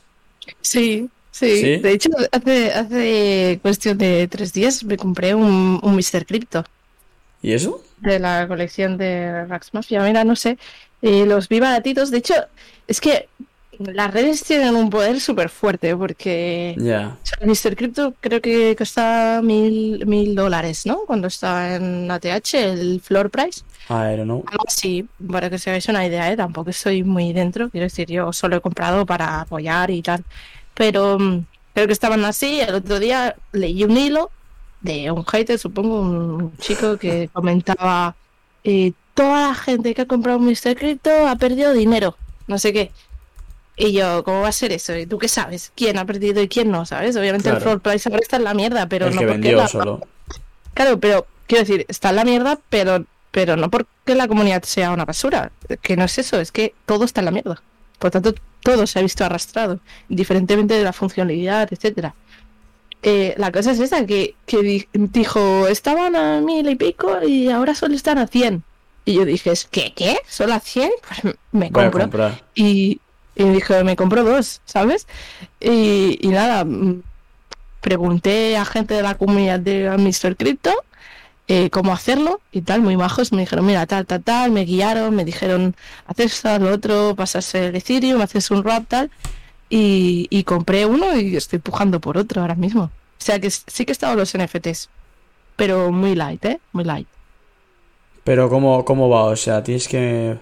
Sí, 0.61 1.11
sí. 1.31 1.61
¿Sí? 1.61 1.77
De 1.77 1.91
hecho, 1.91 2.09
hace, 2.31 2.71
hace 2.73 3.59
cuestión 3.61 3.97
de 3.97 4.27
tres 4.27 4.53
días 4.53 4.83
me 4.83 4.97
compré 4.97 5.33
un, 5.35 5.79
un 5.81 5.95
Mr. 5.95 6.25
Crypto 6.25 6.63
¿Y 7.41 7.53
eso? 7.53 7.81
de 7.97 8.19
la 8.19 8.47
colección 8.47 8.97
de 8.97 9.45
Rax 9.45 9.73
Mafia. 9.73 10.03
Mira, 10.03 10.23
no 10.23 10.35
sé, 10.35 10.57
eh, 11.01 11.25
los 11.25 11.47
vi 11.49 11.59
baratitos. 11.59 12.11
De 12.11 12.17
hecho, 12.19 12.33
es 12.87 13.01
que 13.01 13.27
las 13.79 14.11
redes 14.13 14.43
tienen 14.43 14.75
un 14.75 14.89
poder 14.91 15.19
súper 15.19 15.49
fuerte 15.49 15.95
porque 15.95 16.75
Ya. 16.77 17.17
o 17.23 17.25
sea, 17.25 17.39
Mr. 17.71 17.75
Crypto 17.75 18.13
creo 18.19 18.39
que 18.41 18.75
cuesta 18.75 19.41
mil, 19.43 20.05
mil 20.05 20.35
dólares, 20.35 20.85
¿no? 20.85 20.99
Cuando 21.07 21.27
está 21.27 21.75
en 21.75 22.09
ATH, 22.11 22.53
el 22.55 23.01
floor 23.01 23.31
price. 23.31 23.61
I 23.89 24.15
don't 24.17 24.23
know. 24.25 24.43
Algo 24.47 24.63
así, 24.67 25.07
para 25.31 25.49
que 25.49 25.57
se 25.57 25.69
hagáis 25.71 25.87
una 25.89 26.05
idea, 26.05 26.31
¿eh? 26.31 26.37
Tampoco 26.37 26.69
estoy 26.69 27.03
muy 27.03 27.33
dentro, 27.33 27.69
quiero 27.71 27.85
decir, 27.85 28.07
yo 28.07 28.31
solo 28.33 28.57
he 28.57 28.61
comprado 28.61 29.05
para 29.05 29.41
apoyar 29.41 29.89
y 29.89 30.01
tal. 30.03 30.23
Pero 30.73 31.19
mm, 31.19 31.45
creo 31.73 31.87
que 31.87 31.93
estaban 31.93 32.23
así. 32.25 32.59
El 32.61 32.75
otro 32.75 32.99
día 32.99 33.35
leí 33.51 33.83
un 33.83 33.95
hilo 33.97 34.31
de 34.81 35.11
un 35.11 35.25
hater, 35.25 35.59
supongo, 35.59 36.01
un 36.01 36.57
chico 36.57 36.97
que 36.97 37.29
comentaba: 37.33 38.15
eh, 38.63 38.93
Toda 39.13 39.49
la 39.49 39.53
gente 39.55 39.93
que 39.93 40.01
ha 40.03 40.05
comprado 40.07 40.39
un 40.39 40.45
Mr. 40.45 40.75
Crypto 40.75 41.27
ha 41.27 41.35
perdido 41.35 41.73
dinero, 41.73 42.15
no 42.47 42.57
sé 42.57 42.71
qué. 42.71 42.91
Y 43.75 43.93
yo, 43.93 44.23
¿cómo 44.23 44.41
va 44.41 44.49
a 44.49 44.53
ser 44.53 44.71
eso? 44.71 44.95
¿Y 44.95 45.05
tú 45.05 45.17
qué 45.17 45.27
sabes? 45.27 45.71
¿Quién 45.75 45.97
ha 45.97 46.05
perdido 46.05 46.41
y 46.41 46.47
quién 46.47 46.71
no? 46.71 46.85
¿Sabes? 46.85 47.15
Obviamente 47.15 47.49
el 47.49 47.57
floor 47.57 47.81
price 47.81 48.07
ahora 48.09 48.19
está 48.21 48.37
en 48.37 48.43
la 48.43 48.53
mierda, 48.53 48.87
pero 48.87 49.07
el 49.07 49.15
no 49.15 49.19
que 49.21 49.25
porque 49.27 49.39
vendió 49.41 49.57
la- 49.57 49.67
solo. 49.67 50.01
Claro, 50.73 50.99
pero 50.99 51.25
quiero 51.47 51.63
decir, 51.65 51.85
está 51.89 52.09
en 52.11 52.15
la 52.17 52.23
mierda, 52.25 52.59
pero, 52.69 53.05
pero 53.31 53.55
no 53.57 53.69
porque 53.69 54.15
la 54.15 54.27
comunidad 54.27 54.63
sea 54.63 54.91
una 54.91 55.05
basura. 55.05 55.51
Que 55.81 55.97
no 55.97 56.05
es 56.05 56.17
eso, 56.17 56.39
es 56.39 56.51
que 56.51 56.73
todo 56.85 57.05
está 57.05 57.21
en 57.21 57.25
la 57.25 57.31
mierda. 57.31 57.61
Por 57.99 58.11
tanto, 58.11 58.33
todo 58.61 58.87
se 58.87 58.99
ha 58.99 59.01
visto 59.01 59.23
arrastrado, 59.25 59.79
indiferentemente 60.09 60.73
de 60.75 60.83
la 60.83 60.93
funcionalidad, 60.93 61.67
etcétera. 61.71 62.13
Eh, 63.03 63.33
la 63.37 63.51
cosa 63.51 63.71
es 63.71 63.79
esa, 63.79 64.05
que, 64.05 64.35
que 64.45 64.61
di- 64.61 64.87
dijo, 64.93 65.67
estaban 65.67 66.15
a 66.15 66.39
mil 66.41 66.69
y 66.69 66.75
pico 66.75 67.23
y 67.23 67.49
ahora 67.49 67.73
solo 67.73 67.95
están 67.95 68.17
a 68.19 68.27
100. 68.27 68.63
Y 69.05 69.13
yo 69.15 69.25
dije, 69.25 69.51
¿qué? 69.71 69.93
¿Qué? 69.95 70.19
¿Solo 70.27 70.53
a 70.53 70.59
100? 70.59 70.91
Pues 71.21 71.35
me 71.51 71.71
compro. 71.71 72.03
Y, 72.53 72.99
y 73.35 73.43
dije, 73.45 73.83
me 73.83 73.95
compro 73.95 74.23
dos, 74.23 74.61
¿sabes? 74.65 75.07
Y, 75.59 76.19
y 76.21 76.27
nada, 76.27 76.63
mm, 76.63 77.01
pregunté 77.81 78.57
a 78.57 78.65
gente 78.65 78.93
de 78.93 79.01
la 79.01 79.15
comunidad 79.15 79.59
de 79.59 79.89
Mr. 79.97 80.35
Crypto 80.37 80.71
eh, 81.53 81.69
cómo 81.69 81.91
hacerlo 81.91 82.39
y 82.53 82.61
tal, 82.61 82.81
muy 82.81 82.95
majos. 82.95 83.33
Me 83.33 83.41
dijeron, 83.41 83.65
mira, 83.65 83.85
tal, 83.85 84.05
tal, 84.05 84.23
tal, 84.23 84.51
me 84.51 84.63
guiaron, 84.63 85.13
me 85.13 85.25
dijeron, 85.25 85.75
haces 86.07 86.31
esto, 86.35 86.57
lo 86.59 86.71
otro, 86.71 87.13
pasas 87.13 87.53
el 87.55 87.75
Ethereum, 87.75 88.21
haces 88.21 88.51
un 88.51 88.63
rap, 88.63 88.85
tal. 88.87 89.11
Y, 89.69 90.27
y 90.29 90.45
compré 90.45 90.85
uno 90.85 91.13
y 91.17 91.35
estoy 91.35 91.59
pujando 91.59 91.99
por 91.99 92.17
otro 92.17 92.41
ahora 92.41 92.55
mismo. 92.55 92.83
O 92.83 92.89
sea 93.17 93.37
que 93.37 93.49
sí 93.51 93.83
que 93.83 93.91
he 93.91 93.97
estado 93.97 94.15
los 94.15 94.33
NFTs, 94.33 94.89
pero 95.57 95.91
muy 95.91 96.15
light, 96.15 96.45
¿eh? 96.45 96.61
Muy 96.71 96.85
light. 96.85 97.07
Pero 98.23 98.49
¿cómo, 98.49 98.85
cómo 98.85 99.09
va? 99.09 99.25
O 99.25 99.35
sea, 99.35 99.61
tienes 99.61 99.89
que... 99.89 100.37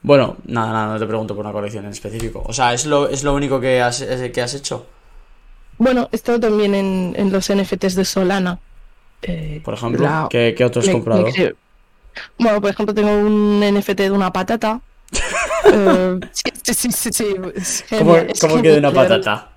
Bueno, 0.00 0.38
nada, 0.46 0.72
nada, 0.72 0.94
no 0.94 0.98
te 0.98 1.06
pregunto 1.06 1.36
por 1.36 1.44
una 1.44 1.52
colección 1.52 1.84
en 1.84 1.90
específico. 1.90 2.42
O 2.46 2.54
sea, 2.54 2.72
¿es 2.72 2.86
lo, 2.86 3.06
es 3.06 3.22
lo 3.22 3.34
único 3.34 3.60
que 3.60 3.82
has, 3.82 4.02
que 4.02 4.40
has 4.40 4.54
hecho? 4.54 4.86
Bueno, 5.76 6.08
he 6.10 6.16
estado 6.16 6.40
también 6.40 6.74
en, 6.74 7.12
en 7.18 7.30
los 7.30 7.52
NFTs 7.52 7.96
de 7.96 8.06
Solana. 8.06 8.58
Eh, 9.22 9.60
Por 9.64 9.74
ejemplo, 9.74 10.02
la- 10.02 10.26
¿qué, 10.30 10.54
qué 10.56 10.64
otro 10.64 10.80
has 10.80 10.86
Me- 10.86 10.92
comprado? 10.94 11.26
Bueno, 12.38 12.60
por 12.60 12.70
ejemplo, 12.70 12.94
tengo 12.94 13.12
un 13.12 13.60
NFT 13.62 14.00
de 14.02 14.10
una 14.10 14.32
patata. 14.32 14.80
Eh, 15.72 16.18
sí, 16.32 16.74
sí, 16.74 16.90
sí, 16.90 17.10
sí, 17.12 17.26
es 17.54 17.84
¿Cómo, 17.90 18.16
es 18.16 18.40
cómo 18.40 18.62
que 18.62 18.70
de 18.70 18.78
una 18.78 18.90
patata? 18.90 19.50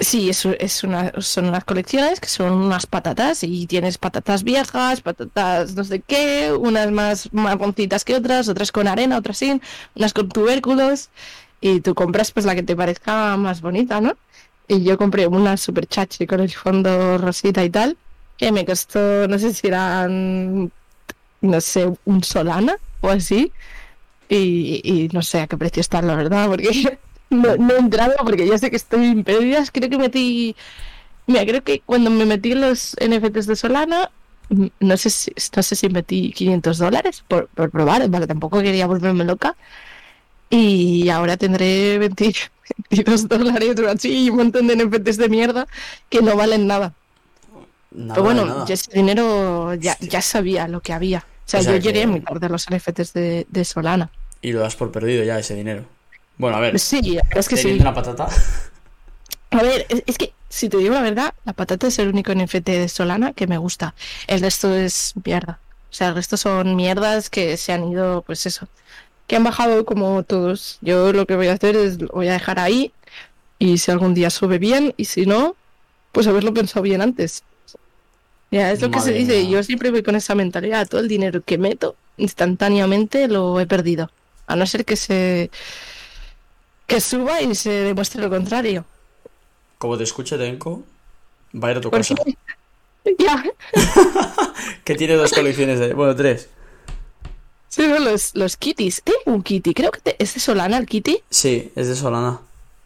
Sí, 0.00 0.30
es, 0.30 0.44
es 0.46 0.84
una, 0.84 1.12
son 1.18 1.46
unas 1.48 1.64
colecciones 1.64 2.18
que 2.18 2.28
son 2.28 2.52
unas 2.52 2.86
patatas 2.86 3.42
y 3.42 3.66
tienes 3.66 3.98
patatas 3.98 4.42
viejas, 4.42 5.02
patatas 5.02 5.74
no 5.74 5.84
sé 5.84 6.00
qué, 6.00 6.50
unas 6.58 6.90
más 6.92 7.28
marroncitas 7.32 8.04
que 8.04 8.14
otras, 8.14 8.48
otras 8.48 8.72
con 8.72 8.88
arena, 8.88 9.18
otras 9.18 9.36
sin, 9.38 9.60
unas 9.94 10.12
con 10.14 10.28
tubérculos 10.30 11.10
y 11.60 11.80
tú 11.80 11.94
compras 11.94 12.30
pues 12.30 12.46
la 12.46 12.54
que 12.54 12.62
te 12.62 12.74
parezca 12.74 13.36
más 13.36 13.60
bonita, 13.60 14.00
¿no? 14.00 14.14
Y 14.68 14.82
yo 14.82 14.96
compré 14.98 15.26
una 15.26 15.56
super 15.58 15.86
chachi 15.86 16.26
con 16.26 16.40
el 16.40 16.50
fondo 16.52 17.18
rosita 17.18 17.62
y 17.64 17.70
tal, 17.70 17.96
que 18.36 18.52
me 18.52 18.64
costó, 18.64 19.28
no 19.28 19.38
sé 19.38 19.54
si 19.54 19.66
eran, 19.68 20.70
no 21.40 21.60
sé, 21.60 21.92
un 22.04 22.22
solana 22.24 22.76
o 23.00 23.08
así. 23.08 23.52
Y, 24.28 24.80
y 24.84 25.08
no 25.12 25.22
sé 25.22 25.40
a 25.40 25.46
qué 25.46 25.56
precio 25.56 25.80
están, 25.80 26.06
la 26.06 26.16
verdad, 26.16 26.48
porque 26.48 26.98
no, 27.30 27.50
he 27.54 27.78
entrado, 27.78 28.14
porque 28.24 28.46
ya 28.46 28.58
sé 28.58 28.70
que 28.70 28.76
estoy 28.76 29.06
en 29.06 29.24
pérdidas. 29.24 29.70
Creo 29.70 29.90
que 29.90 29.98
metí. 29.98 30.56
Mira, 31.26 31.44
creo 31.46 31.62
que 31.64 31.80
cuando 31.80 32.10
me 32.10 32.26
metí 32.26 32.52
en 32.52 32.62
los 32.62 32.96
NFTs 33.00 33.46
de 33.46 33.56
Solana, 33.56 34.10
mm, 34.50 34.66
no 34.80 34.96
sé 34.96 35.10
si, 35.10 35.32
no 35.56 35.62
sé 35.62 35.76
si 35.76 35.88
metí 35.88 36.32
500 36.32 36.78
dólares 36.78 37.24
por, 37.28 37.48
por 37.48 37.70
probar, 37.70 38.08
vale, 38.08 38.26
tampoco 38.26 38.62
quería 38.62 38.86
volverme 38.86 39.24
loca. 39.24 39.56
Y 40.50 41.08
ahora 41.10 41.36
tendré 41.36 41.98
20 41.98 42.34
22 42.90 43.28
dólares 43.28 43.78
o 43.80 43.88
así 43.88 44.26
y 44.26 44.30
un 44.30 44.36
montón 44.38 44.66
de 44.66 44.76
NFTs 44.76 45.16
de 45.18 45.28
mierda 45.28 45.66
que 46.08 46.22
no 46.22 46.36
valen 46.36 46.66
nada. 46.66 46.94
Nada 47.92 48.14
Pero 48.14 48.24
bueno, 48.24 48.44
nada. 48.44 48.66
yo 48.66 48.74
ese 48.74 48.90
dinero 48.92 49.74
ya, 49.74 49.96
sabía 50.22 50.68
lo 50.68 50.80
que 50.80 50.92
había. 50.92 51.18
O 51.18 51.48
sea, 51.48 51.60
O 51.60 51.62
sea 51.62 51.72
yo 51.74 51.78
llegué 51.78 52.00
que- 52.00 52.06
muy 52.06 52.20
tarde 52.20 52.46
a 52.46 52.48
los 52.48 52.66
NFTs 52.70 53.12
de, 53.12 53.46
de 53.48 53.64
Solana. 53.64 54.10
Y 54.42 54.52
lo 54.52 54.60
das 54.60 54.76
por 54.76 54.92
perdido 54.92 55.24
ya, 55.24 55.38
ese 55.38 55.54
dinero. 55.54 55.84
Bueno, 56.38 56.56
a 56.56 56.60
ver, 56.60 56.78
Sí, 56.78 57.18
es 57.34 57.48
que 57.48 57.56
sí. 57.56 57.78
una 57.80 57.94
patata... 57.94 58.28
A 59.50 59.62
ver, 59.62 59.86
es 60.06 60.18
que, 60.18 60.32
si 60.48 60.68
te 60.68 60.76
digo 60.76 60.92
la 60.94 61.00
verdad, 61.02 61.32
la 61.44 61.52
patata 61.52 61.86
es 61.86 61.98
el 61.98 62.08
único 62.08 62.34
NFT 62.34 62.66
de 62.68 62.88
Solana 62.88 63.32
que 63.32 63.46
me 63.46 63.58
gusta. 63.58 63.94
El 64.26 64.40
resto 64.40 64.74
es 64.74 65.14
mierda. 65.24 65.60
O 65.90 65.94
sea, 65.94 66.08
el 66.08 66.14
resto 66.16 66.36
son 66.36 66.74
mierdas 66.76 67.30
que 67.30 67.56
se 67.56 67.72
han 67.72 67.88
ido, 67.90 68.22
pues 68.22 68.44
eso, 68.44 68.68
que 69.28 69.36
han 69.36 69.44
bajado 69.44 69.86
como 69.86 70.22
todos. 70.24 70.78
Yo 70.82 71.12
lo 71.12 71.24
que 71.26 71.36
voy 71.36 71.46
a 71.46 71.54
hacer 71.54 71.76
es, 71.76 72.02
lo 72.02 72.08
voy 72.08 72.28
a 72.28 72.32
dejar 72.34 72.58
ahí 72.58 72.92
y 73.58 73.78
si 73.78 73.90
algún 73.90 74.12
día 74.12 74.28
sube 74.30 74.58
bien 74.58 74.92
y 74.98 75.06
si 75.06 75.24
no, 75.26 75.54
pues 76.12 76.26
haberlo 76.26 76.52
pensado 76.52 76.82
bien 76.82 77.00
antes. 77.00 77.42
Ya, 78.50 78.70
es 78.72 78.80
lo 78.80 78.90
que 78.90 79.00
se 79.00 79.12
dice. 79.12 79.42
mía. 79.42 79.50
Yo 79.50 79.62
siempre 79.62 79.90
voy 79.90 80.02
con 80.02 80.14
esa 80.16 80.34
mentalidad. 80.34 80.86
Todo 80.88 81.00
el 81.00 81.08
dinero 81.08 81.42
que 81.44 81.58
meto, 81.58 81.96
instantáneamente 82.16 83.28
lo 83.28 83.58
he 83.60 83.66
perdido. 83.66 84.10
A 84.46 84.54
no 84.56 84.66
ser 84.66 84.84
que 84.84 84.96
se... 84.96 85.50
que 86.86 87.00
suba 87.00 87.42
y 87.42 87.54
se 87.54 87.70
demuestre 87.70 88.22
lo 88.22 88.30
contrario. 88.30 88.84
Como 89.78 89.98
te 89.98 90.04
escuche 90.04 90.36
Denko, 90.36 90.84
va 91.54 91.68
a 91.68 91.70
ir 91.72 91.76
a 91.78 91.80
tu 91.80 91.90
Por 91.90 92.00
casa. 92.00 92.14
Ya. 93.18 93.44
Que 94.84 94.94
tiene 94.96 95.14
dos 95.14 95.32
colecciones 95.32 95.78
de... 95.78 95.94
Bueno, 95.94 96.14
tres. 96.16 96.48
Sí, 97.68 97.86
no, 97.86 97.98
los, 98.00 98.34
los 98.34 98.56
kitties. 98.56 99.02
Tengo 99.02 99.18
un 99.36 99.42
kitty. 99.42 99.74
Creo 99.74 99.90
que 99.92 100.00
te- 100.00 100.16
es 100.22 100.34
de 100.34 100.40
Solana 100.40 100.76
el 100.78 100.86
kitty. 100.86 101.20
Sí, 101.30 101.70
es 101.76 101.86
de 101.88 101.94
Solana. 101.94 102.40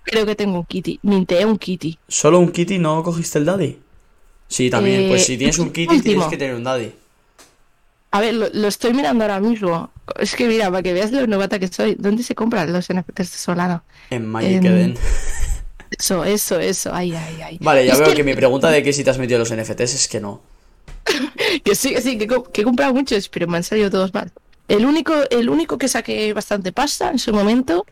Creo 0.05 0.27
que 0.27 0.35
tengo 0.35 0.59
un 0.59 0.65
kitty. 0.67 0.99
Minteé 1.03 1.45
un 1.47 1.57
kitty. 1.59 1.99
¿Solo 2.09 2.39
un 2.39 2.51
kitty 2.53 2.79
no 2.79 3.03
cogiste 3.03 3.39
el 3.39 3.45
daddy? 3.47 3.79
Sí, 4.51 4.69
también. 4.69 5.03
Eh, 5.03 5.09
pues 5.09 5.25
si 5.25 5.39
tienes 5.39 5.59
un 5.59 5.71
kitty, 5.73 5.97
último. 5.97 6.03
tienes 6.03 6.27
que 6.27 6.37
tener 6.37 6.55
un 6.57 6.65
daddy. 6.65 6.93
A 8.13 8.21
ver, 8.21 8.35
lo, 8.35 8.49
lo 8.53 8.69
estoy 8.69 8.93
mirando 8.93 9.25
ahora 9.25 9.39
mismo. 9.41 9.91
Es 10.19 10.35
que 10.35 10.49
mira, 10.49 10.71
para 10.71 10.83
que 10.83 10.93
veas 10.93 11.13
lo 11.13 11.27
novata 11.27 11.59
que 11.61 11.69
soy. 11.69 11.95
¿Dónde 11.99 12.23
se 12.25 12.35
compran 12.35 12.73
los 12.73 12.89
NFTs 12.93 13.17
de 13.33 13.39
Solana? 13.39 13.85
En 14.11 14.27
Magic 14.27 14.65
Em, 14.65 14.67
Eden. 14.67 14.95
Eso, 15.97 16.25
eso, 16.25 16.59
eso. 16.59 16.93
Ay, 16.95 17.15
ay, 17.15 17.41
ay. 17.43 17.59
Vale, 17.61 17.87
ya 17.87 17.93
Es 17.95 18.01
veo 18.01 18.15
que 18.15 18.25
mi 18.25 18.35
pregunta 18.35 18.71
de 18.71 18.83
que 18.83 18.93
si 18.93 19.05
te 19.05 19.11
has 19.11 19.19
metido 19.19 19.39
los 19.39 19.53
NFTs 19.55 19.95
es 19.95 20.09
que 20.09 20.21
no. 20.21 20.43
Que 21.65 21.75
sí, 21.75 21.95
que 21.95 22.01
sí, 22.03 22.19
que, 22.19 22.27
que 22.53 22.61
he 22.61 22.65
comprado 22.65 22.95
muchos, 22.95 23.29
pero 23.29 23.47
me 23.49 23.57
han 23.59 23.65
salido 23.65 23.91
todos 23.91 24.13
mal. 24.15 24.31
El 24.69 24.87
único, 24.87 25.13
el 25.31 25.49
único 25.49 25.79
que 25.79 25.89
saqué 25.89 26.33
bastante 26.33 26.73
pasta 26.73 27.11
en 27.11 27.19
su 27.19 27.33
momento 27.33 27.85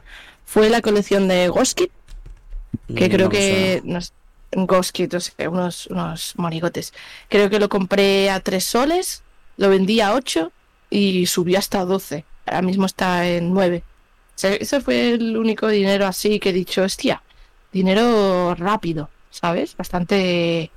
fue 0.44 0.70
la 0.70 0.80
colección 0.80 1.28
de 1.28 1.48
Ghost 1.48 1.78
que 1.78 1.90
Mm, 2.88 2.94
creo 3.10 3.28
que. 3.28 3.82
Nos, 4.52 4.66
Ghost 4.66 4.92
Kit, 4.92 5.14
o 5.14 5.20
sea, 5.20 5.50
unos, 5.50 5.86
unos 5.88 6.34
monigotes. 6.36 6.92
Creo 7.28 7.50
que 7.50 7.58
lo 7.58 7.68
compré 7.68 8.30
a 8.30 8.40
3 8.40 8.64
soles, 8.64 9.22
lo 9.56 9.68
vendí 9.70 10.00
a 10.00 10.14
8 10.14 10.52
y 10.90 11.26
subió 11.26 11.58
hasta 11.58 11.84
12. 11.84 12.24
Ahora 12.46 12.62
mismo 12.62 12.86
está 12.86 13.28
en 13.28 13.52
9. 13.52 13.82
O 13.84 14.38
sea, 14.38 14.54
ese 14.54 14.80
fue 14.80 15.10
el 15.10 15.36
único 15.36 15.68
dinero 15.68 16.06
así 16.06 16.38
que 16.38 16.50
he 16.50 16.52
dicho, 16.52 16.82
hostia, 16.82 17.22
dinero 17.72 18.54
rápido, 18.54 19.10
¿sabes? 19.30 19.76
Bastante 19.76 20.70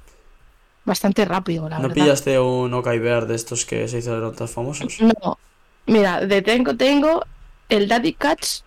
bastante 0.84 1.26
rápido, 1.26 1.70
la 1.70 1.78
¿No 1.78 1.84
verdad. 1.84 1.96
pillaste 1.96 2.40
un 2.40 2.74
Okai 2.74 2.98
Bear 3.00 3.28
de 3.28 3.36
estos 3.36 3.66
que 3.66 3.88
se 3.88 4.00
hicieron 4.00 4.36
tan 4.36 4.48
famosos? 4.48 5.00
No. 5.00 5.38
Mira, 5.86 6.26
de 6.26 6.42
tengo, 6.42 6.76
tengo 6.76 7.24
el 7.70 7.88
Daddy 7.88 8.14
Cats, 8.14 8.64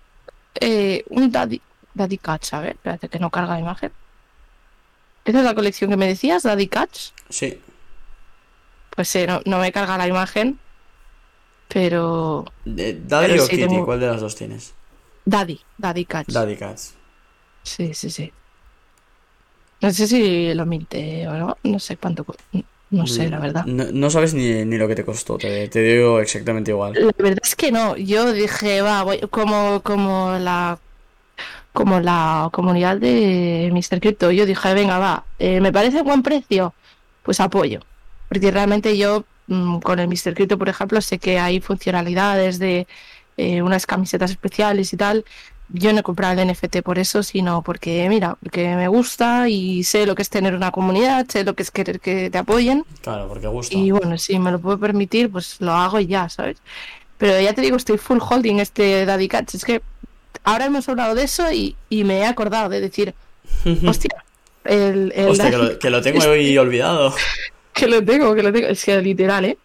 eh, 0.60 1.04
un 1.10 1.30
Daddy, 1.30 1.60
Daddy 1.92 2.18
Cats, 2.18 2.54
a 2.54 2.60
ver, 2.60 2.72
espérate 2.72 3.08
que 3.08 3.18
no 3.18 3.30
carga 3.30 3.54
la 3.54 3.60
imagen. 3.60 3.92
¿Esa 5.24 5.38
es 5.38 5.44
la 5.44 5.54
colección 5.54 5.90
que 5.90 5.96
me 5.96 6.06
decías, 6.06 6.42
Daddy 6.42 6.66
Cats? 6.68 7.12
Sí. 7.30 7.58
Pues 8.94 9.14
eh, 9.16 9.26
no, 9.26 9.40
no 9.46 9.58
me 9.58 9.72
carga 9.72 9.98
la 9.98 10.06
imagen, 10.06 10.58
pero 11.68 12.44
¿Daddy 12.64 13.04
Pero 13.08 13.42
o 13.42 13.46
sí 13.46 13.56
Kitty? 13.56 13.68
tengo- 13.68 13.84
¿Cuál 13.86 14.00
de 14.00 14.06
las 14.06 14.20
dos 14.20 14.36
tienes? 14.36 14.72
Daddy, 15.24 15.60
Daddy 15.78 16.04
Cats. 16.04 16.32
Daddy 16.34 16.56
Cats. 16.56 16.94
Sí, 17.62 17.94
sí, 17.94 18.10
sí. 18.10 18.32
No 19.80 19.90
sé 19.90 20.06
si 20.06 20.54
lo 20.54 20.64
minté 20.66 21.26
o 21.28 21.32
no, 21.32 21.56
no 21.62 21.78
sé 21.78 21.96
cuánto, 21.96 22.24
no 22.90 23.06
sé, 23.06 23.28
la 23.28 23.38
verdad. 23.38 23.64
No, 23.66 23.84
no 23.92 24.10
sabes 24.10 24.32
ni, 24.34 24.64
ni 24.64 24.76
lo 24.78 24.86
que 24.88 24.94
te 24.94 25.04
costó, 25.04 25.36
te, 25.36 25.68
te 25.68 25.80
digo 25.80 26.20
exactamente 26.20 26.70
igual. 26.70 26.92
La 26.94 27.12
verdad 27.18 27.40
es 27.42 27.56
que 27.56 27.72
no, 27.72 27.96
yo 27.96 28.32
dije, 28.32 28.80
va, 28.82 29.02
voy- 29.02 29.20
como, 29.30 29.82
como 29.82 30.38
la... 30.38 30.78
como 31.74 31.98
la 31.98 32.50
comunidad 32.52 32.98
de 32.98 33.68
Mr. 33.72 34.00
Crypto. 34.00 34.30
Yo 34.30 34.46
dije, 34.46 34.74
venga, 34.74 34.98
va, 35.00 35.24
eh, 35.40 35.60
me 35.60 35.72
parece 35.72 36.02
buen 36.02 36.22
precio, 36.22 36.72
pues 37.24 37.40
apoyo. 37.40 37.80
Porque 38.28 38.52
realmente 38.52 38.96
yo 38.96 39.24
mm, 39.48 39.80
con 39.80 39.98
el 39.98 40.06
Mr. 40.06 40.34
Crypto, 40.34 40.56
por 40.56 40.68
ejemplo, 40.68 41.00
sé 41.00 41.18
que 41.18 41.40
hay 41.40 41.60
funcionalidades 41.60 42.60
de 42.60 42.86
eh, 43.36 43.60
unas 43.60 43.86
camisetas 43.86 44.30
especiales 44.30 44.92
y 44.92 44.96
tal. 44.96 45.24
Yo 45.68 45.92
no 45.92 45.98
he 45.98 46.02
comprado 46.04 46.40
el 46.40 46.48
NFT 46.48 46.82
por 46.82 47.00
eso, 47.00 47.24
sino 47.24 47.62
porque, 47.62 48.08
mira, 48.08 48.36
porque 48.40 48.76
me 48.76 48.86
gusta 48.86 49.48
y 49.48 49.82
sé 49.82 50.06
lo 50.06 50.14
que 50.14 50.22
es 50.22 50.30
tener 50.30 50.54
una 50.54 50.70
comunidad, 50.70 51.26
sé 51.28 51.42
lo 51.42 51.54
que 51.54 51.64
es 51.64 51.72
querer 51.72 51.98
que 51.98 52.30
te 52.30 52.38
apoyen. 52.38 52.84
Claro, 53.02 53.26
porque 53.26 53.48
gusta. 53.48 53.76
Y 53.76 53.90
bueno, 53.90 54.16
si 54.16 54.38
me 54.38 54.52
lo 54.52 54.60
puedo 54.60 54.78
permitir, 54.78 55.28
pues 55.28 55.56
lo 55.60 55.72
hago 55.72 55.98
y 55.98 56.06
ya, 56.06 56.28
¿sabes? 56.28 56.58
Pero 57.18 57.40
ya 57.40 57.52
te 57.52 57.62
digo, 57.62 57.76
estoy 57.76 57.98
full 57.98 58.18
holding 58.20 58.60
este 58.60 59.04
Daddy 59.06 59.26
Cats. 59.26 59.56
Es 59.56 59.64
que 59.64 59.82
ahora 60.44 60.66
hemos 60.66 60.88
hablado 60.88 61.14
de 61.14 61.24
eso 61.24 61.50
y, 61.50 61.76
y 61.88 62.04
me 62.04 62.18
he 62.18 62.26
acordado 62.26 62.68
de 62.68 62.80
decir, 62.80 63.14
hostia, 63.86 64.24
el, 64.64 65.12
el 65.14 65.28
Hostia, 65.28 65.50
que 65.50 65.56
lo, 65.56 65.78
que 65.78 65.90
lo 65.90 66.02
tengo 66.02 66.24
hoy 66.26 66.56
olvidado. 66.58 67.14
que 67.72 67.86
lo 67.86 68.04
tengo, 68.04 68.34
que 68.34 68.42
lo 68.42 68.52
tengo. 68.52 68.68
Es 68.68 68.84
que 68.84 69.00
literal, 69.00 69.44
¿eh? 69.44 69.58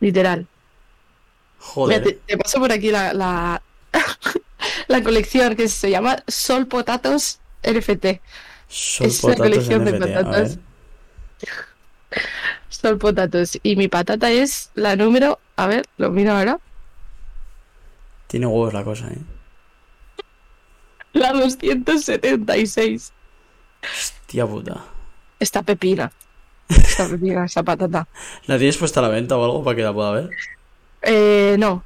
Literal. 0.00 0.40
Mira, 0.40 0.48
Joder. 1.58 2.02
te, 2.02 2.12
te 2.26 2.36
paso 2.36 2.58
por 2.58 2.70
aquí 2.72 2.90
la, 2.90 3.14
la, 3.14 3.62
la 4.88 5.02
colección 5.02 5.56
que 5.56 5.68
se 5.68 5.90
llama 5.90 6.22
Sol 6.28 6.66
Potatos 6.66 7.38
NFT. 7.62 8.20
Son 8.68 9.06
es 9.06 9.24
la 9.24 9.36
colección 9.36 9.84
de 9.84 9.92
NFT, 9.92 10.02
patatas. 10.02 10.58
Sol 12.68 12.98
Potatos. 12.98 13.58
Y 13.62 13.76
mi 13.76 13.88
patata 13.88 14.30
es 14.30 14.70
la 14.74 14.96
número, 14.96 15.38
a 15.56 15.66
ver, 15.66 15.86
lo 15.96 16.10
miro 16.10 16.32
ahora, 16.32 16.58
Tiene 18.26 18.46
huevos 18.46 18.74
la 18.74 18.84
cosa, 18.84 19.08
¿eh? 19.08 19.18
La 21.14 21.32
276. 21.32 23.12
Tía 24.26 24.46
puta. 24.46 24.84
Esta 25.40 25.62
pepina. 25.62 26.12
Esta 26.68 27.08
pepina, 27.10 27.44
esa 27.46 27.62
patata. 27.62 28.06
¿La 28.46 28.58
tienes 28.58 28.76
puesta 28.76 29.00
a 29.00 29.04
la 29.04 29.08
venta 29.08 29.36
o 29.36 29.44
algo 29.44 29.64
para 29.64 29.76
que 29.76 29.82
la 29.82 29.92
pueda 29.92 30.10
ver? 30.12 30.30
Eh, 31.02 31.56
no. 31.58 31.82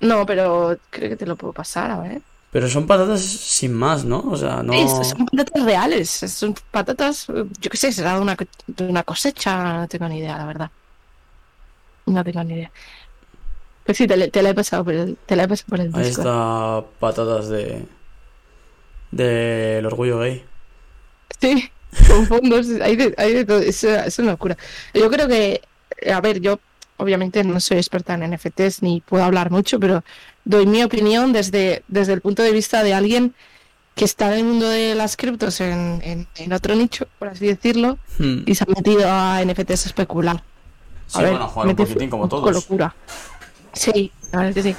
No, 0.00 0.24
pero 0.26 0.78
creo 0.90 1.10
que 1.10 1.16
te 1.16 1.26
lo 1.26 1.36
puedo 1.36 1.52
pasar, 1.52 1.90
a 1.90 1.98
ver. 2.00 2.22
Pero 2.52 2.68
son 2.68 2.86
patatas 2.86 3.20
sin 3.20 3.72
más, 3.74 4.04
¿no? 4.04 4.20
O 4.28 4.36
sea, 4.36 4.62
no... 4.62 4.72
Es- 4.72 5.08
son 5.08 5.26
patatas 5.26 5.62
reales. 5.64 6.10
Son 6.10 6.54
patatas, 6.70 7.26
yo 7.28 7.70
qué 7.70 7.76
sé, 7.76 7.92
será 7.92 8.14
de 8.16 8.20
una, 8.22 8.36
una 8.80 9.02
cosecha. 9.04 9.74
No 9.80 9.88
tengo 9.88 10.08
ni 10.08 10.18
idea, 10.18 10.36
la 10.38 10.46
verdad. 10.46 10.70
No 12.06 12.24
tengo 12.24 12.42
ni 12.44 12.54
idea. 12.54 12.70
Pues 13.84 13.98
sí, 13.98 14.06
te, 14.06 14.16
la- 14.16 14.28
te 14.28 14.42
la 14.42 14.50
he 14.50 14.54
pasado 14.54 14.84
por 14.84 14.94
el, 14.94 15.16
te 15.26 15.36
la 15.36 15.44
he 15.44 15.48
pasado 15.48 15.68
por 15.68 15.80
el 15.80 15.94
Ahí 15.94 16.08
está 16.08 16.82
patatas 16.98 17.48
de... 17.48 17.86
Del 19.10 19.84
orgullo 19.86 20.20
gay. 20.20 20.44
Sí, 21.40 21.70
con 22.08 22.26
fondos, 22.26 22.66
hay 22.80 22.96
de, 22.96 23.14
hay 23.16 23.34
de 23.34 23.44
todo, 23.44 23.58
es, 23.58 23.82
es 23.84 24.18
una 24.18 24.32
locura. 24.32 24.56
Yo 24.94 25.10
creo 25.10 25.26
que, 25.28 25.60
a 26.12 26.20
ver, 26.20 26.40
yo 26.40 26.58
obviamente 26.96 27.42
no 27.44 27.58
soy 27.60 27.78
experta 27.78 28.14
en 28.14 28.30
NFTs 28.30 28.82
ni 28.82 29.00
puedo 29.00 29.24
hablar 29.24 29.50
mucho, 29.50 29.80
pero 29.80 30.04
doy 30.44 30.66
mi 30.66 30.82
opinión 30.82 31.32
desde, 31.32 31.82
desde 31.88 32.12
el 32.12 32.20
punto 32.20 32.42
de 32.42 32.52
vista 32.52 32.82
de 32.82 32.94
alguien 32.94 33.34
que 33.94 34.04
está 34.04 34.32
en 34.32 34.38
el 34.38 34.44
mundo 34.44 34.68
de 34.68 34.94
las 34.94 35.16
criptos 35.16 35.60
en, 35.60 36.00
en, 36.04 36.28
en 36.36 36.52
otro 36.52 36.74
nicho, 36.74 37.06
por 37.18 37.28
así 37.28 37.46
decirlo, 37.46 37.98
Hmm. 38.18 38.42
y 38.46 38.54
se 38.54 38.64
ha 38.64 38.66
metido 38.66 39.02
a 39.10 39.42
NFTs 39.44 39.86
a 39.86 39.88
especular. 39.88 40.42
Sí, 41.06 41.20
ver, 41.22 41.30
bueno, 41.30 41.48
jugar 41.48 41.68
un 41.68 41.76
poquitín 41.76 42.10
como 42.10 42.28
todos. 42.28 42.52
locura. 42.52 42.94
Sí, 43.72 44.12
la 44.32 44.38
verdad 44.40 44.54
que 44.54 44.62
sí. 44.62 44.76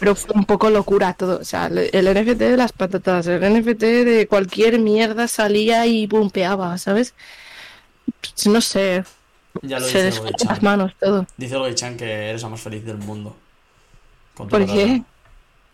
Pero 0.00 0.14
fue 0.16 0.34
un 0.34 0.46
poco 0.46 0.70
locura 0.70 1.12
todo. 1.12 1.38
O 1.38 1.44
sea, 1.44 1.66
el 1.66 2.06
NFT 2.14 2.38
de 2.38 2.56
las 2.56 2.72
patatas, 2.72 3.26
el 3.26 3.40
NFT 3.42 3.82
de 3.82 4.26
cualquier 4.28 4.78
mierda 4.78 5.28
salía 5.28 5.86
y 5.86 6.06
pumpeaba, 6.06 6.78
¿sabes? 6.78 7.14
Pues 8.20 8.46
No 8.46 8.62
sé, 8.62 9.04
Ya 9.60 9.78
lo 9.78 9.86
se 9.86 10.06
dice 10.06 10.22
las 10.48 10.62
manos 10.62 10.92
todo. 10.98 11.26
Dice 11.36 11.56
Goichan 11.56 11.98
que 11.98 12.30
eres 12.30 12.42
la 12.42 12.48
más 12.48 12.60
feliz 12.62 12.82
del 12.84 12.96
mundo. 12.96 13.36
Con 14.34 14.48
tu 14.48 14.52
¿Por 14.52 14.60
patata. 14.62 14.78
qué? 14.78 15.02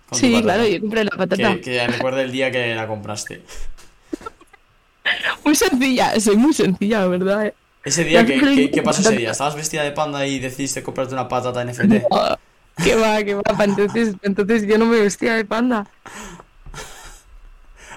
Con 0.08 0.18
Sí, 0.18 0.42
claro, 0.42 0.66
yo 0.66 0.80
compré 0.80 1.04
la 1.04 1.10
patata. 1.12 1.54
Que, 1.54 1.60
que 1.60 1.86
recuerde 1.86 2.22
el 2.22 2.32
día 2.32 2.50
que 2.50 2.74
la 2.74 2.88
compraste. 2.88 3.42
Muy 5.44 5.54
sencilla, 5.54 6.18
soy 6.18 6.36
muy 6.36 6.52
sencilla, 6.52 7.00
la 7.00 7.06
verdad. 7.06 7.46
¿eh? 7.46 7.54
Ese 7.84 8.02
día, 8.02 8.26
¿qué, 8.26 8.70
qué, 8.72 8.82
pasó 8.82 9.02
ese 9.02 9.16
día? 9.16 9.30
¿Estabas 9.30 9.54
vestida 9.54 9.84
de 9.84 9.92
panda 9.92 10.26
y 10.26 10.40
decidiste 10.40 10.82
comprarte 10.82 11.14
una 11.14 11.28
patata 11.28 11.64
NFT? 11.64 12.02
No, 12.10 12.36
qué 12.82 12.94
va, 12.94 13.22
qué 13.24 13.34
va. 13.34 13.42
pa' 13.42 13.64
Entonces, 13.64 14.14
entonces 14.22 14.66
yo 14.66 14.78
no 14.78 14.86
me 14.86 15.00
vestía 15.00 15.34
de 15.34 15.44
panda. 15.44 15.86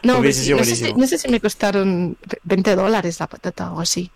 No, 0.03 0.17
pues, 0.17 0.49
no, 0.49 0.63
sé, 0.63 0.75
si- 0.75 0.93
no 0.93 1.07
sé 1.07 1.17
si 1.17 1.27
me 1.27 1.39
costaron 1.41 2.17
20 2.43 2.75
dólares 2.75 3.19
la 3.19 3.27
patata 3.27 3.71
o 3.73 3.81
así. 3.81 4.09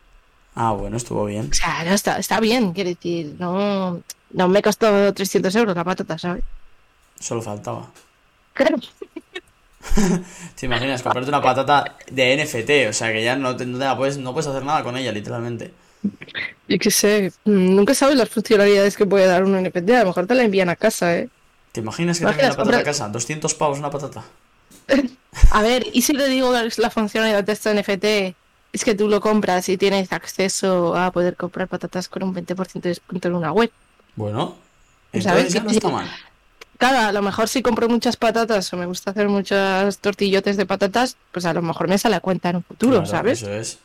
Ah, 0.56 0.72
bueno, 0.72 0.98
estuvo 0.98 1.26
bien. 1.26 1.50
O 1.52 1.54
sea, 1.54 1.84
no, 1.84 1.92
está, 1.94 2.18
está 2.20 2.40
bien, 2.40 2.74
quiero 2.74 2.90
decir, 2.92 3.36
no, 3.40 4.02
no 4.32 4.48
me 4.48 4.62
costó 4.62 5.14
300 5.14 5.54
euros 5.56 5.76
la 5.76 5.84
patata, 5.84 6.18
¿sabes? 6.18 6.44
Solo 7.20 7.42
faltaba. 7.42 7.88
Claro. 8.54 8.78
¿Te 10.60 10.66
imaginas 10.66 11.02
comprarte 11.04 11.30
una 11.30 11.42
patata 11.42 11.98
de 12.10 12.38
NFT? 12.38 12.90
O 12.90 12.94
sea, 12.94 13.12
que 13.12 13.24
ya 13.24 13.36
no 13.36 13.56
te, 13.58 13.66
no 13.66 13.78
te 13.78 13.84
la 13.84 13.98
puedes, 13.98 14.18
no 14.18 14.32
puedes 14.32 14.48
hacer 14.48 14.64
nada 14.64 14.84
con 14.84 14.96
ella, 14.96 15.12
literalmente. 15.12 15.74
Yo 16.68 16.80
qué 16.80 16.92
sé, 16.92 17.32
mm, 17.46 17.76
nunca 17.76 17.94
sabes 17.94 18.16
las 18.16 18.30
funcionalidades 18.30 18.98
que 18.98 19.06
puede 19.06 19.26
dar 19.26 19.44
un 19.44 19.56
NFT, 19.56 19.90
a 19.92 20.00
lo 20.02 20.08
mejor 20.08 20.28
te 20.28 20.36
la 20.36 20.44
envían 20.44 20.70
a 20.70 20.76
casa, 20.76 21.18
¿eh? 21.18 21.30
¿Te 21.72 21.82
imaginas 21.82 22.20
que 22.20 22.26
te 22.26 22.34
viene 22.34 22.50
la 22.50 22.56
patata 22.56 22.78
a 22.78 22.84
casa? 22.84 23.10
200 23.10 23.54
pavos 23.56 23.80
una 23.80 23.90
patata. 23.90 24.24
A 25.52 25.62
ver, 25.64 25.88
y 25.92 26.04
si 26.04 26.14
te 26.14 26.28
digo 26.28 26.54
que 26.54 26.82
la 26.82 26.90
funcionalidad 26.90 27.44
de 27.44 27.54
este 27.54 27.74
NFT, 27.74 28.36
es 28.74 28.84
que 28.84 28.96
tú 28.96 29.08
lo 29.08 29.22
compras 29.22 29.70
y 29.70 29.78
tienes 29.78 30.12
acceso 30.12 30.96
a 30.96 31.12
poder 31.12 31.36
comprar 31.36 31.68
patatas 31.68 32.10
con 32.10 32.24
un 32.24 32.34
20% 32.34 32.82
de 32.82 32.90
descuento 32.90 33.28
en 33.28 33.36
una 33.36 33.52
web. 33.52 33.72
Bueno, 34.16 34.56
¿Sabes? 35.12 35.26
entonces 35.26 35.54
ya 35.54 35.64
no 35.64 35.72
está 35.72 35.90
mal. 35.90 36.10
Claro, 36.78 37.08
a 37.08 37.12
lo 37.12 37.22
mejor 37.22 37.48
si 37.48 37.62
compro 37.62 37.88
muchas 37.88 38.18
patatas 38.18 38.74
o 38.74 38.78
me 38.78 38.86
gusta 38.86 39.12
hacer 39.12 39.30
muchas 39.30 40.00
tortillotes 40.00 40.58
de 40.58 40.66
patatas, 40.66 41.18
pues 41.32 41.46
a 41.46 41.54
lo 41.54 41.62
mejor 41.62 41.88
me 41.88 41.98
sale 41.98 42.16
a 42.16 42.20
cuenta 42.20 42.50
en 42.50 42.58
un 42.58 42.64
futuro, 42.64 43.04
Claro, 43.04 43.06
¿sabes? 43.06 43.42
Eso 43.44 43.54
es. 43.54 43.80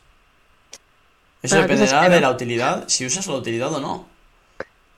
Eso 1.42 1.56
es 1.56 1.62
dependerá 1.62 2.02
que 2.02 2.10
de 2.10 2.20
la 2.20 2.30
utilidad, 2.30 2.84
si 2.88 3.06
usas 3.06 3.26
la 3.26 3.34
utilidad 3.34 3.72
o 3.72 3.80
no. 3.80 4.06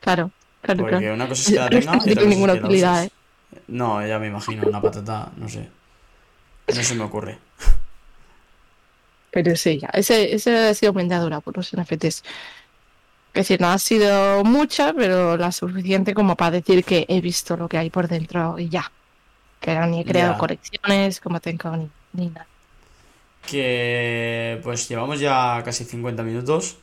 Claro, 0.00 0.30
claro, 0.62 0.80
Porque 0.80 0.96
claro. 0.98 1.14
una 1.14 1.28
cosa 1.28 1.42
es 1.42 1.48
que 1.48 1.54
la 1.60 1.68
tenga 1.68 1.96
no 1.96 2.02
y 2.06 2.10
otra 2.12 2.22
es 2.22 2.28
ninguna 2.28 2.54
la 2.54 2.60
utilidad, 2.60 2.98
uses. 3.04 3.12
¿eh? 3.12 3.62
No, 3.68 4.06
ya 4.06 4.18
me 4.18 4.28
imagino, 4.28 4.66
una 4.66 4.80
patata, 4.80 5.30
no 5.36 5.48
sé. 5.48 5.68
No 6.74 6.82
se 6.82 6.94
me 6.94 7.04
ocurre. 7.04 7.38
Pero 9.32 9.54
sí, 9.56 9.78
ya, 9.78 9.88
ese, 9.92 10.34
ese 10.34 10.68
ha 10.68 10.74
sido 10.74 10.92
mi 10.92 11.02
andadura 11.02 11.40
por 11.40 11.56
los 11.56 11.72
NFTs. 11.76 12.22
Es 13.32 13.46
decir, 13.46 13.60
no 13.60 13.68
ha 13.70 13.78
sido 13.78 14.42
mucha, 14.44 14.92
pero 14.92 15.36
la 15.36 15.52
suficiente 15.52 16.14
como 16.14 16.34
para 16.36 16.50
decir 16.52 16.84
que 16.84 17.06
he 17.08 17.20
visto 17.20 17.56
lo 17.56 17.68
que 17.68 17.78
hay 17.78 17.90
por 17.90 18.08
dentro 18.08 18.58
y 18.58 18.68
ya. 18.68 18.90
Que 19.60 19.74
no 19.74 19.86
ni 19.86 20.00
he 20.00 20.04
creado 20.04 20.32
Ya. 20.32 20.38
colecciones, 20.38 21.20
como 21.20 21.38
tengo 21.40 21.76
ni, 21.76 21.88
ni 22.12 22.26
nada. 22.28 22.49
Que 23.46 24.60
pues 24.62 24.88
llevamos 24.88 25.18
ya 25.20 25.62
casi 25.64 25.84
50 25.84 26.22
minutos. 26.22 26.76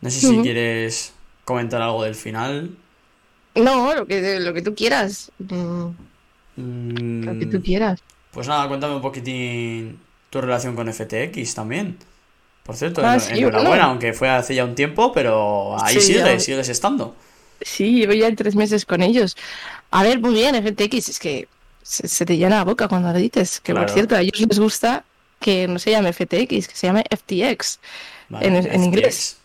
No 0.00 0.10
sé 0.10 0.20
si 0.20 0.38
quieres 0.40 1.12
comentar 1.44 1.80
algo 1.80 2.02
del 2.04 2.14
final. 2.14 2.70
No, 3.54 3.94
lo 3.94 4.06
que, 4.06 4.40
lo 4.40 4.52
que 4.54 4.62
tú 4.62 4.74
quieras. 4.74 5.30
mm, 5.38 7.24
Lo 7.24 7.38
que 7.38 7.46
tú 7.46 7.62
quieras. 7.62 8.00
Pues 8.32 8.48
nada, 8.48 8.66
cuéntame 8.68 8.96
un 8.96 9.02
poquitín 9.02 9.98
tu 10.30 10.40
relación 10.40 10.74
con 10.74 10.88
FTX 10.92 11.54
también. 11.54 11.98
Por 12.64 12.76
cierto, 12.76 13.02
Ah, 13.04 13.14
en- 13.14 13.20
sí, 13.20 13.38
enhorabuena, 13.38 13.68
bueno. 13.68 13.84
aunque 13.84 14.12
fue 14.12 14.28
hace 14.28 14.54
ya 14.54 14.64
un 14.64 14.74
tiempo, 14.74 15.12
pero 15.12 15.76
ahí 15.82 15.94
Sí, 15.94 16.00
sigue, 16.14 16.18
ya. 16.20 16.40
sigues 16.40 16.68
estando. 16.68 17.14
Sí, 17.60 17.92
llevo 18.00 18.12
ya 18.12 18.34
tres 18.34 18.54
meses 18.56 18.84
con 18.86 19.02
ellos. 19.02 19.36
A 19.90 20.02
ver, 20.02 20.20
muy 20.20 20.32
bien, 20.34 20.54
FTX, 20.56 21.08
es 21.10 21.18
que 21.18 21.48
se, 21.82 22.08
se 22.08 22.24
te 22.24 22.36
llena 22.36 22.56
la 22.56 22.64
boca 22.64 22.88
cuando 22.88 23.12
lo 23.12 23.18
dices. 23.18 23.60
Que 23.60 23.72
Claro. 23.72 23.86
por 23.86 23.94
cierto, 23.94 24.14
a 24.16 24.20
ellos 24.20 24.40
les 24.48 24.58
gusta 24.58 25.04
que 25.42 25.68
no 25.68 25.78
se 25.78 25.90
llame 25.90 26.12
FTX, 26.12 26.68
que 26.68 26.74
se 26.74 26.86
llame 26.86 27.04
FTX. 27.10 27.80
Vale, 28.30 28.46
En- 28.46 28.56
en 28.56 28.62
FTX. 28.64 28.84
inglés. 28.84 29.36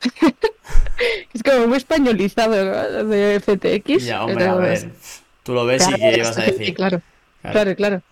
Es 1.34 1.42
como 1.42 1.66
muy 1.66 1.76
españolizado 1.78 2.54
¿no? 2.64 3.04
de 3.04 3.40
FTX. 3.40 4.04
Ya, 4.04 4.24
hombre, 4.24 4.36
pero- 4.44 4.52
a 4.52 4.56
ver. 4.56 4.90
Tú 5.42 5.54
lo 5.54 5.64
ves 5.64 5.86
y 5.88 5.94
qué 5.94 6.16
ibas 6.18 6.36
a 6.38 6.42
decir. 6.42 6.74
Claro, 6.74 7.00
Claro. 7.42 7.52
claro, 7.54 7.76
claro. 7.76 8.02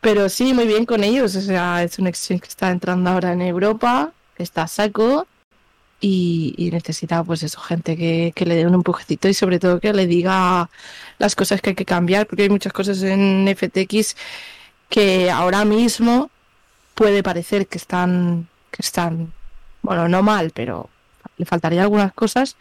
Pero 0.00 0.28
sí, 0.28 0.54
muy 0.54 0.66
bien 0.66 0.86
con 0.86 1.04
ellos. 1.04 1.36
O 1.36 1.40
sea, 1.40 1.82
es 1.82 1.98
un 1.98 2.06
exchange 2.06 2.40
que 2.42 2.48
está 2.48 2.70
entrando 2.70 3.10
ahora 3.10 3.32
en 3.32 3.42
Europa, 3.42 4.12
está 4.38 4.62
a 4.62 4.68
saco 4.68 5.26
y, 6.00 6.54
y 6.56 6.70
necesita, 6.70 7.22
pues 7.24 7.42
eso, 7.42 7.60
gente 7.60 7.96
que, 7.96 8.32
que 8.34 8.46
le 8.46 8.54
dé 8.56 8.66
un 8.66 8.74
empujecito 8.74 9.28
y 9.28 9.34
sobre 9.34 9.58
todo 9.58 9.80
que 9.80 9.92
le 9.92 10.06
diga 10.06 10.70
las 11.18 11.34
cosas 11.36 11.60
que 11.60 11.70
hay 11.70 11.76
que 11.76 11.84
cambiar, 11.84 12.26
porque 12.26 12.44
hay 12.44 12.48
muchas 12.50 12.72
cosas 12.72 13.02
en 13.02 13.46
FTX 13.54 14.16
que 14.88 15.30
ahora 15.30 15.64
mismo 15.64 16.30
puede 16.96 17.22
parecer 17.22 17.68
que 17.68 17.78
están, 17.78 18.48
que 18.72 18.82
están, 18.82 19.32
bueno, 19.82 20.08
no 20.08 20.22
mal, 20.22 20.50
pero 20.52 20.88
le 21.36 21.44
faltaría 21.44 21.82
algunas 21.82 22.12
cosas, 22.14 22.56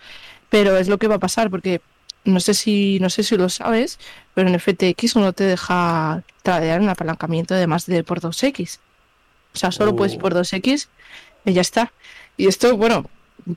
pero 0.49 0.77
es 0.77 0.87
lo 0.89 0.99
que 0.99 1.07
va 1.07 1.15
a 1.15 1.19
pasar 1.19 1.49
porque 1.49 1.81
no 2.25 2.39
sé 2.39 2.53
si, 2.53 2.99
no 2.99 3.09
sé 3.09 3.23
si 3.23 3.37
lo 3.37 3.49
sabes, 3.49 3.97
pero 4.33 4.49
en 4.49 4.59
FTX 4.59 5.15
no 5.15 5.31
te 5.31 5.45
deja 5.45 6.21
tradear 6.43 6.81
un 6.81 6.89
apalancamiento 6.89 7.55
de 7.55 7.65
más 7.65 7.85
de 7.85 8.03
por 8.03 8.19
2x. 8.19 8.79
O 9.53 9.57
sea, 9.57 9.71
solo 9.71 9.95
puedes 9.95 10.15
Uh. 10.15 10.19
por 10.19 10.33
2x 10.33 10.89
y 11.45 11.53
ya 11.53 11.61
está. 11.61 11.93
Y 12.35 12.47
esto, 12.47 12.75
bueno, 12.75 13.05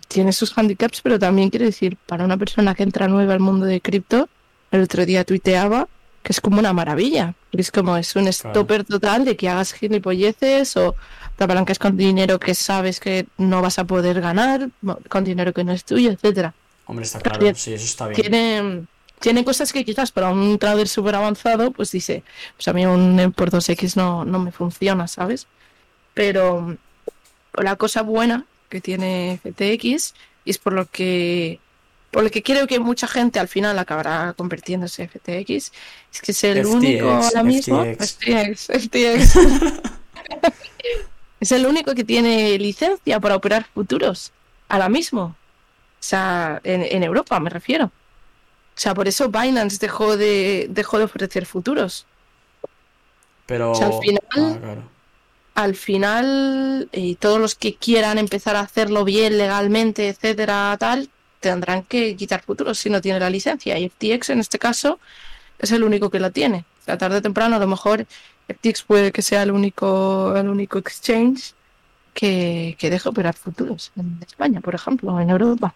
tiene 0.06 0.32
sus 0.32 0.56
handicaps, 0.56 1.00
pero 1.00 1.18
también 1.18 1.50
quiere 1.50 1.66
decir, 1.66 1.96
para 2.06 2.24
una 2.24 2.36
persona 2.36 2.74
que 2.74 2.84
entra 2.84 3.08
nueva 3.08 3.32
al 3.32 3.40
mundo 3.40 3.66
de 3.66 3.80
cripto, 3.80 4.28
el 4.70 4.82
otro 4.82 5.04
día 5.04 5.24
tuiteaba 5.24 5.88
que 6.28 6.32
es 6.32 6.42
como 6.42 6.58
una 6.58 6.74
maravilla. 6.74 7.32
Es 7.52 7.72
como, 7.72 7.96
es 7.96 8.14
un 8.14 8.30
stopper 8.30 8.84
total 8.84 9.24
de 9.24 9.34
que 9.34 9.48
hagas 9.48 9.72
gilipolleces 9.72 10.76
o 10.76 10.94
te 11.36 11.44
apalancas 11.44 11.78
con 11.78 11.96
dinero 11.96 12.38
que 12.38 12.54
sabes 12.54 13.00
que 13.00 13.26
no 13.38 13.62
vas 13.62 13.78
a 13.78 13.84
poder 13.84 14.20
ganar, 14.20 14.68
con 15.08 15.24
dinero 15.24 15.54
que 15.54 15.64
no 15.64 15.72
es 15.72 15.86
tuyo, 15.86 16.10
etcétera. 16.10 16.52
Hombre, 16.84 17.06
está 17.06 17.20
claro, 17.20 17.54
sí, 17.54 17.72
eso 17.72 17.86
está 17.86 18.08
bien. 18.08 18.20
Tiene, 18.20 18.84
tiene 19.20 19.42
cosas 19.42 19.72
que 19.72 19.86
quizás 19.86 20.12
para 20.12 20.28
un 20.28 20.58
trader 20.58 20.86
súper 20.86 21.14
avanzado, 21.14 21.70
pues 21.70 21.92
dice, 21.92 22.22
pues 22.56 22.68
a 22.68 22.74
mí 22.74 22.84
un 22.84 23.32
por 23.34 23.50
2X 23.50 23.96
no, 23.96 24.26
no 24.26 24.38
me 24.38 24.52
funciona, 24.52 25.08
¿sabes? 25.08 25.46
Pero 26.12 26.76
la 27.54 27.76
cosa 27.76 28.02
buena 28.02 28.44
que 28.68 28.82
tiene 28.82 29.40
FTX 29.42 30.12
y 30.44 30.50
es 30.50 30.58
por 30.58 30.74
lo 30.74 30.84
que 30.84 31.58
por 32.10 32.22
lo 32.24 32.30
que 32.30 32.42
creo 32.42 32.66
que 32.66 32.78
mucha 32.80 33.06
gente 33.06 33.38
al 33.38 33.48
final 33.48 33.78
acabará 33.78 34.34
convirtiéndose 34.36 35.02
en 35.02 35.08
FTX 35.10 35.72
es 36.12 36.20
que 36.22 36.32
es 36.32 36.44
el 36.44 36.58
FTX, 36.64 36.74
único 36.74 37.10
ahora 37.10 37.42
mismo 37.42 37.84
FTX. 37.84 38.66
FTX, 38.66 39.36
es 41.40 41.52
el 41.52 41.66
único 41.66 41.94
que 41.94 42.04
tiene 42.04 42.58
licencia 42.58 43.20
para 43.20 43.36
operar 43.36 43.66
futuros 43.74 44.32
ahora 44.68 44.88
mismo 44.88 45.22
o 45.22 45.34
sea 46.02 46.60
en, 46.64 46.82
en 46.82 47.02
Europa 47.02 47.38
me 47.40 47.50
refiero 47.50 47.86
o 47.86 47.90
sea 48.80 48.94
por 48.94 49.08
eso 49.08 49.28
Binance 49.28 49.78
dejó 49.78 50.16
de 50.16 50.66
dejó 50.70 50.98
de 50.98 51.04
ofrecer 51.04 51.46
futuros 51.46 52.06
Pero. 53.46 53.72
O 53.72 53.74
sea, 53.74 53.86
al 53.88 54.00
final- 54.00 54.22
Ah, 54.30 54.56
claro. 54.60 54.82
al 55.54 55.74
final 55.74 56.88
eh, 56.92 57.16
todos 57.18 57.40
los 57.40 57.54
que 57.54 57.74
quieran 57.76 58.18
empezar 58.18 58.56
a 58.56 58.60
hacerlo 58.60 59.04
bien 59.04 59.38
legalmente, 59.38 60.08
etcétera, 60.08 60.76
tal, 60.78 61.08
tendrán 61.40 61.82
que 61.84 62.16
quitar 62.16 62.42
futuros 62.42 62.78
si 62.78 62.90
no 62.90 63.00
tiene 63.00 63.20
la 63.20 63.30
licencia. 63.30 63.78
Y 63.78 63.88
FTX 63.88 64.30
en 64.30 64.40
este 64.40 64.58
caso 64.58 64.98
es 65.58 65.72
el 65.72 65.82
único 65.84 66.10
que 66.10 66.20
lo 66.20 66.30
tiene. 66.30 66.64
O 66.82 66.84
sea, 66.84 66.98
tarde 66.98 67.18
o 67.18 67.22
temprano 67.22 67.56
a 67.56 67.58
lo 67.58 67.66
mejor 67.66 68.06
FTX 68.48 68.82
puede 68.82 69.12
que 69.12 69.22
sea 69.22 69.42
el 69.42 69.50
único, 69.50 70.34
el 70.36 70.48
único 70.48 70.78
exchange 70.78 71.54
que, 72.14 72.76
que 72.78 72.90
deje 72.90 73.08
operar 73.08 73.34
futuros 73.34 73.92
en 73.96 74.18
España, 74.26 74.60
por 74.60 74.74
ejemplo, 74.74 75.20
en 75.20 75.30
Europa. 75.30 75.74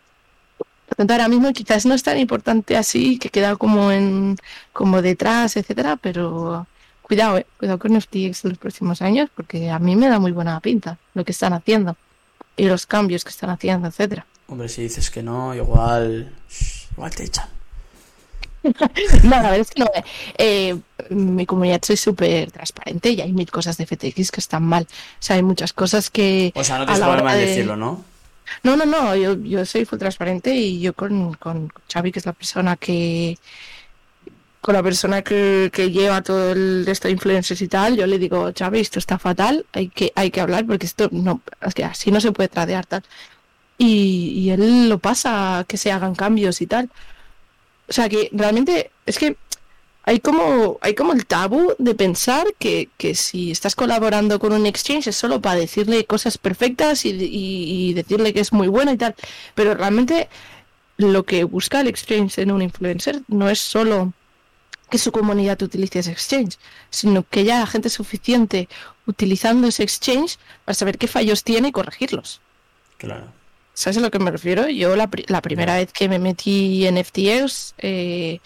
Por 0.89 0.97
tanto, 0.97 1.15
ahora 1.15 1.29
mismo 1.29 1.53
quizás 1.53 1.87
no 1.87 1.95
es 1.95 2.03
tan 2.03 2.19
importante 2.19 2.77
así, 2.77 3.19
que 3.19 3.31
queda 3.31 3.57
como 3.57 3.93
en 3.93 4.37
como 4.73 5.03
detrás, 5.03 5.57
etcétera, 5.57 5.97
pero 5.97 6.67
cuidado, 7.03 7.39
eh, 7.39 7.47
cuidado 7.59 7.79
con 7.79 8.01
FTX 8.01 8.45
en 8.45 8.51
los 8.51 8.59
próximos 8.59 9.03
años, 9.03 9.31
porque 9.35 9.71
a 9.71 9.79
mí 9.79 9.97
me 9.97 10.09
da 10.09 10.19
muy 10.19 10.33
buena 10.33 10.59
pinta 10.61 10.99
lo 11.15 11.25
que 11.25 11.33
están 11.33 11.53
haciendo 11.53 11.97
y 12.57 12.67
los 12.67 12.87
cambios 12.87 13.25
que 13.25 13.31
están 13.31 13.51
haciendo, 13.51 13.89
etcétera. 13.89 14.27
Hombre, 14.53 14.69
si 14.69 14.83
dices 14.83 15.11
que 15.11 15.23
no, 15.23 15.55
igual. 15.55 16.31
Igual 16.93 17.15
te 17.15 17.25
echan. 17.25 17.49
No, 19.25 19.31
la 19.31 19.43
verdad 19.43 19.59
es 19.61 19.71
que 19.71 19.81
no. 19.81 19.87
eh, 19.95 20.05
eh, 20.37 20.79
en 21.11 21.35
mi 21.35 21.47
comunidad 21.47 21.81
soy 21.83 21.97
súper 21.97 22.51
transparente 22.53 23.09
y 23.11 23.21
hay 23.23 23.33
mil 23.33 23.51
cosas 23.51 23.77
de 23.79 23.87
FTX 23.87 24.31
que 24.31 24.41
están 24.41 24.63
mal. 24.63 24.85
O 24.91 25.17
sea, 25.19 25.37
hay 25.37 25.43
muchas 25.43 25.73
cosas 25.73 26.11
que. 26.11 26.53
O 26.55 26.63
sea, 26.63 26.79
no 26.79 26.85
la 26.85 26.95
problema 27.07 27.35
de- 27.35 27.47
decirlo, 27.47 27.77
¿no? 27.77 28.05
No, 28.63 28.77
no, 28.77 28.85
no, 28.85 29.17
yo, 29.17 29.35
yo 29.43 29.65
soy 29.65 29.87
full 29.87 29.99
transparente 29.99 30.55
y 30.55 30.81
yo 30.81 30.93
con, 30.93 31.33
con 31.35 31.73
Xavi, 31.93 32.13
que 32.13 32.19
es 32.19 32.27
la 32.27 32.35
persona 32.35 32.77
que. 32.77 33.39
Con 34.61 34.75
la 34.75 34.83
persona 34.83 35.23
que, 35.23 35.71
que 35.73 35.91
lleva 35.91 36.23
todo 36.23 36.53
el 36.53 36.85
esto 36.87 37.09
de 37.09 37.13
influencers 37.13 37.63
y 37.63 37.69
tal, 37.69 37.97
yo 37.97 38.07
le 38.07 38.19
digo, 38.19 38.53
Xavi, 38.57 38.79
esto 38.79 39.01
está 39.01 39.19
fatal, 39.19 39.67
hay 39.73 39.89
que, 39.89 40.13
hay 40.15 40.31
que 40.31 40.41
hablar 40.41 40.67
porque 40.67 40.87
esto 40.87 41.09
no, 41.11 41.41
es 41.63 41.75
que 41.75 41.83
así 41.85 42.13
no 42.13 42.21
se 42.21 42.31
puede 42.31 42.49
tradear 42.49 42.87
tal. 42.87 43.03
Y, 43.83 44.33
y 44.43 44.51
él 44.51 44.89
lo 44.89 44.99
pasa 44.99 45.65
que 45.69 45.77
se 45.77 45.91
hagan 45.91 46.15
cambios 46.15 46.61
y 46.61 46.67
tal. 46.67 46.89
O 47.89 47.93
sea 47.93 48.09
que 48.09 48.29
realmente 48.33 48.91
es 49.07 49.19
que 49.19 49.37
hay 50.05 50.19
como, 50.21 50.79
hay 50.81 50.95
como 50.95 51.13
el 51.13 51.27
tabú 51.27 51.75
de 51.79 51.95
pensar 51.95 52.47
que, 52.59 52.89
que 52.97 53.15
si 53.15 53.51
estás 53.51 53.75
colaborando 53.75 54.39
con 54.39 54.53
un 54.53 54.67
exchange 54.67 55.09
es 55.09 55.17
solo 55.17 55.41
para 55.41 55.57
decirle 55.61 56.05
cosas 56.07 56.39
perfectas 56.39 57.05
y, 57.05 57.11
y- 57.11 57.89
y 57.91 57.95
decirle 57.95 58.33
que 58.33 58.41
es 58.41 58.53
muy 58.53 58.69
bueno 58.69 58.93
y 58.93 58.97
tal. 58.97 59.15
Pero 59.55 59.75
realmente 59.75 60.29
lo 60.97 61.25
que 61.25 61.45
busca 61.45 61.81
el 61.81 61.89
exchange 61.89 62.39
en 62.39 62.51
un 62.53 62.63
influencer 62.63 63.23
no 63.29 63.49
es 63.51 63.61
solo 63.61 64.13
que 64.91 64.99
su 64.99 65.11
comunidad 65.11 65.61
utilice 65.63 66.01
ese 66.01 66.13
exchange, 66.13 66.59
sino 66.91 67.25
que 67.29 67.45
ya 67.45 67.57
haya 67.59 67.67
gente 67.67 67.89
suficiente 67.89 68.69
utilizando 69.07 69.67
ese 69.69 69.83
exchange 69.85 70.39
para 70.65 70.75
saber 70.75 70.99
qué 70.99 71.09
fallos 71.09 71.43
tiene 71.45 71.69
y 71.69 71.73
corregirlos. 71.73 72.41
Claro. 72.99 73.27
¿Sabes 73.75 73.97
a 73.99 74.01
lo 74.01 74.11
que 74.11 74.19
me 74.19 74.31
refiero? 74.31 74.69
Yo 74.69 74.97
la, 74.97 75.09
pri- 75.09 75.25
la 75.29 75.41
primera 75.43 75.77
vez 75.77 75.93
que 75.93 76.09
me 76.09 76.19
metí 76.19 76.87
en 76.87 76.99
FTX, 76.99 77.75
eh, 77.79 78.41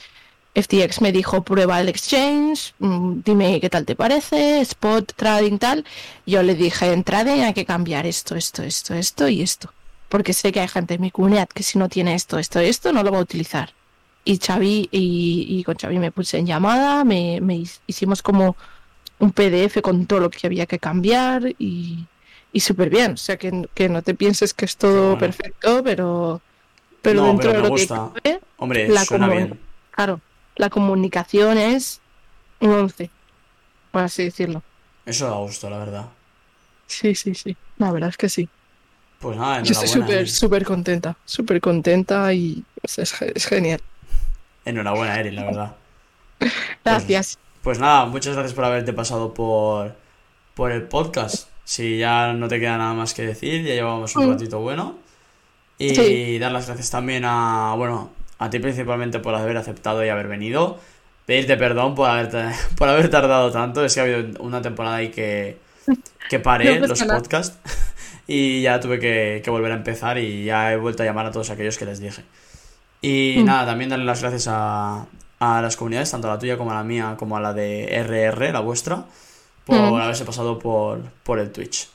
FTX 0.55 1.01
me 1.03 1.12
dijo 1.12 1.43
prueba 1.45 1.81
el 1.81 1.89
exchange, 1.89 2.74
mm, 2.79 3.20
dime 3.24 3.61
qué 3.61 3.68
tal 3.70 3.85
te 3.85 3.97
parece, 3.97 4.61
spot, 4.62 5.12
trading, 5.16 5.59
tal. 5.59 5.85
Yo 6.27 6.43
le 6.43 6.55
dije 6.55 6.93
en 6.93 7.05
trading 7.05 7.43
hay 7.43 7.55
que 7.55 7.64
cambiar 7.66 8.07
esto, 8.07 8.37
esto, 8.37 8.62
esto, 8.62 8.95
esto 8.95 9.29
y 9.29 9.43
esto. 9.43 9.74
Porque 10.09 10.33
sé 10.33 10.53
que 10.53 10.61
hay 10.61 10.68
gente 10.68 10.95
en 10.95 11.01
mi 11.03 11.11
comunidad 11.11 11.49
que 11.49 11.62
si 11.64 11.79
no 11.79 11.89
tiene 11.89 12.14
esto, 12.14 12.39
esto, 12.39 12.61
esto, 12.61 12.93
no 12.93 13.03
lo 13.03 13.11
va 13.12 13.18
a 13.18 13.22
utilizar. 13.22 13.74
Y 14.24 14.39
Xavi, 14.39 14.89
y, 14.93 15.47
y 15.61 15.64
con 15.64 15.77
Xavi 15.77 15.99
me 15.99 16.12
puse 16.12 16.39
en 16.39 16.47
llamada, 16.47 17.05
me, 17.05 17.41
me 17.41 17.57
hi- 17.57 17.70
hicimos 17.87 18.22
como 18.22 18.57
un 19.18 19.33
PDF 19.33 19.83
con 19.83 20.07
todo 20.07 20.20
lo 20.20 20.31
que 20.31 20.47
había 20.47 20.66
que 20.66 20.79
cambiar 20.79 21.43
y, 21.59 22.09
y 22.53 22.61
súper 22.61 22.90
bien. 22.90 23.12
O 23.12 23.16
sea, 23.16 23.36
que, 23.36 23.68
que 23.74 23.88
no 23.88 24.03
te 24.03 24.14
pienses 24.14 24.55
que 24.55 24.64
es 24.64 24.76
todo 24.76 25.03
bueno. 25.12 25.18
perfecto, 25.18 25.82
pero, 25.84 26.40
pero 27.03 27.20
No, 27.22 27.26
dentro 27.28 27.51
pero 27.51 27.62
de 27.62 27.68
lo 27.68 27.68
gusta. 27.70 28.11
que 28.14 28.20
cabe, 28.30 28.40
Hombre, 28.59 28.88
La 28.88 29.05
suena 29.05 29.28
bien. 29.28 29.61
claro, 29.90 30.20
la 30.57 30.70
comunicación 30.70 31.59
es 31.59 32.01
un 32.61 32.70
11, 32.70 33.11
por 33.90 34.03
así 34.03 34.24
decirlo. 34.24 34.62
Eso 35.05 35.26
da 35.28 35.36
gusto, 35.36 35.68
la 35.70 35.78
verdad. 35.78 36.07
Sí, 36.86 37.14
sí, 37.14 37.34
sí. 37.34 37.57
La 37.78 37.92
verdad 37.92 38.09
es 38.11 38.16
que 38.16 38.28
sí. 38.28 38.49
Pues 39.18 39.36
nada, 39.36 39.62
Yo 39.62 39.72
estoy 39.72 39.88
súper, 39.88 40.14
Erin. 40.18 40.28
súper 40.28 40.64
contenta, 40.64 41.16
súper 41.24 41.61
contenta 41.61 42.32
y 42.32 42.64
es, 42.82 42.99
es- 42.99 43.22
es 43.22 43.47
genial. 43.47 43.80
Enhorabuena, 44.64 45.18
Erin, 45.20 45.36
la 45.36 45.44
verdad. 45.44 45.76
Gracias. 46.84 47.38
Pues 47.62 47.78
nada, 47.78 48.05
muchas 48.07 48.34
gracias 48.34 48.55
por 48.55 48.64
haberte 48.64 48.92
pasado 48.92 49.32
por, 49.34 49.94
por 50.55 50.70
el 50.70 50.82
podcast. 50.84 51.49
Si 51.66 51.98
ya 51.98 52.32
no 52.32 52.46
te 52.46 52.60
queda 52.60 52.78
nada 52.78 52.94
más 52.94 53.12
que 53.12 53.26
decir, 53.26 53.64
ya 53.64 53.74
llevamos 53.74 54.14
un 54.14 54.26
Mm. 54.26 54.30
ratito 54.30 54.60
bueno. 54.60 54.94
Y 55.78 55.94
Sí. 55.94 56.38
dar 56.38 56.52
las 56.52 56.66
gracias 56.68 56.90
también 56.90 57.24
a, 57.26 57.74
bueno, 57.76 58.10
a 58.38 58.48
ti 58.48 58.60
principalmente 58.60 59.18
por 59.18 59.34
haber 59.34 59.56
aceptado 59.56 60.04
y 60.04 60.08
haber 60.08 60.28
venido. 60.28 60.78
Pedirte 61.26 61.56
perdón 61.56 61.96
por 61.96 62.08
haber, 62.08 62.30
por 62.78 62.88
haber 62.88 63.10
tardado 63.10 63.50
tanto. 63.50 63.84
Es 63.84 63.94
que 63.94 64.00
ha 64.00 64.04
habido 64.04 64.42
una 64.42 64.62
temporada 64.62 64.96
ahí 64.96 65.08
que, 65.10 65.58
que 66.30 66.38
paré 66.38 66.78
No 66.80 66.86
los 66.86 67.02
podcasts 67.02 67.58
y 68.28 68.62
ya 68.62 68.78
tuve 68.78 69.00
que, 69.00 69.40
que 69.44 69.50
volver 69.50 69.72
a 69.72 69.74
empezar 69.74 70.18
y 70.18 70.44
ya 70.44 70.72
he 70.72 70.76
vuelto 70.76 71.02
a 71.02 71.06
llamar 71.06 71.26
a 71.26 71.32
todos 71.32 71.50
aquellos 71.50 71.76
que 71.76 71.84
les 71.84 71.98
dije. 72.00 72.22
Y 73.02 73.38
Mm. 73.40 73.44
nada, 73.44 73.66
también 73.66 73.90
darle 73.90 74.04
las 74.04 74.20
gracias 74.22 74.46
a, 74.48 75.04
a 75.40 75.60
las 75.62 75.76
comunidades, 75.76 76.10
tanto 76.12 76.30
a 76.30 76.34
la 76.34 76.38
tuya 76.38 76.56
como 76.56 76.70
a 76.70 76.74
la 76.76 76.84
mía, 76.84 77.16
como 77.18 77.36
a 77.36 77.40
la 77.40 77.52
de 77.52 77.88
RR, 77.92 78.52
la 78.52 78.60
vuestra, 78.60 79.04
por 79.66 79.76
Mm. 79.78 79.94
haberse 80.00 80.24
pasado 80.24 80.58
por, 80.58 81.00
por 81.24 81.38
el 81.38 81.50
Twitch. 81.52 81.88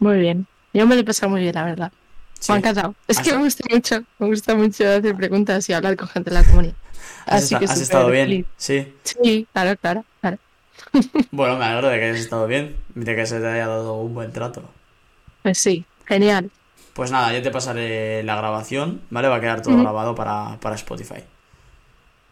Muy 0.00 0.18
bien. 0.18 0.46
Yo 0.72 0.86
me 0.86 0.94
lo 0.96 1.00
he 1.00 1.04
pasado 1.04 1.30
muy 1.30 1.40
bien, 1.40 1.54
la 1.54 1.64
verdad. 1.64 1.92
Sí. 2.38 2.50
Me 2.52 2.56
ha 2.56 2.58
encantado. 2.58 2.94
Es 3.08 3.18
Has- 3.18 3.24
que 3.24 3.32
me 3.32 3.38
gusta 3.42 3.64
mucho, 3.70 4.02
me 4.18 4.26
gusta 4.26 4.54
mucho 4.54 4.84
hacer 4.90 5.14
preguntas 5.14 5.68
y 5.68 5.72
hablar 5.72 5.96
con 5.96 6.08
gente 6.08 6.30
de 6.30 6.34
la 6.36 6.44
comunidad. 6.44 6.74
¿Has, 7.26 7.44
Así 7.44 7.56
que 7.56 7.64
has 7.64 7.80
estado 7.80 8.10
bien? 8.10 8.46
Sí. 8.56 8.92
Sí, 9.04 9.46
claro, 9.52 9.76
claro, 9.78 10.04
claro. 10.20 10.38
Bueno, 11.30 11.56
me 11.56 11.64
alegro 11.64 11.88
de 11.88 11.98
que 11.98 12.04
hayas 12.06 12.18
estado 12.18 12.46
bien, 12.46 12.76
de 12.94 13.14
que 13.16 13.24
se 13.26 13.40
te 13.40 13.46
haya 13.46 13.66
dado 13.68 13.94
un 13.94 14.12
buen 14.12 14.32
trato. 14.32 14.62
Pues 15.42 15.58
sí, 15.58 15.84
genial. 16.06 16.50
Pues 16.92 17.10
nada, 17.10 17.32
yo 17.32 17.42
te 17.42 17.50
pasaré 17.50 18.22
la 18.24 18.36
grabación, 18.36 19.00
¿vale? 19.10 19.28
Va 19.28 19.36
a 19.36 19.40
quedar 19.40 19.62
todo 19.62 19.76
grabado 19.78 20.14
para, 20.14 20.58
para 20.60 20.74
Spotify. 20.76 21.22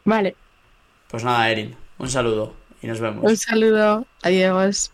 Vale, 0.05 0.37
Pues 1.09 1.25
nada, 1.25 1.49
Erin, 1.51 1.77
un 1.99 2.11
saludo 2.11 2.55
y 2.83 2.87
nos 2.87 3.01
vemos. 3.01 3.25
un 3.25 3.37
saludo. 3.37 4.07
Adiós. 4.23 4.91